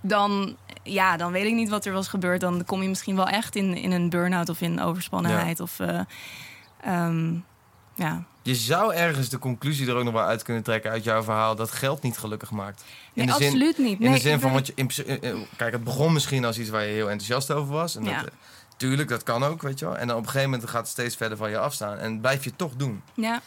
dan, 0.00 0.56
ja, 0.82 1.16
dan 1.16 1.32
weet 1.32 1.46
ik 1.46 1.54
niet 1.54 1.68
wat 1.68 1.84
er 1.84 1.92
was 1.92 2.08
gebeurd. 2.08 2.40
Dan 2.40 2.64
kom 2.64 2.82
je 2.82 2.88
misschien 2.88 3.16
wel 3.16 3.28
echt 3.28 3.56
in, 3.56 3.74
in 3.76 3.92
een 3.92 4.10
burn-out 4.10 4.48
of 4.48 4.60
in 4.60 4.80
overspannenheid. 4.80 5.60
Of, 5.60 5.80
eh, 5.80 6.00
ehm, 6.80 7.34
ja. 7.94 8.22
Je 8.42 8.54
zou 8.54 8.94
ergens 8.94 9.28
de 9.28 9.38
conclusie 9.38 9.88
er 9.88 9.94
ook 9.96 10.04
nog 10.04 10.12
wel 10.12 10.22
uit 10.22 10.42
kunnen 10.42 10.62
trekken 10.62 10.90
uit 10.90 11.04
jouw 11.04 11.22
verhaal... 11.22 11.56
dat 11.56 11.70
geld 11.70 12.02
niet 12.02 12.18
gelukkig 12.18 12.50
maakt. 12.50 12.80
In 12.80 12.86
Nee, 13.14 13.26
de 13.26 13.32
zin, 13.32 13.46
absoluut 13.46 13.78
niet. 13.78 14.00
In 14.00 14.12
de 14.12 14.18
zin 14.18 14.40
van, 14.40 14.52
want 14.52 14.66
je, 14.66 14.72
in 14.76 14.90
eh, 15.06 15.30
eh, 15.30 15.36
kijk, 15.56 15.72
het 15.72 15.84
begon 15.84 16.12
misschien 16.12 16.44
als 16.44 16.58
iets 16.58 16.70
waar 16.70 16.84
je 16.84 16.92
heel 16.92 17.10
enthousiast 17.10 17.50
over 17.50 17.72
was. 17.74 17.96
En 17.96 18.04
Ja. 18.04 18.16
dat, 18.20 18.28
eh, 18.28 18.34
tuurlijk, 18.76 19.08
dat 19.08 19.22
kan 19.22 19.44
ook, 19.44 19.62
weet 19.62 19.78
je 19.78 19.84
wel. 19.84 19.96
En 19.96 20.06
dan 20.06 20.16
op 20.16 20.22
een 20.22 20.28
gegeven 20.28 20.50
moment 20.50 20.68
gaat 20.70 20.80
het 20.80 20.90
steeds 20.90 21.16
verder 21.16 21.36
van 21.38 21.50
je 21.50 21.58
afstaan. 21.58 21.98
En 21.98 22.20
blijf 22.20 22.44
je 22.44 22.56
toch 22.56 22.72
doen. 22.76 23.02
Ja, 23.14 23.42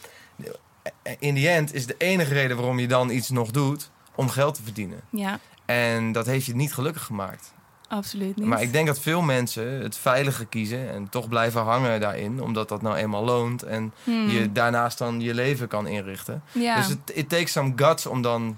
In 1.18 1.34
die 1.34 1.48
end 1.48 1.74
is 1.74 1.86
de 1.86 1.94
enige 1.98 2.34
reden 2.34 2.56
waarom 2.56 2.78
je 2.78 2.88
dan 2.88 3.10
iets 3.10 3.28
nog 3.30 3.50
doet, 3.50 3.90
om 4.14 4.28
geld 4.28 4.54
te 4.54 4.62
verdienen. 4.62 5.00
ja, 5.10 5.38
En 5.66 6.12
dat 6.12 6.26
heeft 6.26 6.46
je 6.46 6.54
niet 6.54 6.74
gelukkig 6.74 7.02
gemaakt. 7.04 7.52
Absoluut 7.94 8.36
niet. 8.36 8.46
Maar 8.46 8.62
ik 8.62 8.72
denk 8.72 8.86
dat 8.86 8.98
veel 8.98 9.22
mensen 9.22 9.66
het 9.82 9.96
veilige 9.96 10.44
kiezen 10.46 10.90
en 10.90 11.08
toch 11.08 11.28
blijven 11.28 11.62
hangen 11.62 12.00
daarin. 12.00 12.42
Omdat 12.42 12.68
dat 12.68 12.82
nou 12.82 12.96
eenmaal 12.96 13.24
loont 13.24 13.62
en 13.62 13.92
Hmm. 14.04 14.28
je 14.28 14.52
daarnaast 14.52 14.98
dan 14.98 15.20
je 15.20 15.34
leven 15.34 15.68
kan 15.68 15.86
inrichten. 15.86 16.42
ja. 16.52 16.76
Dus 16.76 16.86
het 16.88 16.98
it 17.14 17.28
takes 17.28 17.52
some 17.52 17.72
guts 17.76 18.06
om 18.06 18.22
dan... 18.22 18.56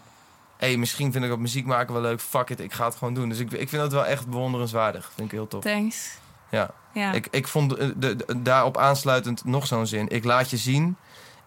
Hé, 0.56 0.66
hey, 0.66 0.76
misschien 0.76 1.12
vind 1.12 1.24
ik 1.24 1.30
dat 1.30 1.38
muziek 1.38 1.66
maken 1.66 1.92
wel 1.92 2.02
leuk. 2.02 2.20
Fuck 2.20 2.50
it, 2.50 2.60
ik 2.60 2.72
ga 2.72 2.84
het 2.84 2.94
gewoon 2.96 3.14
doen. 3.14 3.28
Dus 3.28 3.38
ik, 3.38 3.52
ik 3.52 3.68
vind 3.68 3.82
dat 3.82 3.92
wel 3.92 4.06
echt 4.06 4.26
bewonderenswaardig. 4.28 5.10
Vind 5.14 5.26
ik 5.26 5.32
heel 5.32 5.48
tof. 5.48 5.62
Thanks. 5.64 6.18
Ja. 6.50 6.70
Ja. 6.92 7.12
Ik, 7.12 7.28
ik 7.30 7.48
vond 7.48 7.76
eh, 7.76 7.88
de, 7.96 8.16
de- 8.16 8.42
daarop 8.42 8.76
aansluitend 8.78 9.44
nog 9.44 9.66
zo'n 9.66 9.86
zin. 9.86 10.08
Ik 10.08 10.24
laat 10.24 10.50
je 10.50 10.56
zien. 10.56 10.96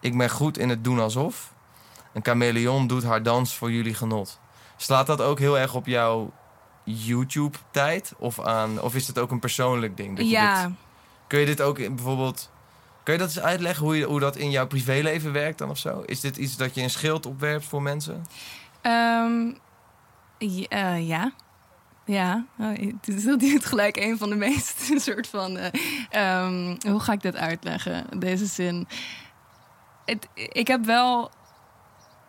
Ik 0.00 0.18
ben 0.18 0.30
goed 0.30 0.58
in 0.58 0.68
het 0.68 0.84
doen 0.84 1.00
alsof. 1.00 1.52
Een 2.12 2.24
chameleon 2.24 2.86
doet 2.86 3.04
haar 3.04 3.22
dans 3.22 3.54
voor 3.54 3.72
jullie 3.72 3.94
genot. 3.94 4.38
Slaat 4.76 5.06
dat 5.06 5.20
ook 5.20 5.38
heel 5.38 5.58
erg 5.58 5.74
op 5.74 5.86
jouw 5.86 6.32
YouTube-tijd? 6.94 8.12
Of, 8.18 8.40
aan, 8.40 8.80
of 8.80 8.94
is 8.94 9.06
het 9.06 9.18
ook 9.18 9.30
een 9.30 9.38
persoonlijk 9.38 9.96
ding? 9.96 10.16
Dat 10.16 10.24
je 10.24 10.30
ja. 10.30 10.66
dit- 10.66 10.74
kun 11.26 11.38
je 11.40 11.46
dit 11.46 11.60
ook 11.60 11.78
in, 11.78 11.94
bijvoorbeeld... 11.94 12.50
Kun 13.02 13.12
je 13.12 13.18
dat 13.18 13.28
eens 13.28 13.40
uitleggen 13.44 13.84
hoe, 13.84 13.96
je, 13.96 14.04
hoe 14.04 14.20
dat 14.20 14.36
in 14.36 14.50
jouw 14.50 14.66
privéleven 14.66 15.32
werkt 15.32 15.58
dan 15.58 15.70
of 15.70 15.78
zo? 15.78 16.02
Is 16.06 16.20
dit 16.20 16.36
iets 16.36 16.56
dat 16.56 16.74
je 16.74 16.82
een 16.82 16.90
schild 16.90 17.26
opwerpt 17.26 17.64
voor 17.64 17.82
mensen? 17.82 18.26
Ehm, 18.80 19.46
ja, 20.38 20.66
eh, 20.68 21.08
ja. 21.08 21.32
Ja, 22.04 22.44
oh, 22.58 22.66
het 23.04 23.42
is 23.42 23.64
gelijk 23.64 23.96
een 23.96 24.18
van 24.18 24.28
de 24.28 24.36
meest 24.36 24.74
een 24.90 25.00
soort 25.00 25.26
van. 25.26 25.56
eh, 25.56 25.70
ehm, 26.10 26.76
hoe 26.88 27.00
ga 27.00 27.12
ik 27.12 27.20
dit 27.22 27.36
uitleggen? 27.36 28.06
Deze 28.18 28.46
zin. 28.46 28.88
Het, 30.04 30.28
ik 30.34 30.66
heb 30.66 30.84
wel. 30.84 31.30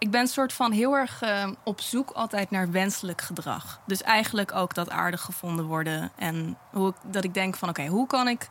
Ik 0.01 0.11
ben 0.11 0.27
soort 0.27 0.53
van 0.53 0.71
heel 0.71 0.93
erg 0.93 1.21
ehm, 1.21 1.53
op 1.63 1.81
zoek 1.81 2.11
altijd 2.11 2.51
naar 2.51 2.71
wenselijk 2.71 3.21
gedrag. 3.21 3.79
Dus 3.85 4.01
eigenlijk 4.01 4.55
ook 4.55 4.73
dat 4.73 4.89
aardig 4.89 5.21
gevonden 5.21 5.65
worden. 5.65 6.11
En 6.15 6.57
hoe 6.71 6.89
ik, 6.89 6.95
dat 7.13 7.23
ik 7.23 7.33
denk 7.33 7.55
van 7.55 7.69
oké, 7.69 7.85
hoe 7.85 8.07
kan 8.07 8.27
ik 8.27 8.47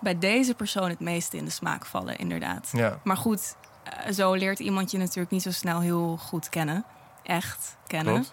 bij 0.00 0.18
deze 0.18 0.54
persoon 0.54 0.88
het 0.88 1.00
meeste 1.00 1.36
in 1.36 1.44
de 1.44 1.50
smaak 1.50 1.86
vallen, 1.86 2.18
inderdaad. 2.18 2.68
Ja. 2.72 2.98
Maar 3.04 3.16
goed, 3.16 3.56
eh, 3.84 4.12
zo 4.12 4.32
leert 4.32 4.58
iemand 4.58 4.90
je 4.90 4.98
natuurlijk 4.98 5.30
niet 5.30 5.42
zo 5.42 5.50
snel 5.50 5.80
heel 5.80 6.16
goed 6.16 6.48
kennen. 6.48 6.84
Echt 7.22 7.76
kennen. 7.86 8.24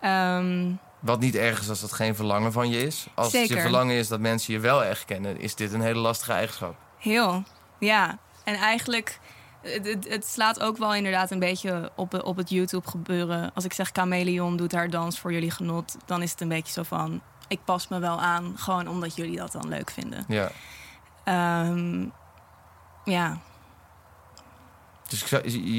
Ehm, 0.00 0.72
Wat 1.00 1.20
niet 1.20 1.34
erg 1.34 1.60
is 1.60 1.68
als 1.68 1.80
dat 1.80 1.92
geen 1.92 2.14
verlangen 2.14 2.52
van 2.52 2.68
je 2.68 2.82
is. 2.86 3.06
Als 3.14 3.26
het 3.26 3.36
Zeker. 3.36 3.56
je 3.56 3.62
verlangen 3.62 3.96
is 3.96 4.08
dat 4.08 4.20
mensen 4.20 4.52
je 4.52 4.60
wel 4.60 4.84
echt 4.84 5.04
kennen... 5.04 5.40
is 5.40 5.54
dit 5.54 5.72
een 5.72 5.80
hele 5.80 6.00
lastige 6.00 6.32
eigenschap. 6.32 6.74
heel, 6.98 7.42
ja. 7.78 8.18
En 8.44 8.54
eigenlijk, 8.54 9.18
het, 9.62 9.86
het, 9.86 10.08
het 10.08 10.26
slaat 10.26 10.60
ook 10.60 10.76
wel 10.76 10.94
inderdaad 10.94 11.30
een 11.30 11.38
beetje 11.38 11.90
op, 11.96 12.24
op 12.24 12.36
het 12.36 12.50
YouTube 12.50 12.88
gebeuren. 12.88 13.50
Als 13.54 13.64
ik 13.64 13.72
zeg 13.72 13.90
chameleon 13.92 14.56
doet 14.56 14.72
haar 14.72 14.90
dans 14.90 15.18
voor 15.18 15.32
jullie 15.32 15.50
genot... 15.50 15.96
dan 16.06 16.22
is 16.22 16.30
het 16.30 16.40
een 16.40 16.48
beetje 16.48 16.72
zo 16.72 16.82
van, 16.82 17.20
ik 17.48 17.64
pas 17.64 17.88
me 17.88 17.98
wel 17.98 18.20
aan... 18.20 18.52
gewoon 18.58 18.88
omdat 18.88 19.16
jullie 19.16 19.36
dat 19.36 19.52
dan 19.52 19.68
leuk 19.68 19.90
vinden. 19.90 20.24
Ja. 20.28 20.50
Ehm, 21.24 22.06
ja, 23.04 23.38
Dus 25.08 25.24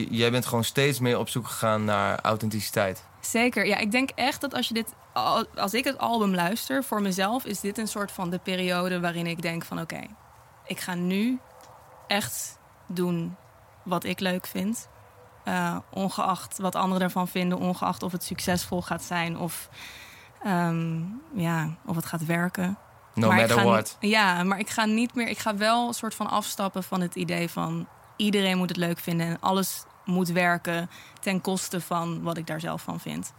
jij 0.10 0.32
bent 0.32 0.46
gewoon 0.46 0.63
steeds 0.63 1.00
meer 1.00 1.17
op 1.20 1.30
zoek 1.30 1.48
gegaan 1.48 1.86
naar 1.86 2.20
authenticiteit. 2.22 3.04
Zeker. 3.20 3.65
Ja, 3.65 3.78
ik 3.78 3.91
denk 3.91 4.10
echt 4.15 4.41
dat 4.41 4.54
als 4.54 4.67
je 4.67 4.74
dit, 4.74 4.94
al- 5.13 5.46
als 5.56 5.74
ik 5.74 5.84
het 5.84 5.98
album 5.98 6.36
luister 6.36 6.84
voor 6.84 7.02
mezelf, 7.02 7.46
is 7.46 7.60
dit 7.60 7.78
een 7.78 7.88
soort 7.88 8.12
van 8.12 8.30
de 8.30 8.38
periode 8.39 9.00
waarin 9.00 9.28
ik 9.28 9.41
denk 9.41 9.65
van 9.65 9.80
oké, 9.82 10.00
ik 10.65 10.80
ga 10.80 10.94
nu 10.94 11.39
echt 12.08 12.60
doen 12.88 13.36
wat 13.84 14.04
ik 14.04 14.20
leuk 14.20 14.48
vind. 14.48 14.89
Eh, 15.44 15.78
ongeacht 15.89 16.58
wat 16.58 16.76
anderen 16.76 17.04
ervan 17.04 17.28
vinden, 17.28 17.58
ongeacht 17.58 18.04
of 18.04 18.12
het 18.12 18.24
succesvol 18.24 18.82
gaat 18.82 19.04
zijn 19.04 19.38
of, 19.38 19.70
ehm, 20.44 21.00
ja, 21.34 21.70
of 21.86 21.96
het 21.96 22.06
gaat 22.06 22.26
werken. 22.26 22.78
No 23.13 23.28
Maar 23.28 23.38
matter 23.38 23.63
what. 23.63 23.98
Ja, 24.00 24.44
maar 24.44 24.60
ik 24.60 24.70
ga 24.70 24.86
niet 24.86 25.15
meer. 25.15 25.28
Ik 25.28 25.39
ga 25.39 25.56
wel 25.56 25.88
een 25.88 25.94
soort 25.94 26.15
van 26.15 26.30
afstappen 26.30 26.84
van 26.84 27.02
het 27.02 27.15
idee 27.15 27.50
van 27.50 27.88
iedereen 28.15 28.58
moet 28.58 28.70
het 28.70 28.78
leuk 28.78 29.00
vinden 29.00 29.28
en 29.28 29.38
alles 29.39 29.84
moet 30.06 30.30
werken 30.30 30.89
ten 31.20 31.41
koste 31.41 31.82
van 31.82 32.22
wat 32.22 32.38
ik 32.38 32.48
daar 32.48 32.60
zelf 32.60 32.82
van 32.82 33.00
vind. 33.00 33.34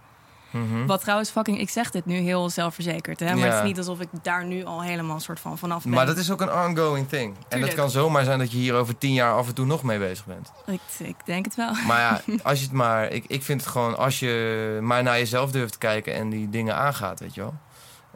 Mhm. 0.52 0.86
Wat 0.86 1.00
trouwens 1.00 1.30
fucking, 1.30 1.58
ik 1.60 1.70
zeg 1.70 1.90
dit 1.90 2.06
nu 2.06 2.14
heel 2.16 2.50
zelfverzekerd, 2.50 3.20
hè? 3.20 3.26
maar 3.26 3.36
Ja. 3.36 3.44
het 3.44 3.54
is 3.54 3.62
niet 3.68 3.78
alsof 3.78 4.00
ik 4.00 4.08
daar 4.22 4.44
nu 4.44 4.64
al 4.64 4.82
helemaal 4.82 5.14
een 5.14 5.20
soort 5.20 5.40
van 5.40 5.58
vanaf 5.58 5.82
ben. 5.82 5.92
Maar 5.92 6.06
dat 6.06 6.16
is 6.16 6.30
ook 6.30 6.40
een 6.40 6.52
ongoing 6.52 7.08
thing. 7.08 7.34
En 7.48 7.60
dat 7.60 7.74
kan 7.74 7.90
zomaar 7.90 8.24
zijn 8.24 8.38
dat 8.38 8.52
je 8.52 8.58
hier 8.58 8.74
over 8.74 8.98
tien 8.98 9.12
jaar 9.12 9.34
af 9.34 9.48
en 9.48 9.54
toe 9.54 9.66
nog 9.66 9.82
mee 9.82 9.98
bezig 9.98 10.24
bent. 10.26 10.52
ik, 10.66 11.06
ik 11.06 11.16
denk 11.24 11.44
het 11.44 11.54
wel. 11.54 11.72
Maar 11.86 12.00
ja, 12.00 12.20
als 12.50 12.58
je 12.58 12.64
het 12.64 12.74
maar... 12.74 13.10
Ik, 13.10 13.24
ik 13.28 13.42
vind 13.42 13.60
het 13.60 13.70
gewoon 13.70 13.96
als 13.98 14.18
je 14.18 14.78
maar 14.82 15.02
naar 15.02 15.18
jezelf 15.18 15.50
durft 15.50 15.72
te 15.72 15.78
kijken 15.78 16.14
en 16.14 16.28
die 16.30 16.50
dingen 16.50 16.76
aangaat, 16.76 17.20
weet 17.20 17.34
je 17.34 17.40
wel. 17.40 17.54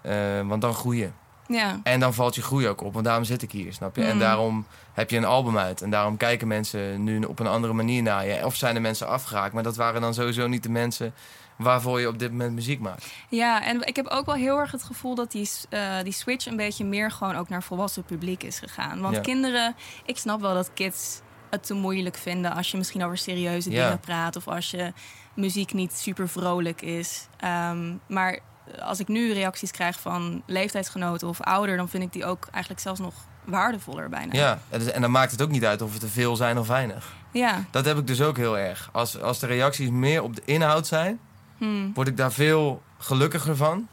Eh, 0.03 0.49
want 0.49 0.61
dan 0.61 0.75
groei 0.75 0.99
je. 0.99 1.09
Ja. 1.49 1.81
En 1.83 2.01
dan 2.01 2.15
valt 2.15 2.35
je 2.35 2.43
groei 2.43 2.69
ook 2.69 2.83
op, 2.83 2.93
want 2.93 3.05
daarom 3.05 3.25
zit 3.25 3.43
ik 3.43 3.53
hier, 3.53 3.73
snap 3.73 3.97
je? 3.97 4.03
En 4.05 4.13
Mm. 4.15 4.19
daarom 4.19 4.67
heb 4.93 5.11
je 5.11 5.17
een 5.17 5.25
album 5.25 5.59
uit. 5.59 5.83
En 5.83 5.91
daarom 5.91 6.17
kijken 6.17 6.49
mensen 6.49 7.05
nu 7.05 7.23
op 7.23 7.39
een 7.39 7.47
andere 7.47 7.73
manier 7.73 8.03
naar 8.03 8.27
je. 8.27 8.45
Of 8.45 8.55
zijn 8.55 8.75
er 8.75 8.81
mensen 8.81 9.09
afgehaakt. 9.09 9.53
Maar 9.55 9.63
dat 9.63 9.77
waren 9.77 10.01
dan 10.01 10.15
sowieso 10.15 10.47
niet 10.47 10.63
de 10.63 10.69
mensen 10.71 11.15
waarvoor 11.59 12.01
je 12.01 12.09
op 12.09 12.19
dit 12.19 12.31
moment 12.31 12.55
muziek 12.55 12.81
maakt. 12.81 13.07
Ja, 13.29 13.65
en 13.65 13.83
ik 13.87 13.97
heb 13.97 14.07
ook 14.07 14.27
wel 14.27 14.35
heel 14.35 14.59
erg 14.59 14.71
het 14.73 14.83
gevoel 14.83 15.15
dat 15.15 15.31
die, 15.33 15.51
eh, 15.69 16.03
die 16.03 16.13
switch 16.13 16.47
een 16.47 16.57
beetje 16.57 16.85
meer 16.85 17.11
gewoon 17.11 17.37
ook 17.37 17.49
naar 17.49 17.63
volwassen 17.63 18.03
publiek 18.05 18.43
is 18.43 18.59
gegaan. 18.59 19.01
Want 19.01 19.15
Ja. 19.15 19.21
kinderen, 19.21 19.75
ik 20.05 20.19
snap 20.19 20.41
wel 20.41 20.55
dat 20.55 20.71
kids 20.75 21.21
het 21.51 21.67
te 21.67 21.75
moeilijk 21.75 22.17
vinden 22.17 22.53
als 22.53 22.71
je 22.71 22.77
misschien 22.77 23.05
over 23.05 23.19
serieuze 23.19 23.71
Ja. 23.71 23.85
dingen 23.85 24.01
praat 24.01 24.37
of 24.37 24.49
als 24.49 24.71
je 24.71 24.93
muziek 25.35 25.73
niet 25.73 25.93
super 25.93 26.29
vrolijk 26.29 26.83
is. 26.83 27.27
Ehm, 27.37 27.95
maar 28.09 28.39
als 28.81 29.01
ik 29.01 29.09
nu 29.09 29.33
reacties 29.33 29.71
krijg 29.71 30.01
van 30.01 30.43
leeftijdsgenoten 30.47 31.29
of 31.29 31.41
ouder, 31.41 31.77
dan 31.77 31.89
vind 31.89 32.03
ik 32.03 32.13
die 32.13 32.25
ook 32.25 32.47
eigenlijk 32.51 32.83
zelfs 32.83 33.01
nog 33.01 33.15
waardevoller 33.45 34.09
bijna. 34.09 34.33
Ja, 34.35 34.59
en 34.69 34.95
en 34.95 35.01
dan 35.01 35.11
maakt 35.11 35.31
het 35.31 35.43
ook 35.43 35.51
niet 35.51 35.65
uit 35.65 35.83
of 35.83 35.91
het 35.93 36.01
te 36.01 36.09
veel 36.09 36.37
zijn 36.37 36.59
of 36.59 36.67
weinig. 36.69 37.15
Ja. 37.33 37.65
Dat 37.71 37.85
heb 37.85 37.99
ik 37.99 38.07
dus 38.07 38.21
ook 38.23 38.37
heel 38.37 38.59
erg. 38.59 38.89
Als, 38.93 39.21
als 39.21 39.39
de 39.39 39.47
reacties 39.47 39.89
meer 39.91 40.23
op 40.23 40.35
de 40.37 40.43
inhoud 40.45 40.87
zijn, 40.87 41.21
Hm. 41.59 41.93
word 41.95 42.09
ik 42.09 42.17
daar 42.17 42.33
veel 42.33 42.83
gelukkiger 42.99 43.57
van. 43.57 43.89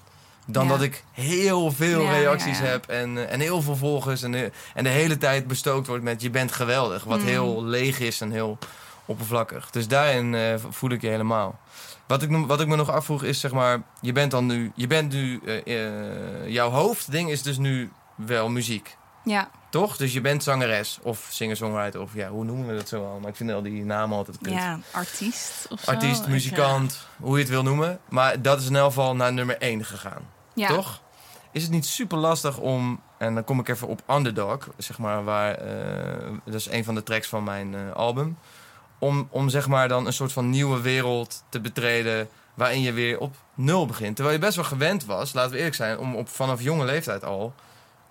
Dan 0.46 0.64
Ja. 0.64 0.70
dat 0.70 0.82
ik 0.82 1.04
heel 1.12 1.72
veel 1.72 2.02
Ja, 2.02 2.12
reacties 2.12 2.58
ja, 2.60 2.64
heb 2.66 2.86
en, 2.88 3.18
eh, 3.18 3.34
en 3.34 3.40
heel 3.40 3.62
veel 3.62 3.76
volgers. 3.76 4.22
En 4.22 4.32
de, 4.32 4.52
en 4.74 4.84
de 4.84 4.90
hele 4.90 5.18
tijd 5.18 5.48
bestookt 5.48 5.88
wordt 5.88 6.04
met 6.04 6.22
je 6.22 6.30
bent 6.30 6.52
geweldig. 6.52 7.04
Wat 7.04 7.20
Mm. 7.20 7.26
heel 7.26 7.64
leeg 7.64 8.00
is 8.00 8.22
en 8.22 8.32
heel 8.32 8.58
oppervlakkig. 9.06 9.70
Dus 9.70 9.88
daarin 9.88 10.36
eh, 10.36 10.54
voel 10.70 10.90
ik 10.92 11.02
je 11.02 11.08
helemaal. 11.08 11.60
Wat 12.08 12.22
ik, 12.22 12.30
wat 12.48 12.62
ik 12.62 12.68
me 12.68 12.76
nog 12.76 12.90
afvroeg 12.92 13.24
is, 13.24 13.40
zeg 13.40 13.52
maar, 13.52 13.82
je 14.02 14.12
bent 14.12 14.32
dan 14.32 14.46
nu, 14.46 14.72
je 14.76 14.88
bent 14.88 15.12
nu, 15.12 15.40
eh, 15.46 15.88
eh, 15.88 16.48
jouw 16.50 16.70
hoofdding 16.70 17.30
is 17.30 17.42
dus 17.42 17.58
nu 17.58 17.92
wel 18.16 18.50
muziek. 18.50 18.96
Ja. 19.24 19.50
Toch? 19.74 19.98
Dus 19.98 20.14
je 20.14 20.22
bent 20.22 20.44
zangeres 20.44 21.00
of 21.02 21.28
singer-songwriter 21.30 22.02
of 22.02 22.14
ja, 22.14 22.30
hoe 22.30 22.44
noemen 22.44 22.68
we 22.68 22.76
dat 22.76 22.88
zo 22.88 23.06
al? 23.06 23.20
Maar 23.20 23.30
ik 23.30 23.36
vind 23.36 23.52
al 23.52 23.62
die 23.62 23.86
namen 23.86 24.18
altijd 24.18 24.38
kut. 24.42 24.54
ja, 24.54 24.80
artiest 24.92 25.68
of 25.70 25.80
zo. 25.80 25.92
Artiest, 25.92 26.22
Ik, 26.22 26.28
muzikant, 26.28 27.08
hoe 27.18 27.36
je 27.36 27.42
het 27.44 27.52
wil 27.52 27.64
noemen. 27.64 28.00
Maar 28.10 28.42
dat 28.42 28.62
is 28.62 28.68
in 28.68 28.76
elk 28.76 28.86
geval 28.86 29.16
naar 29.16 29.34
nummer 29.34 29.58
1 29.58 29.86
gegaan. 29.86 30.22
Ja. 30.54 30.68
Toch? 30.68 31.02
Is 31.52 31.64
het 31.64 31.72
niet 31.72 31.86
super 31.86 32.18
lastig 32.18 32.58
om, 32.58 33.02
en 33.18 33.34
dan 33.34 33.44
kom 33.44 33.60
ik 33.60 33.68
even 33.68 33.88
op 33.88 34.04
Underdog, 34.10 34.70
zeg 34.78 34.98
maar, 34.98 35.24
waar, 35.24 35.56
eh, 35.56 36.32
dat 36.46 36.54
is 36.54 36.70
een 36.70 36.84
van 36.84 36.96
de 36.96 37.04
tracks 37.04 37.28
van 37.28 37.44
mijn 37.44 37.76
eh, 37.76 37.92
album. 37.92 38.38
Om, 39.00 39.28
om 39.32 39.50
zeg 39.50 39.68
maar 39.68 39.88
dan 39.88 40.06
een 40.06 40.14
soort 40.14 40.32
van 40.32 40.50
nieuwe 40.50 40.82
wereld 40.82 41.44
te 41.50 41.60
betreden 41.60 42.30
waarin 42.54 42.82
je 42.82 42.92
weer 42.92 43.20
op 43.20 43.36
nul 43.54 43.86
begint. 43.86 44.16
Terwijl 44.16 44.38
je 44.38 44.44
best 44.44 44.56
wel 44.56 44.66
gewend 44.66 45.06
was, 45.06 45.34
laten 45.34 45.52
we 45.52 45.58
eerlijk 45.58 45.76
zijn, 45.76 45.98
om 45.98 46.16
op, 46.16 46.30
vanaf 46.30 46.62
jonge 46.62 46.86
leeftijd 46.86 47.24
al 47.24 47.54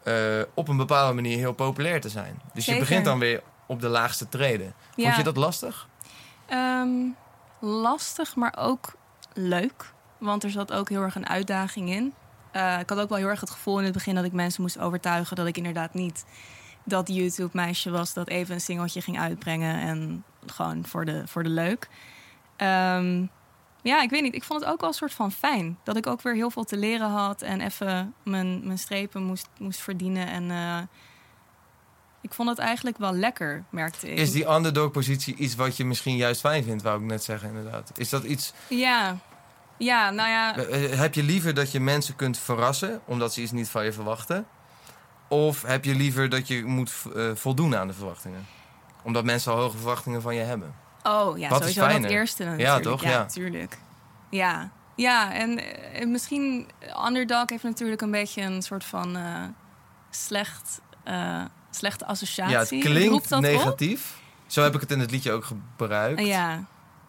eh, 0.04 0.14
op 0.54 0.68
een 0.68 0.76
bepaalde 0.76 1.14
manier 1.14 1.36
heel 1.38 1.52
populair 1.52 2.00
te 2.00 2.08
zijn. 2.08 2.40
Dus 2.54 2.64
Zeker. 2.64 2.82
je 2.82 2.86
begint 2.88 3.04
dan 3.04 3.18
weer 3.18 3.42
op 3.66 3.80
de 3.80 3.88
laagste 3.88 4.28
treden. 4.28 4.74
Vond 4.94 5.06
Ja. 5.06 5.16
je 5.16 5.22
dat 5.22 5.36
lastig? 5.36 5.88
Ehm, 6.46 6.88
lastig, 7.60 8.36
maar 8.36 8.54
ook 8.58 8.92
leuk. 9.34 9.92
Want 10.18 10.44
er 10.44 10.50
zat 10.50 10.72
ook 10.72 10.88
heel 10.88 11.02
erg 11.02 11.14
een 11.14 11.28
uitdaging 11.28 11.90
in. 11.90 12.14
Eh, 12.50 12.78
ik 12.80 12.88
had 12.88 12.98
ook 13.00 13.08
wel 13.08 13.18
heel 13.18 13.28
erg 13.28 13.40
het 13.40 13.50
gevoel 13.50 13.78
in 13.78 13.84
het 13.84 13.92
begin 13.92 14.14
dat 14.14 14.24
ik 14.24 14.32
mensen 14.32 14.62
moest 14.62 14.78
overtuigen 14.78 15.36
dat 15.36 15.46
ik 15.46 15.56
inderdaad 15.56 15.94
niet 15.94 16.24
dat 16.84 17.08
YouTube-meisje 17.08 17.90
was 17.90 18.12
dat 18.12 18.28
even 18.28 18.54
een 18.54 18.60
singeltje 18.60 19.00
ging 19.00 19.20
uitbrengen 19.20 19.80
en 19.80 20.24
gewoon 20.46 20.86
voor 20.86 21.04
de, 21.04 21.22
voor 21.26 21.42
de 21.42 21.48
leuk. 21.48 21.88
Ehm, 22.56 23.26
ja, 23.82 24.02
ik 24.02 24.10
weet 24.10 24.22
niet. 24.22 24.34
Ik 24.34 24.44
vond 24.44 24.60
het 24.60 24.70
ook 24.70 24.80
wel 24.80 24.88
een 24.88 24.94
soort 24.94 25.12
van 25.14 25.32
fijn. 25.32 25.78
Dat 25.84 25.96
ik 25.96 26.06
ook 26.06 26.22
weer 26.22 26.34
heel 26.34 26.50
veel 26.50 26.64
te 26.64 26.76
leren 26.76 27.08
had 27.10 27.42
en 27.42 27.60
even 27.60 28.14
mijn, 28.24 28.66
mijn 28.66 28.78
strepen 28.78 29.22
moest, 29.22 29.48
moest 29.58 29.80
verdienen. 29.80 30.26
En 30.26 30.50
eh, 30.50 30.78
ik 32.20 32.34
vond 32.34 32.48
het 32.48 32.58
eigenlijk 32.58 32.98
wel 32.98 33.12
lekker, 33.12 33.64
merkte 33.70 34.10
ik. 34.12 34.18
Is 34.18 34.32
die 34.32 34.48
underdog-positie 34.50 35.34
iets 35.36 35.54
wat 35.54 35.76
je 35.76 35.84
misschien 35.84 36.16
juist 36.16 36.40
fijn 36.40 36.64
vindt, 36.64 36.82
wou 36.82 37.00
ik 37.02 37.06
net 37.06 37.24
zeggen, 37.24 37.48
inderdaad? 37.48 37.92
Is 37.96 38.08
dat 38.08 38.22
iets. 38.24 38.52
Ja. 38.68 39.16
Ja, 39.78 40.10
nou 40.10 40.28
ja. 40.28 40.56
eh, 40.56 40.98
Heb 40.98 41.14
je 41.14 41.22
liever 41.22 41.54
dat 41.54 41.72
je 41.72 41.80
mensen 41.80 42.16
kunt 42.16 42.38
verrassen, 42.38 43.00
omdat 43.04 43.32
ze 43.32 43.40
iets 43.42 43.50
niet 43.52 43.68
van 43.68 43.84
je 43.84 43.92
verwachten? 43.92 44.46
Of 45.28 45.62
heb 45.62 45.84
je 45.84 45.94
liever 45.94 46.28
dat 46.28 46.48
je 46.48 46.64
moet 46.64 46.92
eh, 47.16 47.30
voldoen 47.34 47.76
aan 47.76 47.86
de 47.86 47.92
verwachtingen? 47.92 48.46
Omdat 49.02 49.24
mensen 49.24 49.52
al 49.52 49.58
hoge 49.58 49.76
verwachtingen 49.76 50.22
van 50.22 50.34
je 50.34 50.40
hebben. 50.42 50.74
Oh 51.02 51.38
ja, 51.38 51.48
Wat 51.48 51.58
sowieso 51.58 51.80
dat 51.88 52.10
eerste 52.10 52.44
natuurlijk. 52.44 52.82
toch? 52.82 53.02
Ja, 53.02 53.10
Ja. 53.10 53.24
tuurlijk. 53.26 53.78
Ja, 54.30 54.70
ja 54.96 55.32
en, 55.32 55.58
eh, 55.58 56.06
misschien... 56.06 56.66
Underdog 57.06 57.50
heeft 57.50 57.62
natuurlijk 57.62 58.00
een 58.00 58.10
beetje 58.10 58.42
een 58.42 58.62
soort 58.62 58.84
van 58.84 59.16
eh, 59.16 59.42
slecht, 60.10 60.80
eh, 61.04 61.44
slechte 61.70 62.06
associatie. 62.06 62.52
Ja, 62.54 62.58
het 62.58 62.68
klinkt 62.68 63.28
dat 63.28 63.38
op? 63.38 63.44
negatief. 63.44 64.20
Zo 64.46 64.62
heb 64.62 64.74
ik 64.74 64.80
het 64.80 64.90
in 64.90 65.00
het 65.00 65.10
liedje 65.10 65.32
ook 65.32 65.44
gebruikt. 65.44 66.20
Ja, 66.20 66.64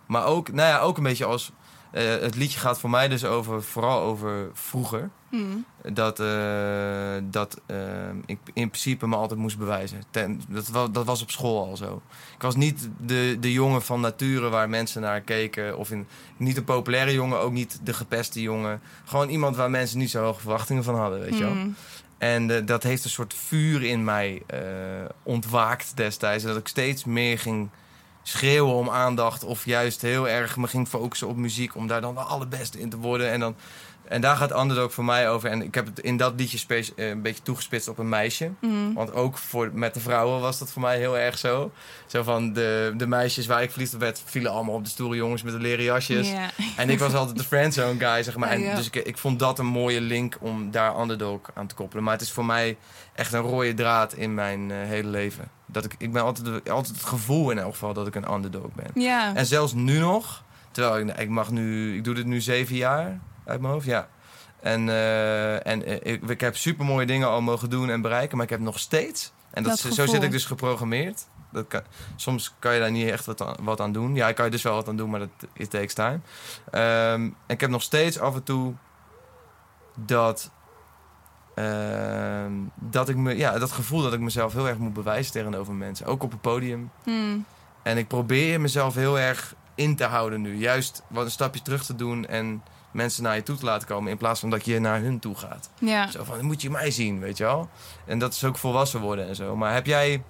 Maar 0.05 0.25
ook, 0.25 0.51
nou 0.51 0.69
ja, 0.69 0.79
ook 0.79 0.97
een 0.97 1.03
beetje 1.03 1.25
als. 1.25 1.51
eh, 1.91 2.03
het 2.03 2.35
liedje 2.35 2.59
gaat 2.59 2.79
voor 2.79 2.89
mij 2.89 3.07
dus 3.07 3.25
over, 3.25 3.63
vooral 3.63 4.01
over 4.01 4.49
vroeger. 4.53 5.09
Hm. 5.39 5.93
Dat, 5.93 6.19
eh, 6.19 7.15
dat 7.23 7.61
eh, 7.65 7.77
ik 8.25 8.37
in 8.53 8.69
principe 8.69 9.07
me 9.07 9.15
altijd 9.15 9.39
moest 9.39 9.57
bewijzen. 9.57 10.03
Ten, 10.11 10.41
dat, 10.47 10.67
wa- 10.67 10.87
dat 10.87 11.05
was 11.05 11.21
op 11.21 11.31
school 11.31 11.65
al 11.65 11.77
zo. 11.77 12.01
Ik 12.35 12.41
was 12.41 12.55
niet 12.55 12.89
de, 12.99 13.37
de 13.39 13.51
jongen 13.51 13.81
van 13.81 14.01
nature 14.01 14.49
waar 14.49 14.69
mensen 14.69 15.01
naar 15.01 15.21
keken. 15.21 15.77
Of 15.77 15.91
in, 15.91 16.07
niet 16.37 16.57
een 16.57 16.63
populaire 16.63 17.13
jongen, 17.13 17.39
ook 17.39 17.51
niet 17.51 17.79
de 17.83 17.93
gepeste 17.93 18.41
jongen. 18.41 18.81
Gewoon 19.05 19.29
iemand 19.29 19.55
waar 19.55 19.69
mensen 19.69 19.97
niet 19.97 20.09
zo 20.09 20.23
hoge 20.23 20.39
verwachtingen 20.39 20.83
van 20.83 20.95
hadden, 20.95 21.19
weet 21.19 21.37
je 21.37 21.43
wel. 21.43 21.53
Hm. 21.53 21.67
En 22.17 22.51
eh, 22.57 22.65
dat 22.65 22.83
heeft 22.83 23.03
een 23.03 23.09
soort 23.09 23.33
vuur 23.33 23.83
in 23.83 24.03
mij 24.03 24.41
ontwaakt 25.23 25.97
destijds. 25.97 26.43
En 26.43 26.49
dat 26.49 26.59
ik 26.59 26.67
steeds 26.67 27.03
meer 27.03 27.39
ging 27.39 27.69
schreeuwen 28.23 28.73
om 28.73 28.89
aandacht. 28.89 29.43
Of 29.43 29.65
juist 29.65 30.01
heel 30.01 30.29
erg 30.29 30.57
me 30.57 30.67
ging 30.67 30.87
focussen 30.87 31.27
op 31.27 31.35
muziek. 31.37 31.75
Om 31.75 31.87
daar 31.87 32.01
dan 32.01 32.13
de 32.13 32.21
allerbeste 32.21 32.79
in 32.79 32.89
te 32.89 32.97
worden. 32.97 33.31
En, 33.31 33.39
dan, 33.39 33.55
en 34.07 34.21
daar 34.21 34.35
gaat 34.35 34.59
Underdog 34.59 34.93
voor 34.93 35.05
mij 35.05 35.29
over. 35.29 35.49
En 35.49 35.61
ik 35.61 35.75
heb 35.75 35.85
het 35.85 35.99
in 35.99 36.17
dat 36.17 36.33
liedje 36.35 36.83
eh, 36.95 37.09
een 37.09 37.21
beetje 37.21 37.43
toegespitst 37.43 37.87
op 37.87 37.97
een 37.97 38.09
meisje. 38.09 38.51
Hm. 38.59 38.93
Want 38.93 39.13
ook 39.13 39.37
voor, 39.37 39.69
met 39.73 39.93
de 39.93 39.99
vrouwen 39.99 40.41
was 40.41 40.59
dat 40.59 40.71
voor 40.71 40.81
mij 40.81 40.97
heel 40.97 41.17
erg 41.17 41.37
zo. 41.37 41.71
Zo 42.05 42.23
van 42.23 42.53
de, 42.53 42.93
de 42.97 43.07
meisjes 43.07 43.45
waar 43.45 43.63
ik 43.63 43.71
verliefd 43.71 43.93
op 43.93 43.99
werd... 43.99 44.21
vielen 44.25 44.51
allemaal 44.51 44.75
op 44.75 44.83
de 44.83 44.89
stoere 44.89 45.15
jongens 45.15 45.43
met 45.43 45.53
de 45.53 45.59
leren 45.59 45.83
jasjes. 45.83 46.29
Ja. 46.29 46.49
En 46.77 46.89
ik 46.89 46.99
was 46.99 47.13
altijd 47.13 47.37
de 47.37 47.43
friendzone 47.43 47.99
guy, 47.99 48.23
zeg 48.23 48.37
maar. 48.37 48.49
En. 48.49 48.75
Dus 48.75 48.87
ik, 48.87 48.95
ik 48.95 49.17
vond 49.17 49.39
dat 49.39 49.59
een 49.59 49.65
mooie 49.65 50.01
link 50.01 50.37
om 50.39 50.71
daar 50.71 50.99
underdog 50.99 51.39
aan 51.53 51.67
te 51.67 51.75
koppelen. 51.75 52.03
Maar 52.03 52.13
het 52.13 52.21
is 52.21 52.31
voor 52.31 52.45
mij 52.45 52.77
echt 53.13 53.33
een 53.33 53.41
rode 53.41 53.73
draad 53.73 54.13
in 54.13 54.33
mijn 54.33 54.71
eh, 54.71 54.77
hele 54.77 55.07
leven. 55.09 55.47
Dat 55.65 55.85
ik, 55.85 55.95
ik 55.97 56.11
ben 56.11 56.23
altijd, 56.23 56.69
altijd 56.69 56.95
het 56.95 57.05
gevoel 57.05 57.51
in 57.51 57.59
elk 57.59 57.71
geval 57.71 57.93
dat 57.93 58.07
ik 58.07 58.15
een 58.15 58.33
underdog 58.33 58.71
ben. 58.75 58.87
ja. 58.93 59.35
En 59.35 59.45
zelfs 59.45 59.73
nu 59.73 59.99
nog, 59.99 60.43
terwijl 60.71 61.07
ik, 61.07 61.17
ik 61.17 61.29
mag 61.29 61.51
nu, 61.51 61.95
ik 61.95 62.03
doe 62.03 62.13
dit 62.15 62.25
nu 62.25 62.41
zeven 62.41 62.75
jaar 62.75 63.19
uit 63.45 63.61
mijn 63.61 63.73
hoofd, 63.73 63.85
ja. 63.85 64.07
En, 64.59 64.89
eh, 64.89 65.67
en 65.67 65.85
eh, 65.85 66.13
ik, 66.13 66.29
ik 66.29 66.41
heb 66.41 66.55
super 66.57 66.85
mooie 66.85 67.05
dingen 67.05 67.27
al 67.27 67.41
mogen 67.41 67.69
doen 67.69 67.89
en 67.89 68.01
bereiken, 68.01 68.35
maar 68.37 68.45
ik 68.45 68.51
heb 68.51 68.59
nog 68.59 68.79
steeds, 68.79 69.31
en 69.51 69.63
dat, 69.63 69.77
Dat 69.81 69.91
is- 69.91 69.95
zo 69.95 70.05
zit 70.05 70.23
ik 70.23 70.31
dus 70.31 70.45
geprogrammeerd. 70.45 71.25
Dat 71.51 71.67
kan, 71.67 71.81
soms 72.15 72.53
kan 72.59 72.73
je 72.73 72.79
daar 72.79 72.91
niet 72.91 73.09
echt 73.09 73.25
wat 73.25 73.41
aan, 73.41 73.55
wat 73.61 73.79
aan 73.81 73.91
doen. 73.91 74.15
Ja, 74.15 74.27
ik 74.27 74.35
kan 74.35 74.45
je 74.45 74.51
dus 74.51 74.61
wel 74.61 74.73
wat 74.75 74.87
aan 74.87 74.97
doen, 74.97 75.09
maar 75.09 75.19
dat 75.19 75.29
it 75.53 75.69
takes 75.69 75.93
time. 75.93 76.19
Ehm, 76.71 77.21
en 77.21 77.35
ik 77.47 77.61
heb 77.61 77.69
nog 77.69 77.81
steeds 77.81 78.19
af 78.19 78.35
en 78.35 78.43
toe 78.43 78.73
dat, 79.95 80.51
ehm, 81.55 82.51
dat 82.75 83.09
ik 83.09 83.15
me, 83.15 83.37
ja, 83.37 83.59
dat 83.59 83.71
gevoel 83.71 84.01
dat 84.01 84.13
ik 84.13 84.19
mezelf 84.19 84.53
heel 84.53 84.67
erg 84.67 84.77
moet 84.77 84.93
bewijzen 84.93 85.31
tegenover 85.31 85.73
mensen. 85.73 86.05
Ook 86.05 86.23
op 86.23 86.31
het 86.31 86.41
podium. 86.41 86.91
Hm. 87.03 87.37
En 87.83 87.97
ik 87.97 88.07
probeer 88.07 88.61
mezelf 88.61 88.95
heel 88.95 89.19
erg 89.19 89.55
in 89.75 89.95
te 89.95 90.03
houden 90.03 90.41
nu. 90.41 90.55
Juist 90.55 91.03
wat 91.07 91.25
een 91.25 91.31
stapje 91.31 91.61
terug 91.61 91.85
te 91.85 91.95
doen 91.95 92.25
en 92.25 92.63
mensen 92.91 93.23
naar 93.23 93.35
je 93.35 93.43
toe 93.43 93.57
te 93.57 93.65
laten 93.65 93.87
komen. 93.87 94.11
In 94.11 94.17
plaats 94.17 94.39
van 94.39 94.49
dat 94.49 94.65
je 94.65 94.79
naar 94.79 95.01
hun 95.01 95.19
toe 95.19 95.35
gaat. 95.35 95.69
ja. 95.79 96.11
Zo 96.11 96.23
van, 96.23 96.45
moet 96.45 96.61
je 96.61 96.69
mij 96.69 96.91
zien, 96.91 97.19
weet 97.19 97.37
je 97.37 97.43
wel. 97.43 97.69
En 98.05 98.19
dat 98.19 98.33
is 98.33 98.43
ook 98.43 98.57
volwassen 98.57 98.99
worden 98.99 99.27
en 99.27 99.35
zo. 99.35 99.55
Maar 99.55 99.73
heb 99.73 99.85
jij... 99.85 100.23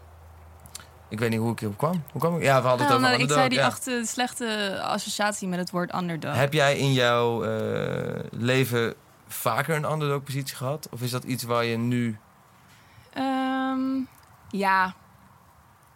Ik 1.10 1.20
weet 1.20 1.30
niet 1.30 1.40
hoe 1.40 1.52
ik 1.52 1.60
hierop 1.60 1.78
kwam. 1.78 2.04
Hoe 2.12 2.22
kwam 2.22 2.36
ik? 2.36 2.44
Ja, 2.44 2.62
we 2.62 2.68
hadden 2.68 2.86
het 2.86 2.96
Oh, 2.96 3.02
over 3.02 3.18
nou, 3.18 3.24
ik 3.24 3.32
zei 3.32 3.50
die 3.50 3.58
ja. 3.58 3.66
achter, 3.66 4.06
slechte 4.06 4.80
associatie 4.84 5.48
met 5.48 5.60
het 5.60 5.72
woord 5.72 5.96
underdog. 5.96 6.36
Heb 6.36 6.54
jij 6.54 6.78
in 6.78 6.94
jouw 6.94 7.44
eh, 7.44 8.20
leven 8.32 8.94
vaker 9.34 9.76
een 9.76 9.92
underdog 9.92 10.24
positie 10.24 10.56
gehad? 10.56 10.88
Of 10.92 11.02
is 11.02 11.12
dat 11.12 11.24
iets 11.24 11.44
waar 11.44 11.66
je 11.66 11.78
nu... 11.78 12.18
Ehm, 13.14 14.02
ja. 14.50 14.96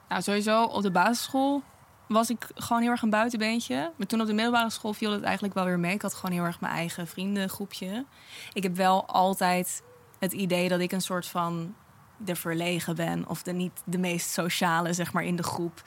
Nou, 0.09 0.21
sowieso 0.21 0.63
op 0.63 0.81
de 0.81 0.91
basisschool 0.91 1.63
was 2.07 2.29
ik 2.29 2.47
gewoon 2.55 2.81
heel 2.81 2.91
erg 2.91 3.01
een 3.01 3.09
buitenbeentje. 3.09 3.91
Maar 3.95 4.07
toen 4.07 4.21
op 4.21 4.27
de 4.27 4.33
middelbare 4.33 4.69
school 4.69 4.93
viel 4.93 5.11
het 5.11 5.23
eigenlijk 5.23 5.53
wel 5.53 5.65
weer 5.65 5.79
mee. 5.79 5.93
Ik 5.93 6.01
had 6.01 6.13
gewoon 6.13 6.35
heel 6.35 6.45
erg 6.45 6.59
mijn 6.59 6.73
eigen 6.73 7.07
vriendengroepje. 7.07 8.05
Ik 8.53 8.63
heb 8.63 8.75
wel 8.75 9.05
altijd 9.05 9.83
het 10.19 10.33
idee 10.33 10.69
dat 10.69 10.79
ik 10.79 10.91
een 10.91 11.01
soort 11.01 11.27
van 11.27 11.75
de 12.17 12.35
verlegen 12.35 12.95
ben 12.95 13.27
of 13.27 13.43
de 13.43 13.51
niet 13.51 13.81
de 13.83 13.97
meest 13.97 14.29
sociale, 14.29 14.93
zeg 14.93 15.13
maar, 15.13 15.23
in 15.23 15.35
de 15.35 15.43
groep. 15.43 15.81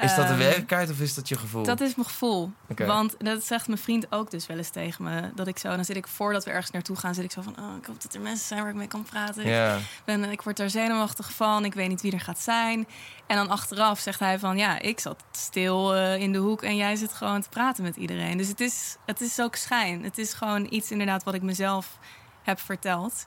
Is 0.00 0.14
dat 0.14 0.26
de 0.26 0.32
Ehm, 0.32 0.38
werkelijkheid 0.42 0.90
of 0.90 1.00
is 1.00 1.14
dat 1.14 1.28
je 1.28 1.36
gevoel? 1.36 1.62
Dat 1.62 1.80
is 1.80 1.94
mijn 1.94 2.08
gevoel. 2.08 2.52
Want 2.76 3.14
dat 3.18 3.44
zegt 3.44 3.66
mijn 3.66 3.78
vriend 3.78 4.12
ook 4.12 4.30
dus 4.30 4.46
wel 4.46 4.56
eens 4.56 4.70
tegen 4.70 5.04
me. 5.04 5.30
Dat 5.34 5.46
ik 5.46 5.58
zo, 5.58 5.68
dan 5.76 5.84
zit 5.84 5.96
ik 5.96 6.06
voordat 6.06 6.44
we 6.44 6.50
ergens 6.50 6.70
naartoe 6.70 6.96
gaan, 6.96 7.14
zit 7.14 7.24
ik 7.24 7.30
zo 7.32 7.42
van, 7.42 7.56
oh, 7.58 7.76
ik 7.80 7.86
hoop 7.86 8.02
dat 8.02 8.14
er 8.14 8.20
mensen 8.20 8.46
zijn 8.46 8.60
waar 8.60 8.70
ik 8.70 8.76
mee 8.76 8.86
kan 8.86 9.02
praten. 9.02 9.46
Ik, 9.46 9.82
ben, 10.04 10.24
ik 10.24 10.42
word 10.42 10.56
daar 10.56 10.70
zenuwachtig 10.70 11.32
van, 11.32 11.64
ik 11.64 11.74
weet 11.74 11.88
niet 11.88 12.00
wie 12.00 12.12
er 12.12 12.20
gaat 12.20 12.38
zijn. 12.38 12.86
En 13.26 13.36
dan 13.36 13.48
achteraf 13.48 13.98
zegt 13.98 14.20
hij 14.20 14.38
van, 14.38 14.56
ja, 14.56 14.78
ik 14.78 15.00
zat 15.00 15.24
stil 15.30 15.94
eh, 15.94 16.16
in 16.16 16.32
de 16.32 16.38
hoek 16.38 16.62
en 16.62 16.76
jij 16.76 16.96
zit 16.96 17.12
gewoon 17.12 17.40
te 17.40 17.48
praten 17.48 17.82
met 17.82 17.96
iedereen. 17.96 18.36
Dus 18.36 18.48
het 18.48 18.60
is, 18.60 18.96
het 19.06 19.20
is 19.20 19.40
ook 19.40 19.56
schijn. 19.56 20.04
Het 20.04 20.18
is 20.18 20.32
gewoon 20.32 20.66
iets 20.70 20.90
inderdaad 20.90 21.24
wat 21.24 21.34
ik 21.34 21.42
mezelf 21.42 21.98
heb 22.42 22.60
verteld. 22.60 23.26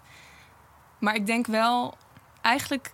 Maar 0.99 1.15
ik 1.15 1.25
denk 1.25 1.47
wel, 1.47 1.97
eigenlijk, 2.47 2.93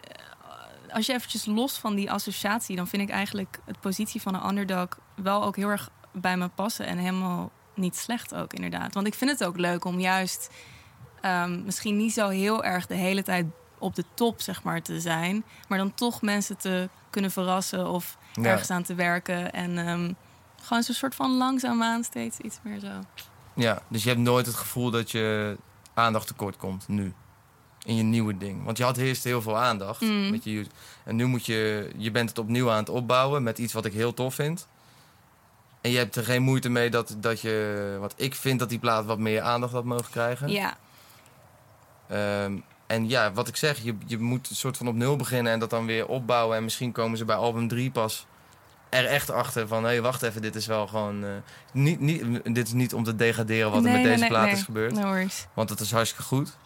eh, 0.00 0.94
als 0.94 1.06
je 1.06 1.12
eventjes 1.12 1.44
los 1.46 1.78
van 1.78 1.94
die 1.94 2.10
associatie, 2.10 2.76
dan 2.76 2.86
vind 2.88 3.02
ik 3.02 3.10
eigenlijk 3.10 3.58
het 3.64 3.80
positie 3.80 4.22
van 4.22 4.34
een 4.34 4.48
underdog 4.48 4.88
wel 5.14 5.44
ook 5.44 5.56
heel 5.56 5.68
erg 5.68 5.88
bij 6.12 6.36
me 6.36 6.48
passen 6.48 6.86
en 6.86 6.98
helemaal 6.98 7.50
niet 7.74 7.96
slecht 7.96 8.34
ook 8.34 8.52
inderdaad. 8.52 8.94
Want 8.94 9.06
ik 9.06 9.14
vind 9.14 9.30
het 9.30 9.44
ook 9.44 9.56
leuk 9.56 9.84
om 9.84 10.00
juist 10.00 10.50
ehm, 11.20 11.64
misschien 11.64 11.96
niet 11.96 12.12
zo 12.12 12.28
heel 12.28 12.64
erg 12.64 12.86
de 12.86 12.94
hele 12.94 13.22
tijd 13.22 13.46
op 13.78 13.94
de 13.94 14.04
top 14.14 14.40
zeg 14.40 14.62
maar 14.62 14.82
te 14.82 15.00
zijn, 15.00 15.44
maar 15.68 15.78
dan 15.78 15.94
toch 15.94 16.22
mensen 16.22 16.56
te 16.56 16.88
kunnen 17.10 17.30
verrassen 17.30 17.86
of 17.88 18.16
Ja. 18.32 18.42
ergens 18.42 18.70
aan 18.70 18.82
te 18.82 18.94
werken 18.94 19.52
en 19.52 19.78
ehm, 19.78 20.12
gewoon 20.62 20.82
zo'n 20.82 20.94
soort 20.94 21.14
van 21.14 21.30
langzaamaan 21.36 22.04
steeds 22.04 22.38
iets 22.38 22.58
meer 22.62 22.78
zo. 22.78 22.90
ja, 23.54 23.82
dus 23.88 24.02
je 24.02 24.08
hebt 24.08 24.20
nooit 24.20 24.46
het 24.46 24.54
gevoel 24.54 24.90
dat 24.90 25.10
je 25.10 25.56
aandacht 25.94 26.26
tekort 26.26 26.56
komt 26.56 26.88
nu. 26.88 27.12
In 27.84 27.96
je 27.96 28.02
nieuwe 28.02 28.36
ding. 28.36 28.64
Want 28.64 28.76
je 28.76 28.84
had 28.84 28.96
eerst 28.96 29.24
heel 29.24 29.42
veel 29.42 29.58
aandacht. 29.58 30.00
Mm. 30.00 30.30
Met 30.30 30.44
je, 30.44 30.66
en 31.04 31.16
nu 31.16 31.26
moet 31.26 31.46
je, 31.46 31.90
je 31.96 32.10
bent 32.10 32.28
het 32.28 32.38
opnieuw 32.38 32.70
aan 32.70 32.78
het 32.78 32.88
opbouwen 32.88 33.42
met 33.42 33.58
iets 33.58 33.72
wat 33.72 33.84
ik 33.84 33.92
heel 33.92 34.14
tof 34.14 34.34
vind. 34.34 34.68
En 35.80 35.90
je 35.90 35.96
hebt 35.98 36.16
er 36.16 36.24
geen 36.24 36.42
moeite 36.42 36.68
mee 36.68 36.90
dat, 36.90 37.16
dat 37.18 37.40
je... 37.40 37.96
Want 38.00 38.14
ik 38.16 38.34
vind 38.34 38.58
dat 38.58 38.68
die 38.68 38.78
plaat 38.78 39.04
wat 39.04 39.18
meer 39.18 39.40
aandacht 39.40 39.72
had 39.72 39.84
mogen 39.84 40.10
krijgen. 40.10 40.48
Ja, 40.48 40.76
Ehm, 42.10 42.56
en 42.86 43.08
ja, 43.08 43.32
wat 43.32 43.48
ik 43.48 43.56
zeg, 43.56 43.78
je, 43.82 43.94
je 44.06 44.18
moet 44.18 44.50
een 44.50 44.56
soort 44.56 44.76
van 44.76 44.88
op 44.88 44.94
nul 44.94 45.16
beginnen 45.16 45.52
en 45.52 45.58
dat 45.58 45.70
dan 45.70 45.86
weer 45.86 46.06
opbouwen. 46.06 46.56
En 46.56 46.64
misschien 46.64 46.92
komen 46.92 47.18
ze 47.18 47.24
bij 47.24 47.36
album 47.36 47.68
3 47.68 47.90
pas 47.90 48.26
er 48.88 49.06
echt 49.06 49.30
achter 49.30 49.68
van... 49.68 49.82
hé, 49.82 49.88
hey, 49.88 50.02
wacht 50.02 50.22
even, 50.22 50.42
dit 50.42 50.54
is 50.54 50.66
wel 50.66 50.86
gewoon... 50.86 51.24
eh, 51.24 51.30
niet, 51.72 52.00
niet, 52.00 52.54
dit 52.54 52.66
is 52.66 52.72
niet 52.72 52.94
om 52.94 53.04
te 53.04 53.16
degraderen 53.16 53.70
wat 53.70 53.84
er 53.84 53.90
met 53.90 54.02
nee, 54.02 54.12
deze 54.16 54.26
plaat 54.26 54.44
nee. 54.44 54.52
is 54.52 54.62
gebeurd. 54.62 54.92
no. 54.92 55.26
Want 55.54 55.70
het 55.70 55.80
is 55.80 55.92
hartstikke 55.92 56.24
goed. 56.24 56.56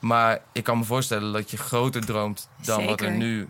Maar 0.00 0.40
ik 0.52 0.64
kan 0.64 0.78
me 0.78 0.84
voorstellen 0.84 1.32
dat 1.32 1.50
je 1.50 1.56
groter 1.56 2.04
droomt 2.06 2.48
dan 2.64 2.84
wat 2.84 3.00
er 3.00 3.10
nu 3.10 3.48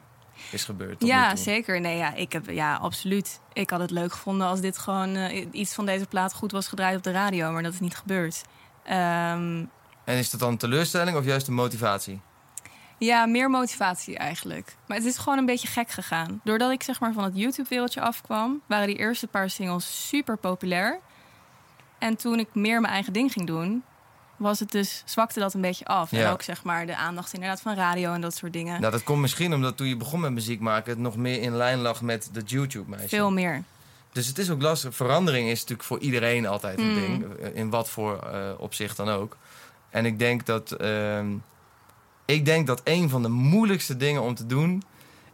is 0.51 0.65
gebeurd. 0.65 1.05
Ja, 1.05 1.37
zeker. 1.37 1.81
Nee, 1.81 1.97
ja, 1.97 2.15
ik 2.15 2.33
heb, 2.33 2.51
ja, 2.51 2.75
absoluut. 2.75 3.41
Ik 3.53 3.71
had 3.71 3.81
het 3.81 3.91
leuk 3.91 4.13
gevonden 4.13 4.47
als 4.47 4.61
dit 4.61 4.79
gewoon 4.79 5.15
eh, 5.17 5.47
iets 5.53 5.75
van 5.75 5.87
deze 5.87 6.07
plaat 6.07 6.35
goed 6.35 6.53
was 6.53 6.69
gedraaid 6.69 6.97
op 6.97 7.03
de 7.03 7.11
radio, 7.13 7.53
maar 7.53 7.63
dat 7.63 7.73
is 7.73 7.81
niet 7.81 7.97
gebeurd. 7.97 8.43
Ehm, 8.85 9.65
En 10.05 10.17
is 10.17 10.31
dat 10.31 10.41
dan 10.41 10.51
een 10.51 10.59
teleurstelling 10.59 11.17
of 11.17 11.25
juist 11.25 11.47
een 11.49 11.55
motivatie? 11.55 12.21
ja, 12.99 13.27
meer 13.27 13.51
motivatie 13.51 14.19
eigenlijk. 14.19 14.77
Maar 14.87 14.97
het 14.97 15.07
is 15.07 15.19
gewoon 15.19 15.39
een 15.39 15.47
beetje 15.47 15.69
gek 15.69 15.91
gegaan. 15.91 16.41
Doordat 16.45 16.71
ik 16.71 16.83
zeg 16.83 17.01
maar 17.01 17.13
van 17.13 17.25
het 17.25 17.37
YouTube-wereldje 17.37 18.01
afkwam, 18.01 18.61
waren 18.67 18.87
die 18.87 18.97
eerste 18.97 19.27
paar 19.27 19.51
singles 19.51 20.09
super 20.09 20.37
populair. 20.37 20.99
En 21.99 22.17
toen 22.17 22.39
ik 22.39 22.49
meer 22.55 22.81
mijn 22.81 22.93
eigen 22.93 23.13
ding 23.13 23.33
ging 23.33 23.47
doen, 23.47 23.83
was 24.45 24.59
het 24.61 24.71
dus, 24.71 25.03
zwakte 25.05 25.41
dat 25.41 25.55
een 25.55 25.61
beetje 25.61 25.85
af. 25.85 26.13
En 26.13 26.19
Ja. 26.19 26.31
ook 26.33 26.43
zeg 26.43 26.63
maar 26.65 26.87
de 26.87 26.97
aandacht 26.97 27.33
inderdaad 27.33 27.61
van 27.61 27.75
radio 27.75 28.13
en 28.13 28.21
dat 28.21 28.35
soort 28.35 28.53
dingen. 28.53 28.81
Nou, 28.81 28.93
dat 28.93 29.03
komt 29.03 29.21
misschien 29.21 29.55
omdat 29.55 29.77
toen 29.77 29.87
je 29.87 29.97
begon 29.97 30.21
met 30.21 30.33
muziek 30.33 30.61
maken... 30.61 30.91
het 30.91 31.01
nog 31.01 31.17
meer 31.17 31.41
in 31.43 31.57
lijn 31.57 31.79
lag 31.79 32.03
met 32.03 32.29
de 32.33 32.43
YouTube-meisje. 32.47 33.09
Veel 33.09 33.33
meer. 33.33 33.63
Dus 34.13 34.27
het 34.27 34.39
is 34.39 34.51
ook 34.51 34.63
lastig. 34.63 34.95
Verandering 34.95 35.49
is 35.49 35.61
natuurlijk 35.61 35.89
voor 35.89 35.99
iedereen 35.99 36.47
altijd 36.47 36.79
een 36.79 36.89
Mm. 36.89 36.95
ding. 36.95 37.25
In 37.55 37.71
wat 37.71 37.89
voor 37.89 38.19
eh, 38.23 38.51
opzicht 38.59 38.97
dan 38.97 39.09
ook. 39.09 39.37
En 39.91 40.05
ik 40.07 40.19
denk 40.19 40.47
dat... 40.47 40.73
ehm, 40.73 41.27
ik 42.25 42.45
denk 42.45 42.67
dat 42.67 42.81
een 42.85 43.09
van 43.09 43.23
de 43.23 43.29
moeilijkste 43.29 43.97
dingen 43.97 44.23
om 44.23 44.35
te 44.35 44.47
doen... 44.47 44.83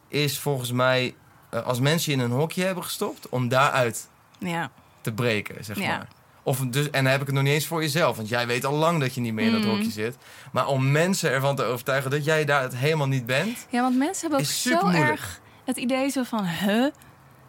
is 0.09 0.39
volgens 0.39 0.73
mij... 0.73 1.15
eh, 1.51 1.63
als 1.67 1.81
mensen 1.81 2.13
je 2.13 2.19
in 2.19 2.25
een 2.25 2.31
hokje 2.31 2.65
hebben 2.65 2.85
gestopt... 2.85 3.29
om 3.29 3.49
daaruit 3.49 4.09
Ja. 4.39 4.71
te 5.01 5.13
breken, 5.13 5.65
zeg 5.65 5.79
Ja. 5.79 5.87
maar. 5.97 6.09
Of 6.43 6.59
dus, 6.59 6.91
en 6.91 7.03
dan 7.03 7.12
heb 7.12 7.20
ik 7.20 7.26
het 7.26 7.34
nog 7.34 7.45
niet 7.45 7.53
eens 7.53 7.66
voor 7.66 7.80
jezelf. 7.82 8.16
Want 8.16 8.28
jij 8.28 8.47
weet 8.47 8.64
al 8.64 8.74
lang 8.74 9.01
dat 9.01 9.14
je 9.14 9.20
niet 9.20 9.32
meer 9.34 9.47
in 9.47 9.53
dat 9.53 9.61
Mm. 9.62 9.68
hokje 9.68 9.91
zit. 9.91 10.16
Maar 10.53 10.66
om 10.66 10.91
mensen 10.91 11.30
ervan 11.30 11.57
te 11.57 11.62
overtuigen 11.62 12.11
dat 12.11 12.24
jij 12.24 12.45
daar 12.45 12.62
het 12.62 12.76
helemaal 12.76 13.09
niet 13.09 13.26
bent... 13.26 13.66
Ja, 13.68 13.80
want 13.82 13.97
mensen 13.97 14.20
hebben 14.20 14.38
ook 14.38 14.53
zo 14.53 14.68
supermoeilijk. 14.70 15.11
erg 15.11 15.41
het 15.64 15.76
idee 15.76 16.09
zo 16.09 16.22
van, 16.22 16.47
huh? 16.47 16.86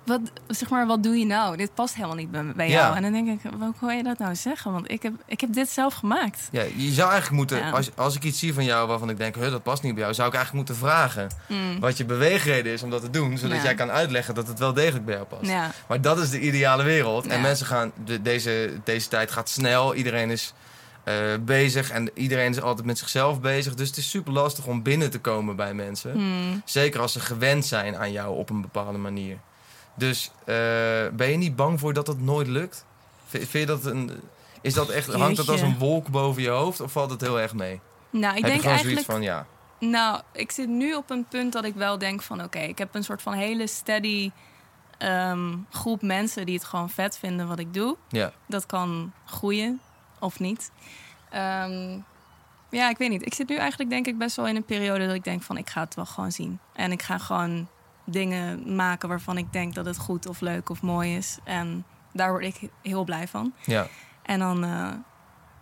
Wat, 0.06 0.20
zeg 0.47 0.70
maar, 0.70 0.88
wat 0.88 1.04
doe 1.04 1.18
je 1.18 1.26
nou? 1.26 1.58
Dit 1.58 1.74
past 1.74 1.95
helemaal 1.95 2.16
niet 2.16 2.32
bij, 2.32 2.43
bij 2.56 2.70
Ja. 2.70 2.74
jou. 2.74 2.95
En 2.95 3.02
dan 3.02 3.12
denk 3.12 3.28
ik, 3.43 3.52
hoe 3.60 3.74
kan 3.80 3.97
je 3.97 4.04
dat 4.04 4.18
nou 4.18 4.36
zeggen? 4.36 4.72
Want 4.72 4.91
ik 4.91 5.04
heb, 5.04 5.14
ik 5.26 5.41
heb 5.41 5.54
dit 5.54 5.70
zelf 5.70 5.93
gemaakt. 5.93 6.47
Ja, 6.52 6.64
je 6.76 6.91
zou 6.91 7.10
eigenlijk 7.10 7.38
moeten... 7.38 7.58
Ja. 7.58 7.70
Als, 7.72 7.89
als 7.95 8.16
ik 8.16 8.24
iets 8.24 8.39
zie 8.39 8.54
van 8.54 8.64
jou 8.64 8.88
waarvan 8.88 9.10
ik 9.10 9.18
denk... 9.18 9.39
Dat 9.39 9.64
past 9.64 9.84
niet 9.84 9.93
bij 9.93 10.02
jou... 10.04 10.14
zou 10.14 10.28
ik 10.28 10.34
eigenlijk 10.36 10.68
moeten 10.68 10.86
vragen... 10.88 11.30
Mm. 11.47 11.80
wat 11.80 11.97
je 11.97 12.06
beweegreden 12.06 12.74
is 12.74 12.84
om 12.84 12.89
dat 12.89 13.02
te 13.02 13.10
doen. 13.10 13.38
Zodat 13.38 13.58
Ja. 13.58 13.64
jij 13.64 13.76
kan 13.76 13.91
uitleggen 13.91 14.36
dat 14.36 14.47
het 14.47 14.60
wel 14.60 14.74
degelijk 14.74 15.06
bij 15.06 15.14
jou 15.16 15.28
past. 15.28 15.52
Maar 15.88 16.02
dat 16.02 16.18
is 16.20 16.30
de 16.30 16.39
ideale 16.39 16.84
wereld. 16.84 17.28
En 17.28 17.41
mensen 17.41 17.66
gaan... 17.66 17.91
De, 18.06 18.22
deze, 18.22 18.74
deze 18.84 19.08
tijd 19.08 19.32
gaat 19.32 19.49
snel. 19.49 19.95
Iedereen 19.95 20.30
is 20.30 20.54
eh, 21.04 21.16
bezig. 21.41 21.89
En 21.91 22.10
iedereen 22.14 22.49
is 22.52 22.62
altijd 22.62 22.86
met 22.88 22.97
zichzelf 22.97 23.41
bezig. 23.41 23.74
Dus 23.76 23.88
het 23.88 23.97
is 23.97 24.10
super 24.10 24.34
lastig 24.34 24.66
om 24.66 24.84
binnen 24.84 25.10
te 25.12 25.20
komen 25.20 25.56
bij 25.56 25.74
mensen. 25.74 26.18
Mm. 26.18 26.62
Zeker 26.66 26.99
als 27.02 27.12
ze 27.12 27.20
gewend 27.20 27.66
zijn 27.66 27.97
aan 27.97 28.12
jou 28.12 28.36
op 28.38 28.49
een 28.49 28.62
bepaalde 28.62 28.97
manier. 28.97 29.38
Dus 29.93 30.31
eh, 30.39 30.55
ben 31.13 31.29
je 31.29 31.37
niet 31.37 31.55
bang 31.55 31.79
voor 31.79 31.93
dat 31.93 32.05
dat 32.05 32.19
nooit 32.19 32.47
lukt? 32.47 32.85
Vind 33.25 33.51
je 33.51 33.65
dat 33.65 33.85
een... 33.85 34.11
Is 34.61 34.73
dat 34.73 34.89
echt, 34.89 35.13
hangt 35.13 35.37
dat 35.37 35.49
als 35.49 35.61
een 35.61 35.77
wolk 35.77 36.09
boven 36.09 36.41
je 36.41 36.49
hoofd 36.49 36.81
of 36.81 36.91
valt 36.91 37.09
het 37.09 37.21
heel 37.21 37.39
erg 37.39 37.53
mee? 37.53 37.79
Nou, 38.09 38.35
ik 38.35 38.41
Heb 38.41 38.49
denk 38.49 38.61
gewoon 38.61 38.75
eigenlijk... 38.75 39.05
zoiets 39.05 39.05
van 39.05 39.21
ja, 39.21 39.45
Nou, 39.79 40.21
ik 40.31 40.51
zit 40.51 40.67
nu 40.67 40.93
op 40.93 41.09
een 41.09 41.25
punt 41.25 41.53
dat 41.53 41.63
ik 41.63 41.75
wel 41.75 41.97
denk 41.97 42.21
van... 42.21 42.43
oké, 42.43 42.59
ik 42.59 42.77
heb 42.77 42.95
een 42.95 43.03
soort 43.03 43.21
van 43.21 43.33
hele 43.33 43.67
steady 43.67 44.31
ehm, 44.97 45.57
groep 45.69 46.01
mensen... 46.01 46.45
die 46.45 46.55
het 46.55 46.63
gewoon 46.63 46.89
vet 46.89 47.17
vinden 47.17 47.47
wat 47.47 47.59
ik 47.59 47.73
doe. 47.73 47.97
ja, 48.09 48.31
Dat 48.45 48.65
kan 48.65 49.13
groeien 49.25 49.81
of 50.19 50.39
niet. 50.39 50.71
Ehm, 51.29 51.99
ja, 52.69 52.89
ik 52.89 52.97
weet 52.97 53.09
niet. 53.09 53.25
Ik 53.25 53.33
zit 53.33 53.49
nu 53.49 53.55
eigenlijk 53.55 53.89
denk 53.89 54.07
ik 54.07 54.17
best 54.17 54.35
wel 54.35 54.47
in 54.47 54.55
een 54.55 54.63
periode 54.63 55.05
dat 55.05 55.15
ik 55.15 55.23
denk 55.23 55.43
van 55.43 55.57
ik 55.57 55.69
ga 55.69 55.81
het 55.81 55.95
wel 55.95 56.05
gewoon 56.05 56.31
zien. 56.31 56.59
En 56.73 56.91
ik 56.91 57.01
ga 57.01 57.17
gewoon 57.17 57.67
dingen 58.06 58.76
maken 58.76 59.10
waarvan 59.10 59.38
ik 59.38 59.54
denk 59.54 59.74
dat 59.76 59.86
het 59.86 59.97
goed 59.97 60.28
of 60.28 60.39
leuk 60.39 60.70
of 60.70 60.82
mooi 60.82 61.16
is. 61.18 61.38
En 61.43 61.86
daar 62.14 62.30
word 62.30 62.43
ik 62.43 62.70
heel 62.82 63.04
blij 63.04 63.28
van. 63.28 63.54
ja, 63.66 63.88
En 64.24 64.39
dan 64.39 64.64
eh, 64.64 64.89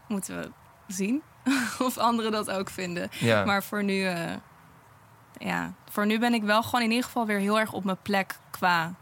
moeten 0.08 0.40
we 0.40 0.52
zien 0.88 1.22
of 1.88 1.98
anderen 1.98 2.32
dat 2.32 2.52
ook 2.52 2.70
vinden. 2.70 3.10
ja. 3.20 3.46
Maar 3.46 3.64
voor 3.64 3.84
nu, 3.84 4.04
eh, 4.06 4.32
ja, 5.38 5.74
voor 5.90 6.06
nu 6.06 6.20
ben 6.20 6.34
ik 6.34 6.44
wel 6.44 6.64
gewoon 6.64 6.82
in 6.82 6.90
ieder 6.90 7.06
geval 7.06 7.26
weer 7.26 7.40
heel 7.40 7.60
erg 7.60 7.74
op 7.74 7.84
mijn 7.84 8.02
plek 8.02 8.40
qua 8.52 8.94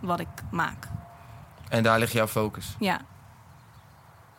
wat 0.00 0.20
ik 0.20 0.28
maak. 0.50 0.88
En 1.68 1.82
daar 1.82 1.98
ligt 1.98 2.12
jouw 2.12 2.26
focus. 2.28 2.76
Ja, 2.78 3.00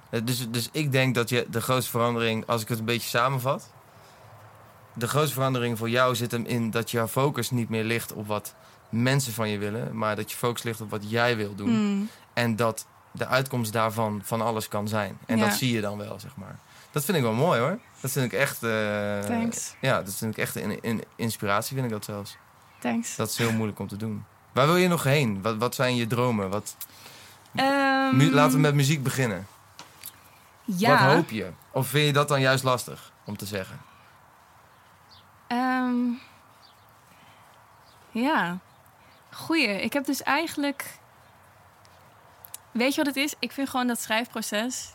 Eh, 0.10 0.22
Dus, 0.24 0.50
dus 0.52 0.70
ik 0.72 0.92
denk 0.92 1.16
dat 1.16 1.30
je 1.30 1.48
de 1.50 1.62
grootste 1.62 1.92
verandering, 1.92 2.46
als 2.48 2.62
ik 2.62 2.68
het 2.68 2.80
een 2.80 2.86
beetje 2.86 3.10
samenvat. 3.10 3.74
De 4.96 5.08
grootste 5.08 5.34
verandering 5.34 5.78
voor 5.78 5.90
jou 5.90 6.16
zit 6.16 6.32
hem 6.32 6.46
in 6.46 6.72
dat 6.72 6.92
jouw 6.92 7.08
focus 7.08 7.52
niet 7.52 7.70
meer 7.70 7.84
ligt 7.84 8.14
op 8.14 8.28
wat 8.28 8.56
mensen 8.90 9.34
van 9.34 9.50
je 9.50 9.58
willen. 9.58 9.98
Maar 9.98 10.16
dat 10.16 10.32
je 10.32 10.38
focus 10.38 10.64
ligt 10.64 10.82
op 10.82 10.90
wat 10.90 11.10
jij 11.10 11.38
wil 11.38 11.56
doen. 11.56 11.70
Mm, 11.70 12.10
En 12.34 12.56
dat 12.56 12.86
de 13.12 13.28
uitkomst 13.28 13.74
daarvan 13.74 14.22
van 14.24 14.42
alles 14.42 14.68
kan 14.68 14.88
zijn. 14.88 15.18
En 15.26 15.38
Ja. 15.38 15.46
dat 15.46 15.54
zie 15.58 15.72
je 15.72 15.82
dan 15.82 15.98
wel, 15.98 16.20
zeg 16.20 16.36
maar. 16.36 16.60
Dat 16.92 17.06
vind 17.06 17.18
ik 17.18 17.24
wel 17.24 17.34
mooi 17.34 17.60
hoor. 17.60 17.80
Dat 18.02 18.12
vind 18.12 18.26
ik 18.26 18.40
echt. 18.40 18.64
eh, 18.64 19.20
Thanks. 19.20 19.76
Ja, 19.82 20.02
dat 20.02 20.14
vind 20.16 20.32
ik 20.32 20.44
echt 20.44 20.56
een, 20.56 20.78
een 20.82 21.04
inspiratie, 21.16 21.74
vind 21.74 21.86
ik 21.86 21.92
dat 21.92 22.06
zelfs. 22.06 22.38
thanks. 22.80 23.16
Dat 23.16 23.30
is 23.30 23.38
heel 23.38 23.52
moeilijk 23.52 23.80
om 23.80 23.88
te 23.88 23.98
doen. 23.98 24.24
Waar 24.52 24.66
wil 24.66 24.76
je 24.76 24.88
nog 24.88 25.04
heen? 25.04 25.42
Wat, 25.42 25.58
wat 25.58 25.76
zijn 25.76 25.96
je 25.96 26.08
dromen? 26.08 26.50
Wat, 26.50 26.76
mu- 28.12 28.32
laten 28.32 28.54
we 28.56 28.60
met 28.60 28.74
muziek 28.76 29.04
beginnen. 29.04 29.48
Ja. 30.66 30.90
Wat 31.06 31.16
hoop 31.16 31.30
je? 31.30 31.50
Of 31.72 31.88
vind 31.88 32.06
je 32.06 32.14
dat 32.14 32.28
dan 32.28 32.42
juist 32.42 32.64
lastig 32.64 33.12
om 33.26 33.38
te 33.38 33.46
zeggen? 33.46 33.80
Ehm, 35.48 35.98
ja. 38.12 38.58
Goeie. 39.32 39.82
Ik 39.82 39.94
heb 39.94 40.06
dus 40.06 40.24
eigenlijk... 40.24 41.00
Weet 42.72 42.96
je 42.96 43.04
wat 43.04 43.16
het 43.16 43.24
is? 43.24 43.34
Ik 43.40 43.52
vind 43.52 43.70
gewoon 43.70 43.88
dat 43.88 44.02
schrijfproces... 44.02 44.94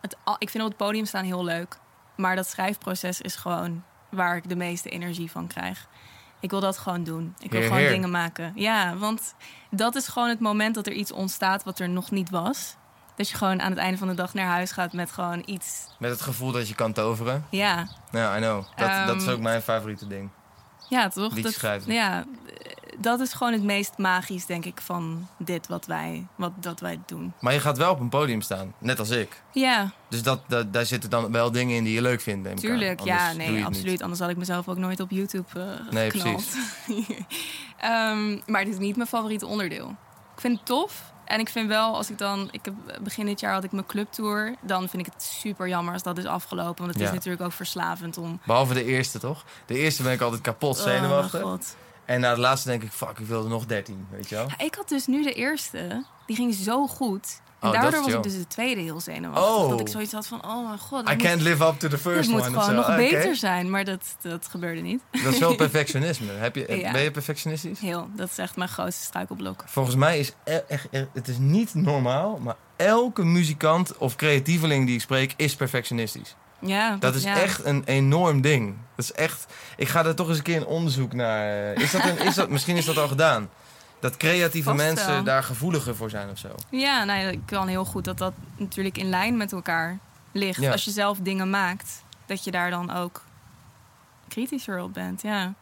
Het, 0.00 0.16
ik 0.38 0.50
vind 0.50 0.62
op 0.64 0.68
het 0.68 0.78
podium 0.78 1.04
staan 1.04 1.24
heel 1.24 1.44
leuk. 1.44 1.78
Maar 2.16 2.36
dat 2.36 2.46
schrijfproces 2.48 3.20
is 3.20 3.36
gewoon 3.36 3.84
waar 4.08 4.36
ik 4.36 4.48
de 4.48 4.56
meeste 4.56 4.88
energie 4.88 5.30
van 5.30 5.46
krijg. 5.46 5.88
Ik 6.40 6.50
wil 6.50 6.60
dat 6.60 6.78
gewoon 6.78 7.04
doen. 7.04 7.34
Ik 7.38 7.50
wil 7.50 7.60
Heer, 7.60 7.68
gewoon 7.68 7.82
heer. 7.82 7.92
dingen 7.92 8.10
maken. 8.10 8.52
Ja, 8.54 8.96
want 8.96 9.34
dat 9.70 9.94
is 9.94 10.08
gewoon 10.08 10.28
het 10.28 10.40
moment 10.40 10.74
dat 10.74 10.86
er 10.86 10.92
iets 10.92 11.12
ontstaat 11.12 11.64
wat 11.64 11.78
er 11.78 11.88
nog 11.88 12.10
niet 12.10 12.30
was. 12.30 12.76
Dat 13.16 13.28
je 13.28 13.36
gewoon 13.36 13.62
aan 13.62 13.70
het 13.70 13.78
einde 13.80 13.98
van 13.98 14.08
de 14.08 14.14
dag 14.14 14.34
naar 14.34 14.46
huis 14.46 14.70
gaat 14.72 14.92
met 14.92 15.10
gewoon 15.12 15.42
iets. 15.46 15.86
Met 15.98 16.10
het 16.10 16.20
gevoel 16.20 16.52
dat 16.52 16.68
je 16.68 16.74
kan 16.74 16.92
toveren. 16.92 17.44
Ja, 17.50 17.88
Ja, 18.10 18.36
I 18.36 18.40
know. 18.40 18.64
Dat, 18.76 19.06
dat 19.06 19.16
is 19.16 19.22
Ehm, 19.26 19.32
ook 19.34 19.40
mijn 19.40 19.62
favoriete 19.62 20.06
ding. 20.06 20.30
ja 20.88 21.08
toch? 21.08 21.24
Liedjes 21.32 21.42
Dat, 21.44 21.52
schrijven. 21.52 21.92
ja, 21.92 22.24
dat 22.98 23.20
is 23.20 23.32
gewoon 23.32 23.52
het 23.52 23.62
meest 23.62 23.98
magisch, 23.98 24.46
denk 24.46 24.64
ik, 24.64 24.80
van 24.80 25.28
dit 25.38 25.66
wat 25.68 25.86
wij, 25.86 26.26
wat, 26.34 26.52
dat 26.62 26.80
wij 26.80 27.00
doen. 27.06 27.32
Maar 27.40 27.52
je 27.52 27.60
gaat 27.60 27.76
wel 27.78 27.90
op 27.90 28.00
een 28.00 28.08
podium 28.08 28.40
staan, 28.40 28.72
net 28.78 28.98
als 28.98 29.10
ik. 29.10 29.42
Ja, 29.52 29.90
Dus 30.08 30.22
dat, 30.22 30.40
dat, 30.48 30.72
daar 30.72 30.86
zitten 30.86 31.10
dan 31.10 31.32
wel 31.32 31.50
dingen 31.50 31.76
in 31.76 31.84
die 31.84 31.94
je 31.94 32.02
leuk 32.02 32.20
vindt, 32.20 32.48
ik 32.48 32.56
tuurlijk. 32.56 33.00
Ja, 33.00 33.32
nee, 33.32 33.64
absoluut. 33.64 33.90
niet. 33.90 34.02
Anders 34.02 34.20
had 34.20 34.30
ik 34.30 34.36
mezelf 34.36 34.68
ook 34.68 34.76
nooit 34.76 35.00
op 35.00 35.10
YouTube 35.10 35.60
eh 35.60 35.92
Nee, 35.92 36.10
geknald. 36.10 36.44
Ehm, 37.76 38.38
maar 38.46 38.60
het 38.60 38.68
is 38.68 38.78
niet 38.78 38.96
mijn 38.96 39.08
favoriete 39.08 39.46
onderdeel. 39.46 39.88
Ik 40.34 40.40
vind 40.40 40.56
het 40.56 40.66
tof. 40.66 41.12
En 41.26 41.40
ik 41.40 41.48
vind 41.48 41.68
wel, 41.68 41.96
als 41.96 42.10
ik 42.10 42.18
dan... 42.18 42.48
Ik 42.50 42.64
heb, 42.64 42.74
begin 43.02 43.26
dit 43.26 43.40
jaar 43.40 43.52
had 43.52 43.64
ik 43.64 43.72
mijn 43.72 43.86
clubtour. 43.86 44.54
Dan 44.60 44.88
vind 44.88 45.06
ik 45.06 45.12
het 45.12 45.22
super 45.22 45.68
jammer 45.68 45.92
als 45.92 46.02
dat 46.02 46.18
is 46.18 46.24
afgelopen. 46.26 46.76
Want 46.84 46.90
het 46.90 46.98
Ja. 47.02 47.06
is 47.08 47.12
natuurlijk 47.14 47.42
ook 47.42 47.52
verslavend 47.52 48.18
om... 48.18 48.40
Behalve 48.44 48.74
de 48.74 48.84
eerste, 48.84 49.18
toch? 49.18 49.44
De 49.66 49.78
eerste 49.78 50.02
ben 50.02 50.12
ik 50.12 50.20
altijd 50.20 50.40
kapot 50.42 50.76
zenuwachtig. 50.76 51.40
Oh, 51.40 51.46
mijn 51.46 51.58
god. 51.58 51.76
en 52.04 52.20
na 52.20 52.34
de 52.34 52.40
laatste 52.40 52.68
denk 52.68 52.82
ik, 52.82 52.90
fuck, 52.92 53.18
ik 53.18 53.26
wilde 53.26 53.48
nog 53.48 53.66
13, 53.66 54.06
weet 54.10 54.28
je 54.28 54.34
wel? 54.34 54.46
Ja, 54.48 54.64
ik 54.64 54.74
had 54.74 54.88
dus 54.88 55.06
nu 55.06 55.22
de 55.22 55.32
eerste. 55.32 56.04
Die 56.26 56.36
ging 56.36 56.54
zo 56.54 56.86
goed. 56.86 57.40
En 57.60 57.68
Oh, 57.68 57.74
daardoor 57.80 58.02
was 58.02 58.12
ik 58.12 58.22
dus 58.22 58.32
de 58.36 58.46
tweede 58.46 58.80
heel 58.80 59.00
zenuwachtig. 59.00 59.54
Oh. 59.56 59.68
Dat 59.68 59.80
ik 59.80 59.88
zoiets 59.88 60.12
had 60.12 60.26
van, 60.26 60.44
oh 60.44 60.66
mijn 60.66 60.78
god. 60.78 61.08
I 61.08 61.12
moet, 61.12 61.22
can't 61.22 61.40
live 61.40 61.64
up 61.64 61.78
to 61.78 61.88
the 61.88 61.98
first 61.98 62.18
het 62.20 62.28
moet 62.36 62.46
one. 62.46 62.60
gewoon 62.60 62.74
nog 62.74 62.96
beter 62.96 63.36
zijn. 63.36 63.70
Maar 63.70 63.84
dat, 63.84 64.02
dat 64.22 64.46
gebeurde 64.50 64.80
niet. 64.80 65.02
Dat 65.24 65.32
is 65.34 65.38
wel 65.38 65.54
perfectionisme. 65.66 66.32
Heb 66.32 66.54
je, 66.54 66.76
Ja. 66.78 66.92
Ben 66.92 67.02
je 67.02 67.10
perfectionistisch? 67.10 67.80
Heel. 67.80 68.08
Dat 68.16 68.30
is 68.30 68.38
echt 68.38 68.56
mijn 68.56 68.68
grootste 68.68 69.04
struikelblok. 69.04 69.64
Volgens 69.66 69.96
mij 69.96 70.18
is 70.18 70.32
e- 70.44 70.60
echt, 70.68 70.86
het 71.12 71.28
is 71.28 71.38
niet 71.38 71.74
normaal, 71.74 72.38
maar 72.42 72.56
elke 72.76 73.24
muzikant 73.24 73.96
of 73.98 74.16
creatieveling 74.16 74.86
die 74.86 74.94
ik 74.94 75.00
spreek 75.00 75.34
is 75.36 75.54
perfectionistisch. 75.56 76.34
Ja, 76.60 76.96
Dat 77.00 77.14
is 77.14 77.22
ja. 77.22 77.40
echt 77.40 77.64
een 77.64 77.82
enorm 77.84 78.40
ding. 78.40 78.74
Dat 78.96 79.04
is 79.04 79.12
echt. 79.12 79.46
Ik 79.76 79.88
ga 79.88 80.04
er 80.04 80.14
toch 80.14 80.28
eens 80.28 80.36
een 80.36 80.42
keer 80.42 80.56
een 80.56 80.66
onderzoek 80.66 81.12
naar. 81.12 81.72
eh, 81.74 81.82
Is 81.82 81.90
dat 81.90 82.04
een, 82.04 82.18
is 82.18 82.34
dat, 82.34 82.48
misschien 82.50 82.76
is 82.76 82.84
dat 82.84 82.98
al 82.98 83.08
gedaan. 83.08 83.48
Dat 84.00 84.16
creatieve 84.16 84.68
Vast 84.68 84.82
mensen 84.82 85.12
wel. 85.12 85.22
daar 85.24 85.42
gevoeliger 85.42 85.96
voor 85.96 86.10
zijn 86.10 86.30
of 86.30 86.38
zo. 86.38 86.48
Ja, 86.70 87.04
nou, 87.04 87.20
ik 87.26 87.40
kan 87.46 87.68
heel 87.68 87.84
goed 87.84 88.04
dat 88.04 88.18
dat 88.18 88.32
natuurlijk 88.56 88.98
in 88.98 89.08
lijn 89.08 89.36
met 89.36 89.52
elkaar 89.52 89.98
ligt. 90.32 90.60
Ja. 90.60 90.72
Als 90.72 90.84
je 90.84 90.90
zelf 90.90 91.18
dingen 91.18 91.50
maakt, 91.50 92.02
dat 92.26 92.44
je 92.44 92.50
daar 92.50 92.70
dan 92.70 92.90
ook 92.90 93.22
kritischer 94.28 94.80
op 94.80 94.94
bent. 94.94 95.22
Ja. 95.22 95.54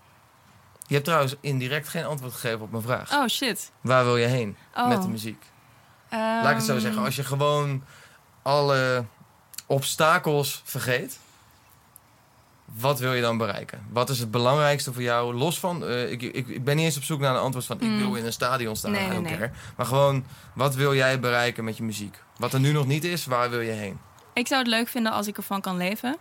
Je 0.86 0.94
hebt 0.94 1.04
trouwens 1.06 1.34
indirect 1.40 1.88
geen 1.88 2.04
antwoord 2.04 2.32
gegeven 2.32 2.60
op 2.60 2.70
mijn 2.70 2.82
vraag. 2.82 3.12
Oh 3.12 3.26
shit. 3.26 3.72
Waar 3.80 4.04
wil 4.04 4.16
je 4.16 4.26
heen 4.26 4.56
Oh. 4.76 4.88
met 4.88 5.02
de 5.02 5.08
muziek? 5.08 5.42
Laat 6.10 6.50
ik 6.50 6.56
het 6.56 6.64
zo 6.64 6.72
Ehm, 6.72 6.80
zeggen. 6.80 7.04
Als 7.04 7.16
je 7.16 7.24
gewoon 7.24 7.84
alle 8.42 9.04
obstakels 9.66 10.62
vergeet, 10.64 11.18
wat 12.78 12.98
wil 12.98 13.12
je 13.12 13.22
dan 13.22 13.36
bereiken? 13.38 13.86
Wat 13.90 14.08
is 14.10 14.18
het 14.18 14.30
belangrijkste 14.30 14.92
voor 14.92 15.02
jou? 15.02 15.34
Los 15.34 15.58
van, 15.60 15.84
eh, 15.84 16.10
ik, 16.10 16.22
ik, 16.22 16.48
ik 16.48 16.64
ben 16.64 16.76
niet 16.76 16.84
eens 16.84 16.96
op 16.96 17.02
zoek 17.02 17.20
naar 17.20 17.34
een 17.34 17.40
antwoord 17.40 17.66
van 17.66 17.80
ik 17.80 17.88
Mm. 17.88 17.98
wil 17.98 18.14
in 18.14 18.24
een 18.26 18.32
stadion 18.32 18.76
staan. 18.76 18.90
Nee, 18.90 19.08
nee, 19.08 19.32
care. 19.32 19.50
Maar 19.76 19.86
gewoon, 19.86 20.24
wat 20.54 20.74
wil 20.74 20.94
jij 20.94 21.20
bereiken 21.20 21.64
met 21.64 21.76
je 21.76 21.82
muziek? 21.82 22.22
Wat 22.36 22.52
er 22.52 22.60
nu 22.60 22.72
nog 22.72 22.86
niet 22.86 23.04
is, 23.04 23.26
waar 23.26 23.50
wil 23.50 23.60
je 23.60 23.70
heen? 23.70 23.98
Ik 24.32 24.46
zou 24.46 24.60
het 24.60 24.70
leuk 24.70 24.88
vinden 24.88 25.12
als 25.12 25.26
ik 25.26 25.36
ervan 25.36 25.60
kan 25.60 25.76
leven. 25.76 26.16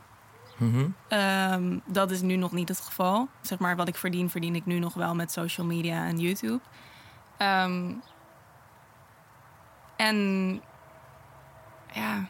Mhm. 0.57 0.85
Ehm, 1.07 1.77
dat 1.85 2.11
is 2.11 2.21
nu 2.21 2.35
nog 2.35 2.51
niet 2.51 2.69
het 2.69 2.79
geval. 2.81 3.27
Zeg 3.41 3.59
maar, 3.59 3.75
wat 3.75 3.87
ik 3.87 3.95
verdien, 3.95 4.29
verdien 4.29 4.55
ik 4.55 4.65
nu 4.65 4.79
nog 4.79 4.93
wel 4.93 5.15
met 5.15 5.31
social 5.31 5.65
media 5.67 6.05
en 6.05 6.19
YouTube. 6.19 6.59
Ehm, 7.37 7.91
en 9.95 10.61
ja, 11.93 12.29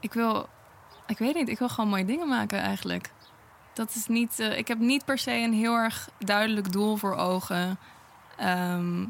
ik 0.00 0.12
wil, 0.12 0.48
ik 1.12 1.18
weet 1.18 1.34
niet, 1.34 1.48
ik 1.48 1.58
wil 1.58 1.68
gewoon 1.68 1.90
mooie 1.90 2.04
dingen 2.04 2.28
maken 2.28 2.60
eigenlijk. 2.60 3.10
Dat 3.72 3.94
is 3.94 4.06
niet, 4.06 4.38
eh, 4.40 4.58
ik 4.58 4.68
heb 4.68 4.78
niet 4.78 5.04
per 5.04 5.18
se 5.18 5.30
een 5.32 5.52
heel 5.52 5.74
erg 5.74 6.08
duidelijk 6.18 6.72
doel 6.72 6.96
voor 6.96 7.14
ogen. 7.16 7.78
Ehm, 8.36 9.02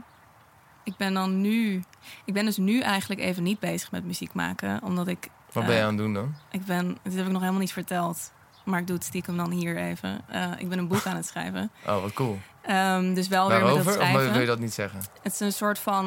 ik 0.84 0.96
ben 0.96 1.14
dan 1.14 1.40
nu, 1.40 1.84
ik 2.24 2.34
ben 2.34 2.44
dus 2.44 2.56
nu 2.56 2.80
eigenlijk 2.80 3.20
even 3.20 3.42
niet 3.42 3.58
bezig 3.58 3.90
met 3.90 4.04
muziek 4.04 4.32
maken, 4.34 4.82
omdat 4.82 5.06
ik 5.08 5.28
Wat 5.52 5.64
ben 5.66 5.72
je 5.74 5.78
Eh, 5.80 5.86
aan 5.86 5.92
het 5.94 5.98
doen 5.98 6.14
dan? 6.14 6.34
ik 6.50 6.64
ben, 6.64 6.98
dit 7.02 7.14
heb 7.14 7.24
ik 7.26 7.30
nog 7.32 7.40
helemaal 7.40 7.60
niet 7.60 7.72
verteld. 7.72 8.32
Maar 8.64 8.80
ik 8.80 8.86
doe 8.86 8.96
het 8.96 9.04
stiekem 9.04 9.36
dan 9.36 9.50
hier 9.50 9.76
even. 9.76 10.20
Eh, 10.28 10.50
ik 10.58 10.68
ben 10.68 10.78
een 10.78 10.88
boek 10.88 11.06
aan 11.06 11.16
het 11.16 11.26
schrijven. 11.26 11.70
Oh, 11.86 12.00
wat 12.02 12.12
cool. 12.12 12.38
Ehm, 12.62 13.14
dus 13.14 13.28
wel 13.28 13.48
weer 13.48 13.56
met 13.56 13.66
Waarover? 13.66 13.84
dat 13.92 14.00
Of 14.00 14.08
schrijven. 14.08 14.32
wil 14.32 14.40
je 14.40 14.46
dat 14.46 14.58
niet 14.58 14.74
zeggen? 14.74 15.00
Het 15.22 15.32
is 15.32 15.40
een 15.40 15.52
soort 15.52 15.78
van... 15.78 16.06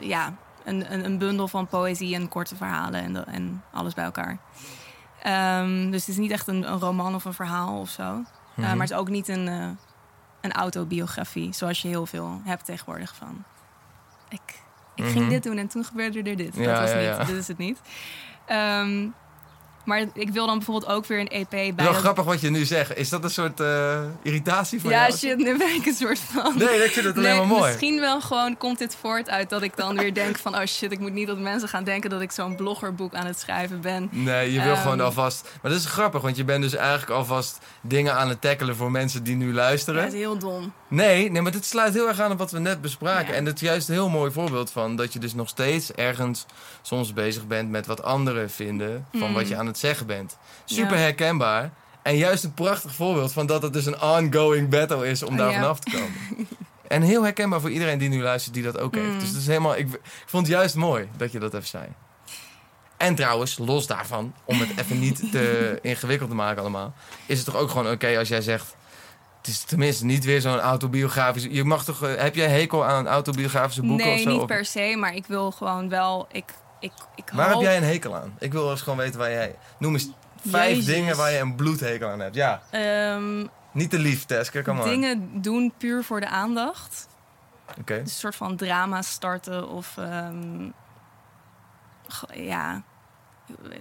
ja, 0.00 0.34
een, 0.70 0.92
een, 0.92 1.04
een 1.04 1.18
bundel 1.18 1.48
van 1.48 1.66
poëzie 1.66 2.14
en 2.14 2.28
korte 2.28 2.56
verhalen 2.56 3.00
en, 3.02 3.12
de- 3.12 3.24
en 3.26 3.62
alles 3.72 3.94
bij 3.94 4.04
elkaar. 4.04 4.38
Ehm, 5.22 5.90
dus 5.90 6.00
het 6.00 6.08
is 6.08 6.16
niet 6.16 6.30
echt 6.30 6.46
een, 6.46 6.72
een 6.72 6.78
roman 6.78 7.14
of 7.14 7.24
een 7.24 7.32
verhaal 7.34 7.78
of 7.80 7.88
zo. 7.88 8.02
Eh, 8.02 8.18
Mhm. 8.54 8.68
maar 8.76 8.80
het 8.86 8.90
is 8.90 8.96
ook 8.96 9.08
niet 9.08 9.28
een, 9.28 9.48
eh, 9.48 9.68
een 10.40 10.52
autobiografie, 10.52 11.52
zoals 11.52 11.82
je 11.82 11.88
heel 11.88 12.06
veel 12.06 12.40
hebt 12.44 12.64
tegenwoordig 12.64 13.14
van. 13.14 13.44
Ik, 14.28 14.40
ik 14.94 15.04
Mhm. 15.04 15.12
ging 15.12 15.28
dit 15.28 15.42
doen 15.42 15.58
en 15.58 15.68
toen 15.68 15.84
gebeurde 15.84 16.22
er 16.22 16.36
dit. 16.36 16.54
Ja, 16.56 16.64
dat 16.64 16.78
was 16.80 16.90
ja, 16.90 16.96
niet, 16.96 17.04
ja. 17.06 17.24
dit 17.24 17.36
is 17.36 17.48
het 17.48 17.58
niet. 17.58 17.80
Ehm, 18.46 19.06
maar 19.90 20.04
ik 20.14 20.30
wil 20.30 20.46
dan 20.46 20.56
bijvoorbeeld 20.56 20.92
ook 20.92 21.06
weer 21.06 21.20
een 21.20 21.28
EP 21.28 21.50
bij. 21.50 21.72
Wel 21.76 21.86
dat- 21.86 21.96
grappig 21.96 22.24
wat 22.24 22.40
je 22.40 22.50
nu 22.50 22.64
zegt. 22.64 22.96
Is 22.96 23.08
dat 23.08 23.24
een 23.24 23.30
soort 23.30 23.60
eh, 23.60 24.00
irritatie 24.22 24.80
voor 24.80 24.90
Ja, 24.90 25.06
jou? 25.06 25.18
shit, 25.18 25.36
nu 25.36 25.58
ben 25.58 25.74
ik 25.74 25.86
een 25.86 25.94
soort 25.94 26.18
van. 26.18 26.52
Nee, 26.58 26.84
ik 26.84 26.90
vind 26.90 27.06
het 27.06 27.16
alleen 27.16 27.28
Nee, 27.28 27.38
maar 27.38 27.46
mooi. 27.46 27.66
Misschien 27.70 28.00
wel 28.00 28.20
gewoon 28.20 28.56
komt 28.56 28.78
dit 28.78 28.96
voort 29.00 29.28
uit 29.30 29.50
dat 29.50 29.62
ik 29.62 29.76
dan 29.76 29.96
weer 29.96 30.14
denk 30.14 30.38
van... 30.38 30.54
oh 30.54 30.64
shit, 30.64 30.92
ik 30.92 30.98
moet 30.98 31.12
niet 31.12 31.26
dat 31.26 31.38
mensen 31.38 31.68
gaan 31.68 31.84
denken 31.84 32.10
dat 32.10 32.20
ik 32.20 32.30
zo'n 32.32 32.56
bloggerboek 32.56 33.14
aan 33.14 33.26
het 33.26 33.38
schrijven 33.38 33.80
ben. 33.80 34.08
Nee, 34.12 34.52
je 34.52 34.60
wil 34.62 34.72
Ehm. 34.72 34.80
gewoon 34.82 35.00
alvast... 35.00 35.48
Maar 35.62 35.70
dat 35.70 35.80
is 35.80 35.86
grappig, 35.86 36.20
want 36.22 36.36
je 36.36 36.44
bent 36.44 36.62
dus 36.62 36.74
eigenlijk 36.74 37.10
alvast 37.10 37.58
dingen 37.80 38.14
aan 38.14 38.28
het 38.28 38.40
tackelen 38.40 38.76
voor 38.76 38.90
mensen 38.90 39.22
die 39.22 39.36
nu 39.36 39.48
Ja, 39.48 39.54
luisteren. 39.54 40.02
het 40.02 40.12
is 40.12 40.18
heel 40.18 40.38
dom. 40.38 40.72
Nee, 40.88 41.30
nee, 41.30 41.42
maar 41.42 41.52
dit 41.52 41.64
sluit 41.64 41.94
heel 41.94 42.08
erg 42.08 42.20
aan 42.20 42.32
op 42.32 42.38
wat 42.38 42.50
we 42.50 42.58
net 42.58 42.80
bespraken. 42.80 43.28
Ja. 43.28 43.34
En 43.34 43.44
dat 43.44 43.54
is 43.54 43.60
juist 43.60 43.88
een 43.88 43.94
heel 43.94 44.08
mooi 44.08 44.30
voorbeeld 44.32 44.70
van 44.70 44.96
dat 44.96 45.12
je 45.12 45.18
dus 45.18 45.34
nog 45.34 45.48
steeds 45.48 45.92
ergens 45.92 46.46
soms 46.82 47.12
bezig 47.12 47.46
bent 47.46 47.70
met 47.70 47.86
wat 47.86 48.02
anderen 48.02 48.50
vinden 48.50 49.06
van 49.12 49.28
Mm. 49.28 49.34
wat 49.34 49.48
je 49.48 49.56
aan 49.56 49.66
het 49.66 49.78
zeggen 49.80 50.06
bent. 50.06 50.36
Super 50.64 50.94
Ja. 50.96 51.00
herkenbaar. 51.02 51.70
En 52.02 52.16
juist 52.16 52.44
een 52.44 52.54
prachtig 52.54 52.94
voorbeeld 52.94 53.32
van 53.32 53.46
dat 53.46 53.62
het 53.62 53.72
dus 53.72 53.86
een 53.86 54.02
ongoing 54.02 54.68
battle 54.68 55.08
is 55.08 55.22
om 55.22 55.36
daar 55.36 55.50
Ja. 55.50 55.60
vanaf 55.60 55.78
te 55.78 55.90
komen. 55.90 56.48
en 56.88 57.02
heel 57.02 57.22
herkenbaar 57.22 57.60
voor 57.60 57.70
iedereen 57.70 57.98
die 57.98 58.08
nu 58.08 58.22
luistert 58.22 58.54
die 58.54 58.62
dat 58.62 58.78
ook 58.78 58.94
heeft. 58.94 59.06
Mm. 59.06 59.18
Dus 59.18 59.28
het 59.28 59.36
is 59.36 59.46
helemaal, 59.46 59.76
ik, 59.76 59.88
ik 59.92 60.00
vond 60.26 60.46
het 60.46 60.56
juist 60.56 60.74
mooi 60.74 61.08
dat 61.16 61.32
je 61.32 61.38
dat 61.38 61.54
even 61.54 61.66
zei. 61.68 61.84
En 62.96 63.14
trouwens, 63.14 63.58
los 63.58 63.86
daarvan, 63.86 64.34
om 64.44 64.60
het 64.60 64.68
even 64.78 64.98
niet 64.98 65.18
te 65.32 65.78
ingewikkeld 65.82 66.28
te 66.30 66.36
maken 66.36 66.60
allemaal, 66.60 66.94
is 67.26 67.36
het 67.36 67.46
toch 67.46 67.56
ook 67.56 67.70
gewoon 67.70 67.90
oké 67.90 68.18
als 68.18 68.28
jij 68.28 68.40
zegt. 68.42 68.74
Het 69.38 69.48
is 69.48 69.60
tenminste 69.60 70.04
niet 70.04 70.24
weer 70.24 70.40
zo'n 70.40 70.58
autobiografisch. 70.60 71.46
Je 71.50 71.64
mag 71.64 71.84
toch. 71.84 72.02
eh, 72.02 72.22
heb 72.22 72.34
jij 72.34 72.48
hekel 72.48 72.84
aan 72.84 73.08
autobiografische 73.08 73.82
boeken 73.82 74.06
nee, 74.06 74.14
of 74.14 74.20
zo? 74.20 74.30
niet 74.30 74.46
per 74.46 74.64
se, 74.64 74.94
maar 74.98 75.14
ik 75.14 75.26
wil 75.26 75.50
gewoon 75.50 75.88
wel... 75.88 76.26
Ik, 76.32 76.44
ik, 76.80 76.92
ik 77.14 77.30
Waar 77.32 77.48
heb 77.50 77.60
jij 77.60 77.76
een 77.76 77.82
hekel 77.82 78.16
aan? 78.16 78.34
Ik 78.38 78.52
wil 78.52 78.70
eens 78.70 78.82
gewoon 78.82 78.98
weten 78.98 79.18
waar 79.18 79.30
jij. 79.30 79.56
Noem 79.78 79.92
eens 79.92 80.10
vijf 80.46 80.68
Jezus. 80.76 80.84
dingen 80.94 81.16
waar 81.16 81.30
je 81.30 81.38
een 81.38 81.54
bloedhekel 81.54 82.08
aan 82.08 82.20
hebt. 82.20 82.34
Ja, 82.34 82.62
Ehm, 82.70 83.46
niet 83.72 83.90
te 83.90 83.98
lief, 83.98 84.24
Teske. 84.24 84.62
Come 84.62 84.80
on. 84.82 84.88
dingen 84.88 85.42
doen 85.42 85.72
puur 85.78 86.04
voor 86.04 86.20
de 86.20 86.28
aandacht. 86.28 87.08
Oké. 87.78 87.94
Dus 88.02 88.12
een 88.12 88.18
soort 88.18 88.36
van 88.36 88.56
drama 88.56 89.02
starten 89.02 89.68
of... 89.68 89.96
ehm, 89.96 90.70
ja, 92.32 92.82
eh, 93.70 93.78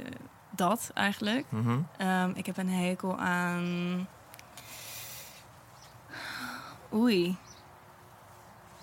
dat 0.50 0.91
eigenlijk. 0.93 1.45
Mhm. 1.50 1.80
Ehm, 1.97 2.32
ik 2.34 2.45
heb 2.45 2.58
een 2.58 2.70
hekel 2.70 3.18
aan. 3.18 4.08
Oei. 6.93 7.38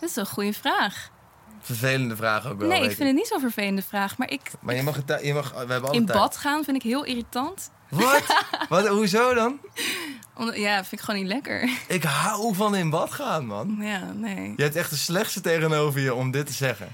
Dat 0.00 0.08
is 0.08 0.16
een 0.16 0.26
goede 0.26 0.52
vraag. 0.52 1.10
Vervelende 1.61 2.16
vraag 2.16 2.46
ook 2.46 2.59
wel. 2.59 2.68
nee, 2.68 2.82
ik 2.82 2.96
vind 2.96 3.09
het 3.09 3.14
niet 3.16 3.26
zo'n 3.26 3.40
vervelende 3.40 3.82
vraag. 3.82 4.18
Maar 4.18 4.30
ik, 4.30 4.50
Maar 4.61 4.74
je 4.74 4.82
mag, 4.82 4.96
het, 4.96 5.20
je 5.22 5.34
mag. 5.34 5.50
We 5.52 5.59
hebben 5.59 5.82
alle 5.88 5.98
in 5.98 6.07
tijd. 6.07 6.18
bad 6.18 6.36
gaan 6.36 6.64
vind 6.64 6.76
ik 6.76 6.82
heel 6.82 7.04
irritant. 7.04 7.70
Wat? 7.88 8.22
Wat? 8.68 8.86
Hoezo 8.88 9.34
dan? 9.34 9.59
Ja, 10.54 10.74
vind 10.76 10.92
ik 10.92 11.00
gewoon 11.00 11.20
niet 11.20 11.28
lekker. 11.32 11.70
Ik 11.88 12.02
hou 12.02 12.54
van 12.54 12.74
in 12.76 12.90
bad 12.90 13.12
gaan, 13.12 13.46
man. 13.46 13.76
ja, 13.80 14.12
nee. 14.12 14.52
Je 14.57 14.62
hebt 14.62 14.76
echt 14.76 14.90
de 14.90 14.96
slechtste 14.96 15.40
tegenover 15.40 16.00
je 16.00 16.14
om 16.14 16.30
dit 16.30 16.46
te 16.46 16.52
zeggen. 16.52 16.88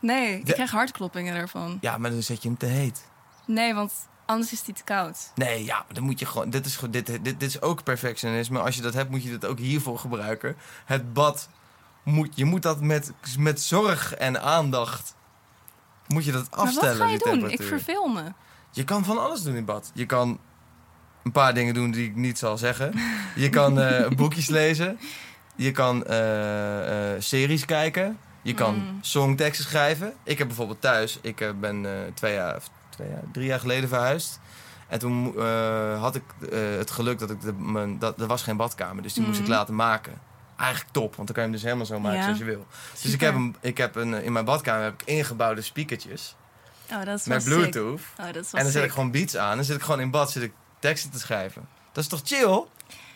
Nee, 0.00 0.38
ik 0.38 0.54
krijg 0.54 0.70
hartkloppingen 0.70 1.34
ervan. 1.36 1.78
Ja, 1.80 1.98
maar 1.98 2.10
dan 2.10 2.22
zet 2.22 2.42
je 2.42 2.48
hem 2.48 2.58
te 2.58 2.66
heet. 2.66 3.08
Nee, 3.46 3.74
want 3.74 3.92
anders 4.26 4.52
is 4.52 4.62
die 4.62 4.74
te 4.74 4.84
koud. 4.84 5.32
Nee, 5.34 5.64
ja, 5.64 5.84
dan 5.92 6.02
moet 6.02 6.18
je 6.18 6.26
gewoon. 6.26 6.50
Dit 6.50 6.66
is, 6.66 6.78
dit, 6.90 7.24
dit 7.24 7.42
is 7.42 7.60
ook 7.62 7.82
perfectionisme. 7.84 8.58
Als 8.58 8.76
je 8.76 8.82
dat 8.82 8.94
hebt, 8.94 9.10
moet 9.10 9.22
je 9.22 9.38
dat 9.38 9.50
ook 9.50 9.58
hiervoor 9.58 9.98
gebruiken. 9.98 10.56
Het 10.84 11.12
bad. 11.12 11.48
Moet, 12.02 12.28
je 12.34 12.44
moet 12.44 12.62
dat 12.62 12.80
met, 12.80 13.12
met 13.38 13.60
zorg 13.60 14.14
en 14.14 14.42
aandacht. 14.42 15.14
Moet 16.06 16.24
je 16.24 16.32
dat 16.32 16.50
Maar 16.50 16.58
afstellen. 16.60 16.98
wat 16.98 17.06
ga 17.06 17.30
je 17.30 17.38
doen? 17.38 17.50
Ik 17.50 17.62
verveel 17.62 18.08
me. 18.08 18.22
Je 18.70 18.84
kan 18.84 19.04
van 19.04 19.18
alles 19.18 19.42
doen 19.42 19.54
in 19.54 19.64
bad. 19.64 19.90
Je 19.94 20.06
kan 20.06 20.38
een 21.22 21.32
paar 21.32 21.54
dingen 21.54 21.74
doen 21.74 21.90
die 21.90 22.08
ik 22.08 22.14
niet 22.16 22.38
zal 22.38 22.58
zeggen. 22.58 22.92
Je 23.34 23.48
kan 23.48 23.80
eh, 23.80 24.08
boekjes 24.18 24.48
lezen. 24.48 24.98
Je 25.56 25.70
kan 25.70 26.04
eh, 26.06 27.14
eh, 27.14 27.20
series 27.20 27.64
kijken. 27.64 28.18
Je 28.42 28.54
kan 28.54 28.74
Mm. 28.74 28.98
songteksten 29.00 29.64
schrijven. 29.66 30.12
Ik 30.22 30.38
heb 30.38 30.46
bijvoorbeeld 30.46 30.80
thuis, 30.80 31.18
ik 31.22 31.54
ben 31.60 31.86
twee, 32.14 32.34
jaar, 32.34 32.56
of 32.56 32.70
twee 32.88 33.08
jaar, 33.08 33.22
drie 33.32 33.46
jaar 33.46 33.60
geleden 33.60 33.88
verhuisd. 33.88 34.40
En 34.88 34.98
toen 34.98 35.40
had 35.98 36.14
ik 36.14 36.22
het 36.78 36.90
geluk 36.90 37.18
dat 37.18 37.30
ik 37.30 37.40
de, 37.40 37.52
mijn, 37.52 37.98
dat 37.98 38.20
er 38.20 38.26
was 38.26 38.42
geen 38.42 38.56
badkamer, 38.56 39.02
dus 39.02 39.12
die 39.14 39.26
moest 39.26 39.38
ik 39.38 39.44
Mhm. 39.46 39.54
laten 39.54 39.74
maken. 39.74 40.12
Eigenlijk 40.60 40.92
top, 40.92 41.14
want 41.16 41.26
dan 41.28 41.36
kan 41.36 41.36
je 41.36 41.40
hem 41.42 41.52
dus 41.52 41.62
helemaal 41.62 41.86
zo 41.86 42.00
maken 42.00 42.18
Ja. 42.18 42.22
zoals 42.24 42.38
je 42.38 42.44
wil. 42.44 42.66
Dus 43.02 43.12
ik 43.12 43.20
heb, 43.20 43.34
een, 43.34 43.56
ik 43.60 43.76
heb 43.78 43.94
een, 43.94 44.14
in 44.22 44.32
mijn 44.32 44.44
badkamer 44.44 44.82
heb 44.82 45.02
ik 45.02 45.08
ingebouwde 45.08 45.62
speakertjes 45.62 46.34
Oh, 46.92 47.04
dat 47.04 47.18
is 47.18 47.24
met. 47.26 47.44
Bluetooth. 47.44 48.00
Oh, 48.20 48.26
dat 48.26 48.36
is 48.44 48.52
En 48.52 48.62
dan 48.62 48.72
zet 48.72 48.84
ik 48.84 48.90
gewoon 48.90 49.10
beats 49.10 49.36
aan. 49.36 49.56
Dan 49.56 49.64
zit 49.64 49.76
ik 49.76 49.82
gewoon 49.82 50.00
in 50.00 50.10
bad 50.10 50.30
zit 50.30 50.42
ik 50.42 50.52
teksten 50.78 51.10
te 51.10 51.18
schrijven. 51.18 51.68
Dat 51.92 52.04
is 52.04 52.10
toch 52.10 52.20
chill? 52.24 52.64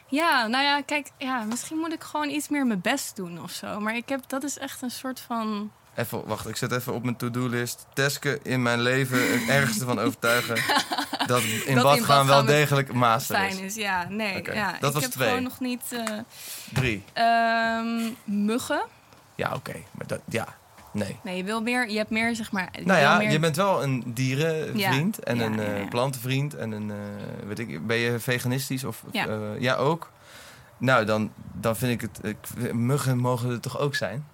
Ja, 0.06 0.46
nou 0.46 0.64
ja, 0.64 0.82
kijk, 0.82 1.10
ja, 1.18 1.42
misschien 1.42 1.76
moet 1.76 1.92
ik 1.92 2.02
gewoon 2.02 2.28
iets 2.28 2.48
meer 2.48 2.66
mijn 2.66 2.80
best 2.80 3.16
doen 3.16 3.42
of 3.42 3.50
zo. 3.50 3.80
Maar 3.80 3.96
ik 3.96 4.08
heb, 4.08 4.20
dat 4.26 4.42
is 4.42 4.58
echt 4.58 4.82
een 4.82 4.90
soort 4.90 5.20
van... 5.20 5.70
Even, 5.94 6.26
wacht, 6.26 6.48
ik 6.48 6.56
zet 6.56 6.72
even 6.72 6.94
op 6.94 7.02
mijn 7.02 7.16
to-do-list. 7.16 7.86
Teske 7.92 8.40
in 8.42 8.62
mijn 8.62 8.80
leven 8.80 9.32
het 9.32 9.48
ergste 9.48 9.84
van 9.84 9.98
overtuigen. 10.00 10.56
dat 11.26 11.42
in 11.42 11.66
in 11.66 11.74
bad 11.74 11.82
bad 11.84 12.00
gaan 12.00 12.26
wel 12.26 12.44
degelijk 12.44 12.92
master 12.92 13.36
fijn 13.36 13.50
is. 13.52 13.58
is. 13.60 13.74
Ja, 13.74 14.06
nee. 14.08 14.38
Oké, 14.38 14.52
ja. 14.52 14.70
dat 14.80 14.88
ik 14.88 14.94
was 14.94 15.02
heb 15.02 15.12
twee. 15.12 15.28
gewoon 15.28 15.42
nog 15.42 15.60
niet... 15.60 15.82
eh, 15.90 16.18
Drie. 16.72 17.02
ehm, 17.12 17.86
muggen. 18.24 18.82
Ja, 19.34 19.52
oké. 19.54 19.72
Maar 19.90 20.06
dat, 20.06 20.20
ja, 20.28 20.46
nee. 20.92 21.16
Nee, 21.22 21.36
je 21.36 21.44
wil 21.44 21.62
meer, 21.62 21.90
je 21.90 21.96
hebt 21.96 22.10
meer, 22.10 22.34
zeg 22.36 22.52
maar... 22.52 22.68
je 22.72 22.84
Nou 22.86 23.00
ja, 23.00 23.18
meer- 23.18 23.30
je 23.30 23.38
bent 23.38 23.56
wel 23.56 23.82
een 23.82 24.02
dierenvriend 24.06 25.16
Ja, 25.20 25.22
en 25.24 25.36
ja, 25.36 25.44
een 25.44 25.60
eh, 25.60 25.80
ja. 25.80 25.86
plantenvriend. 25.88 26.54
En 26.54 26.72
een, 26.72 26.90
eh, 26.90 26.96
weet 27.46 27.58
ik, 27.58 27.86
ben 27.86 27.96
je 27.96 28.18
veganistisch? 28.18 28.84
Of, 28.84 29.02
Ja. 29.12 29.26
ja, 29.58 29.74
ook. 29.74 30.10
Nou, 30.78 31.04
dan, 31.04 31.32
dan 31.52 31.76
vind 31.76 32.02
ik 32.02 32.08
het... 32.22 32.34
muggen 32.74 33.18
mogen 33.18 33.50
er 33.50 33.60
toch 33.60 33.78
ook 33.78 33.94
zijn? 33.94 34.26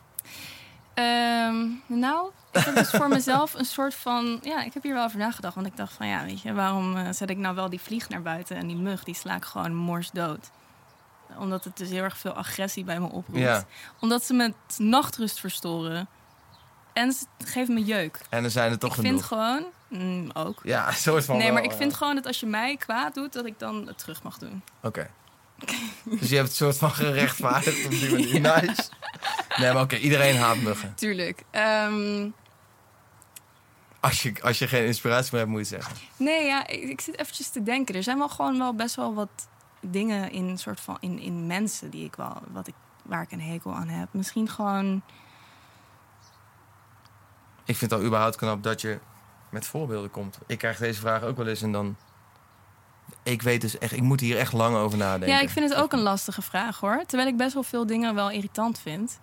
Ehm, 1.01 1.66
nou, 1.98 2.30
ik 2.53 2.64
heb 2.64 2.74
dus 2.74 2.90
voor 2.90 3.09
mezelf 3.18 3.55
een 3.55 3.64
soort 3.64 3.94
van... 3.94 4.38
Ja, 4.42 4.62
ik 4.62 4.74
heb 4.74 4.82
hier 4.82 4.94
wel 4.94 5.05
over 5.05 5.18
nagedacht. 5.18 5.55
Want 5.55 5.66
ik 5.66 5.76
dacht 5.76 5.92
van, 5.92 6.07
ja, 6.07 6.24
weet 6.24 6.40
je... 6.40 6.53
Waarom 6.53 6.96
eh, 6.96 7.09
zet 7.11 7.30
ik 7.30 7.36
nou 7.36 7.55
wel 7.55 7.70
die 7.70 7.80
vlieg 7.80 8.09
naar 8.09 8.22
buiten... 8.22 8.57
en 8.57 8.66
die 8.66 8.76
mug, 8.76 9.05
die 9.05 9.14
sla 9.14 9.36
ik 9.36 9.44
gewoon 9.44 9.74
mors 9.74 10.11
dood? 10.11 10.51
Omdat 11.38 11.64
het 11.64 11.76
dus 11.76 11.88
heel 11.88 12.03
erg 12.03 12.16
veel 12.18 12.32
agressie 12.32 12.84
bij 12.84 13.01
me 13.01 13.07
oproept. 13.07 13.38
Ja. 13.40 13.64
Omdat 14.01 14.24
ze 14.24 14.34
mijn 14.34 14.55
nachtrust 14.76 15.40
verstoren. 15.40 16.09
En 16.92 17.12
ze 17.12 17.24
geven 17.44 17.74
me 17.74 17.84
jeuk. 17.84 18.20
En 18.28 18.44
er 18.44 18.51
zijn 18.51 18.70
er 18.70 18.78
toch 18.78 18.90
ik 18.90 18.96
genoeg. 18.96 19.11
vind 19.11 19.24
gewoon... 19.24 19.64
mm, 19.88 20.30
ook. 20.32 20.61
Ja, 20.62 20.86
een 20.88 20.94
soort 20.94 21.24
van 21.24 21.36
Nee, 21.36 21.44
wel, 21.44 21.55
maar 21.55 21.64
ik 21.64 21.70
ja. 21.70 21.76
vind 21.76 21.94
gewoon 21.94 22.14
dat 22.14 22.26
als 22.26 22.40
je 22.40 22.46
mij 22.46 22.76
kwaad 22.76 23.14
doet... 23.14 23.32
dat 23.32 23.44
ik 23.46 23.59
dan 23.59 23.86
het 23.86 23.98
terug 23.98 24.22
mag 24.22 24.38
doen. 24.38 24.62
Oké. 24.82 25.11
dus 26.20 26.28
je 26.28 26.34
hebt 26.36 26.48
het 26.48 26.56
soort 26.56 26.78
van 26.78 26.90
gerechtvaardigd 26.90 27.84
op 27.84 27.90
die 27.90 28.11
manier. 28.11 28.40
Nice. 28.40 28.88
Nee, 29.56 29.72
maar 29.72 29.82
oké, 29.82 29.96
iedereen 29.96 30.36
haat 30.36 30.56
muggen. 30.56 30.94
Tuurlijk. 30.94 31.42
Ehm, 31.50 32.28
Als 34.00 34.22
je, 34.22 34.32
als 34.42 34.58
je 34.58 34.68
geen 34.68 34.84
inspiratie 34.86 35.28
meer 35.32 35.40
hebt, 35.40 35.52
moet 35.52 35.68
je 35.68 35.74
het 35.74 35.84
zeggen. 35.84 36.06
Nee, 36.16 36.46
ja, 36.46 36.66
ik, 36.66 36.82
ik 36.82 37.00
zit 37.00 37.18
eventjes 37.18 37.48
te 37.48 37.62
denken. 37.62 37.94
Er 37.94 38.02
zijn 38.02 38.18
wel 38.18 38.28
gewoon 38.28 38.58
wel 38.58 38.74
best 38.74 38.94
wel 38.94 39.14
wat 39.14 39.48
dingen 39.80 40.30
in 40.30 40.58
soort 40.58 40.80
van 40.80 40.96
in, 41.00 41.18
in 41.18 41.46
mensen 41.46 41.90
die 41.90 42.04
ik 42.04 42.14
wel 42.16 42.42
wat 42.52 42.66
ik 42.66 42.74
waar 43.02 43.22
ik 43.22 43.32
een 43.32 43.40
hekel 43.40 43.74
aan 43.74 43.88
heb. 43.88 44.08
Misschien 44.12 44.48
gewoon 44.48 45.02
Ik 47.64 47.76
vind 47.76 47.90
het 47.90 48.00
al 48.00 48.06
überhaupt 48.06 48.36
knap 48.36 48.62
dat 48.62 48.80
je 48.80 48.98
met 49.50 49.66
voorbeelden 49.66 50.11
komt. 50.11 50.38
Ik 50.46 50.58
krijg 50.58 50.78
deze 50.78 51.00
vraag 51.00 51.22
ook 51.22 51.36
wel 51.36 51.46
eens 51.46 51.62
en 51.62 51.72
dan... 51.72 51.96
Ik 53.23 53.43
weet 53.43 53.61
dus 53.61 53.79
echt, 53.79 53.93
ik 53.93 54.03
moet 54.03 54.21
hier 54.21 54.39
echt 54.39 54.53
lang 54.53 54.77
over 54.77 54.99
nadenken. 54.99 55.29
Ja, 55.29 55.41
ik 55.41 55.51
vind 55.51 55.68
het 55.68 55.79
ook 55.79 55.93
een 55.93 56.01
lastige 56.01 56.43
vraag 56.43 56.81
hoor. 56.81 57.03
Terwijl 57.07 57.29
ik 57.29 57.37
best 57.37 57.55
wel 57.55 57.62
veel 57.62 57.87
dingen 57.87 58.14
wel 58.14 58.31
irritant 58.31 58.79
vind. 58.79 59.21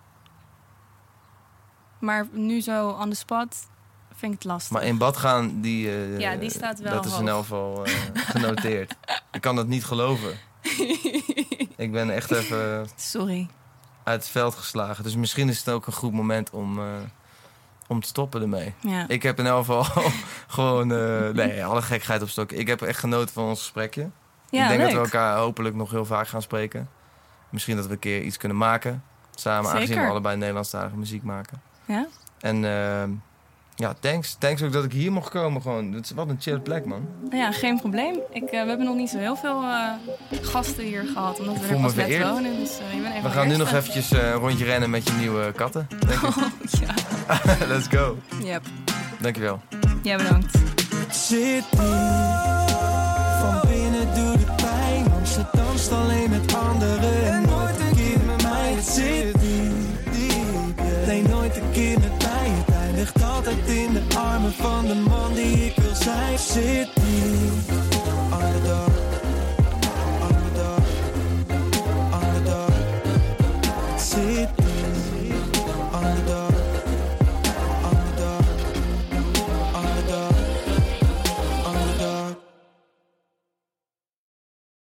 Maar 2.00 2.28
nu 2.32 2.62
zo 2.62 2.90
on 2.90 3.10
the 3.10 3.16
spot 3.16 3.68
vind 4.16 4.34
ik 4.34 4.38
het 4.38 4.48
lastig. 4.48 4.72
Maar 4.72 4.84
in 4.84 4.98
bad 4.98 5.18
gaan, 5.18 5.62
die, 5.62 5.90
eh, 5.90 6.20
Ja, 6.20 6.36
die 6.36 6.50
staat 6.50 6.80
wel 6.80 6.94
dat 6.94 7.06
is 7.06 7.20
in 7.20 7.28
elk 7.28 7.42
geval 7.42 7.86
eh, 7.86 7.94
genoteerd. 8.14 8.96
ik 9.32 9.42
kan 9.42 9.56
dat 9.56 9.68
niet 9.68 9.86
geloven. 9.86 10.38
ik 11.76 11.92
ben 11.92 12.10
echt 12.10 12.32
even 12.32 12.88
Sorry. 12.96 13.48
uit 14.04 14.22
het 14.22 14.32
veld 14.32 14.56
geslagen. 14.56 15.04
Dus 15.04 15.16
misschien 15.16 15.50
is 15.50 15.58
het 15.58 15.70
ook 15.70 15.88
een 15.88 15.94
goed 15.94 16.14
moment 16.14 16.50
om, 16.50 16.80
eh, 16.80 16.86
om 17.88 18.02
te 18.02 18.08
stoppen 18.08 18.42
ermee. 18.42 18.74
Ja. 18.80 19.06
Ik 19.08 19.24
heb 19.24 19.40
in 19.40 19.46
elk 19.46 19.58
geval 19.66 19.84
gewoon... 20.48 20.92
eh, 20.92 21.30
nee, 21.30 21.66
alle 21.66 21.82
gekheid 21.82 22.22
op 22.22 22.30
stok. 22.30 22.52
Ik 22.52 22.68
heb 22.68 22.82
echt 22.82 23.00
genoten 23.00 23.34
van 23.34 23.44
ons 23.44 23.60
gesprekje. 23.60 24.10
ja, 24.50 24.62
ik 24.64 24.68
denk 24.68 24.80
leuk. 24.80 24.82
dat 24.82 24.92
we 24.92 25.18
elkaar 25.18 25.38
hopelijk 25.38 25.76
nog 25.76 25.92
heel 25.92 26.06
vaak 26.06 26.28
gaan 26.28 26.42
spreken. 26.42 26.90
Misschien 27.50 27.76
dat 27.76 27.86
we 27.86 27.92
een 27.92 28.00
keer 28.00 28.22
iets 28.22 28.38
kunnen 28.38 28.58
maken. 28.58 29.04
Samen, 29.36 29.70
aangezien 29.70 29.88
we 29.88 29.94
Zeker. 29.94 30.10
allebei 30.10 30.38
Nederlandstalige 30.38 30.96
muziek 30.98 31.24
maken. 31.24 31.62
Ja? 31.86 32.08
En 32.40 32.66
ehm, 32.66 33.12
ja, 33.80 33.94
thanks. 34.00 34.36
Thanks 34.40 34.62
ook 34.62 34.72
dat 34.72 34.84
ik 34.84 34.92
hier 34.92 35.12
mocht 35.12 35.30
komen 35.30 35.62
gewoon. 35.62 35.94
Het 35.94 36.06
is 36.06 36.12
wat 36.12 36.30
een 36.30 36.38
chill 36.40 36.60
plek, 36.60 36.86
man. 36.86 37.08
Nou 37.30 37.38
ja, 37.38 37.52
geen 37.52 37.80
probleem. 37.80 38.20
Ik, 38.32 38.44
eh, 38.44 38.50
we 38.50 38.68
hebben 38.68 38.86
nog 38.86 38.96
niet 38.96 39.10
zo 39.10 39.18
heel 39.18 39.36
veel 39.36 39.64
eh, 39.64 39.92
gasten 40.42 40.84
hier 40.84 41.06
gehad. 41.14 41.40
Omdat 41.40 41.56
Ik 41.56 41.62
we 41.62 41.68
er 41.68 41.76
me 41.76 41.82
pas 41.82 41.96
net 41.96 42.24
wonen. 42.24 42.60
Dus 42.60 42.80
eh, 42.80 42.94
je 42.96 43.02
bent 43.02 43.14
even 43.14 43.24
We 43.24 43.36
gaan 43.36 43.48
nu 43.48 43.58
nog 43.58 43.72
eventjes 43.72 44.12
eh, 44.12 44.28
een 44.28 44.34
rondje 44.34 44.66
rennen 44.66 44.90
met 44.90 45.08
je 45.08 45.14
nieuwe 45.14 45.52
katten. 45.52 45.88
Denk 46.08 46.22
ik. 46.22 46.36
ja. 46.82 46.94
Let's 47.74 47.88
go. 47.88 48.18
Yep. 48.44 48.64
Dankjewel. 49.20 49.62
Ja, 50.02 50.18
bedankt. 50.18 50.58
zit 51.12 51.72
niet. 51.72 52.76
Van 53.40 53.62
binnen 53.70 54.16
doet 54.16 54.46
het 54.46 54.56
pijn, 54.56 55.10
want 55.10 55.28
ze 55.28 55.46
danst 55.52 55.92
alleen 55.92 56.30
met 56.30 56.56
anderen. 56.56 57.17
Van 64.52 64.86
de 64.86 64.96
man 64.96 65.34
die 65.34 65.66
ik 65.66 65.76
wil 65.76 65.96
zijn. 65.96 66.40
Zit 66.40 66.90
alle 68.30 68.62
dag 68.64 69.07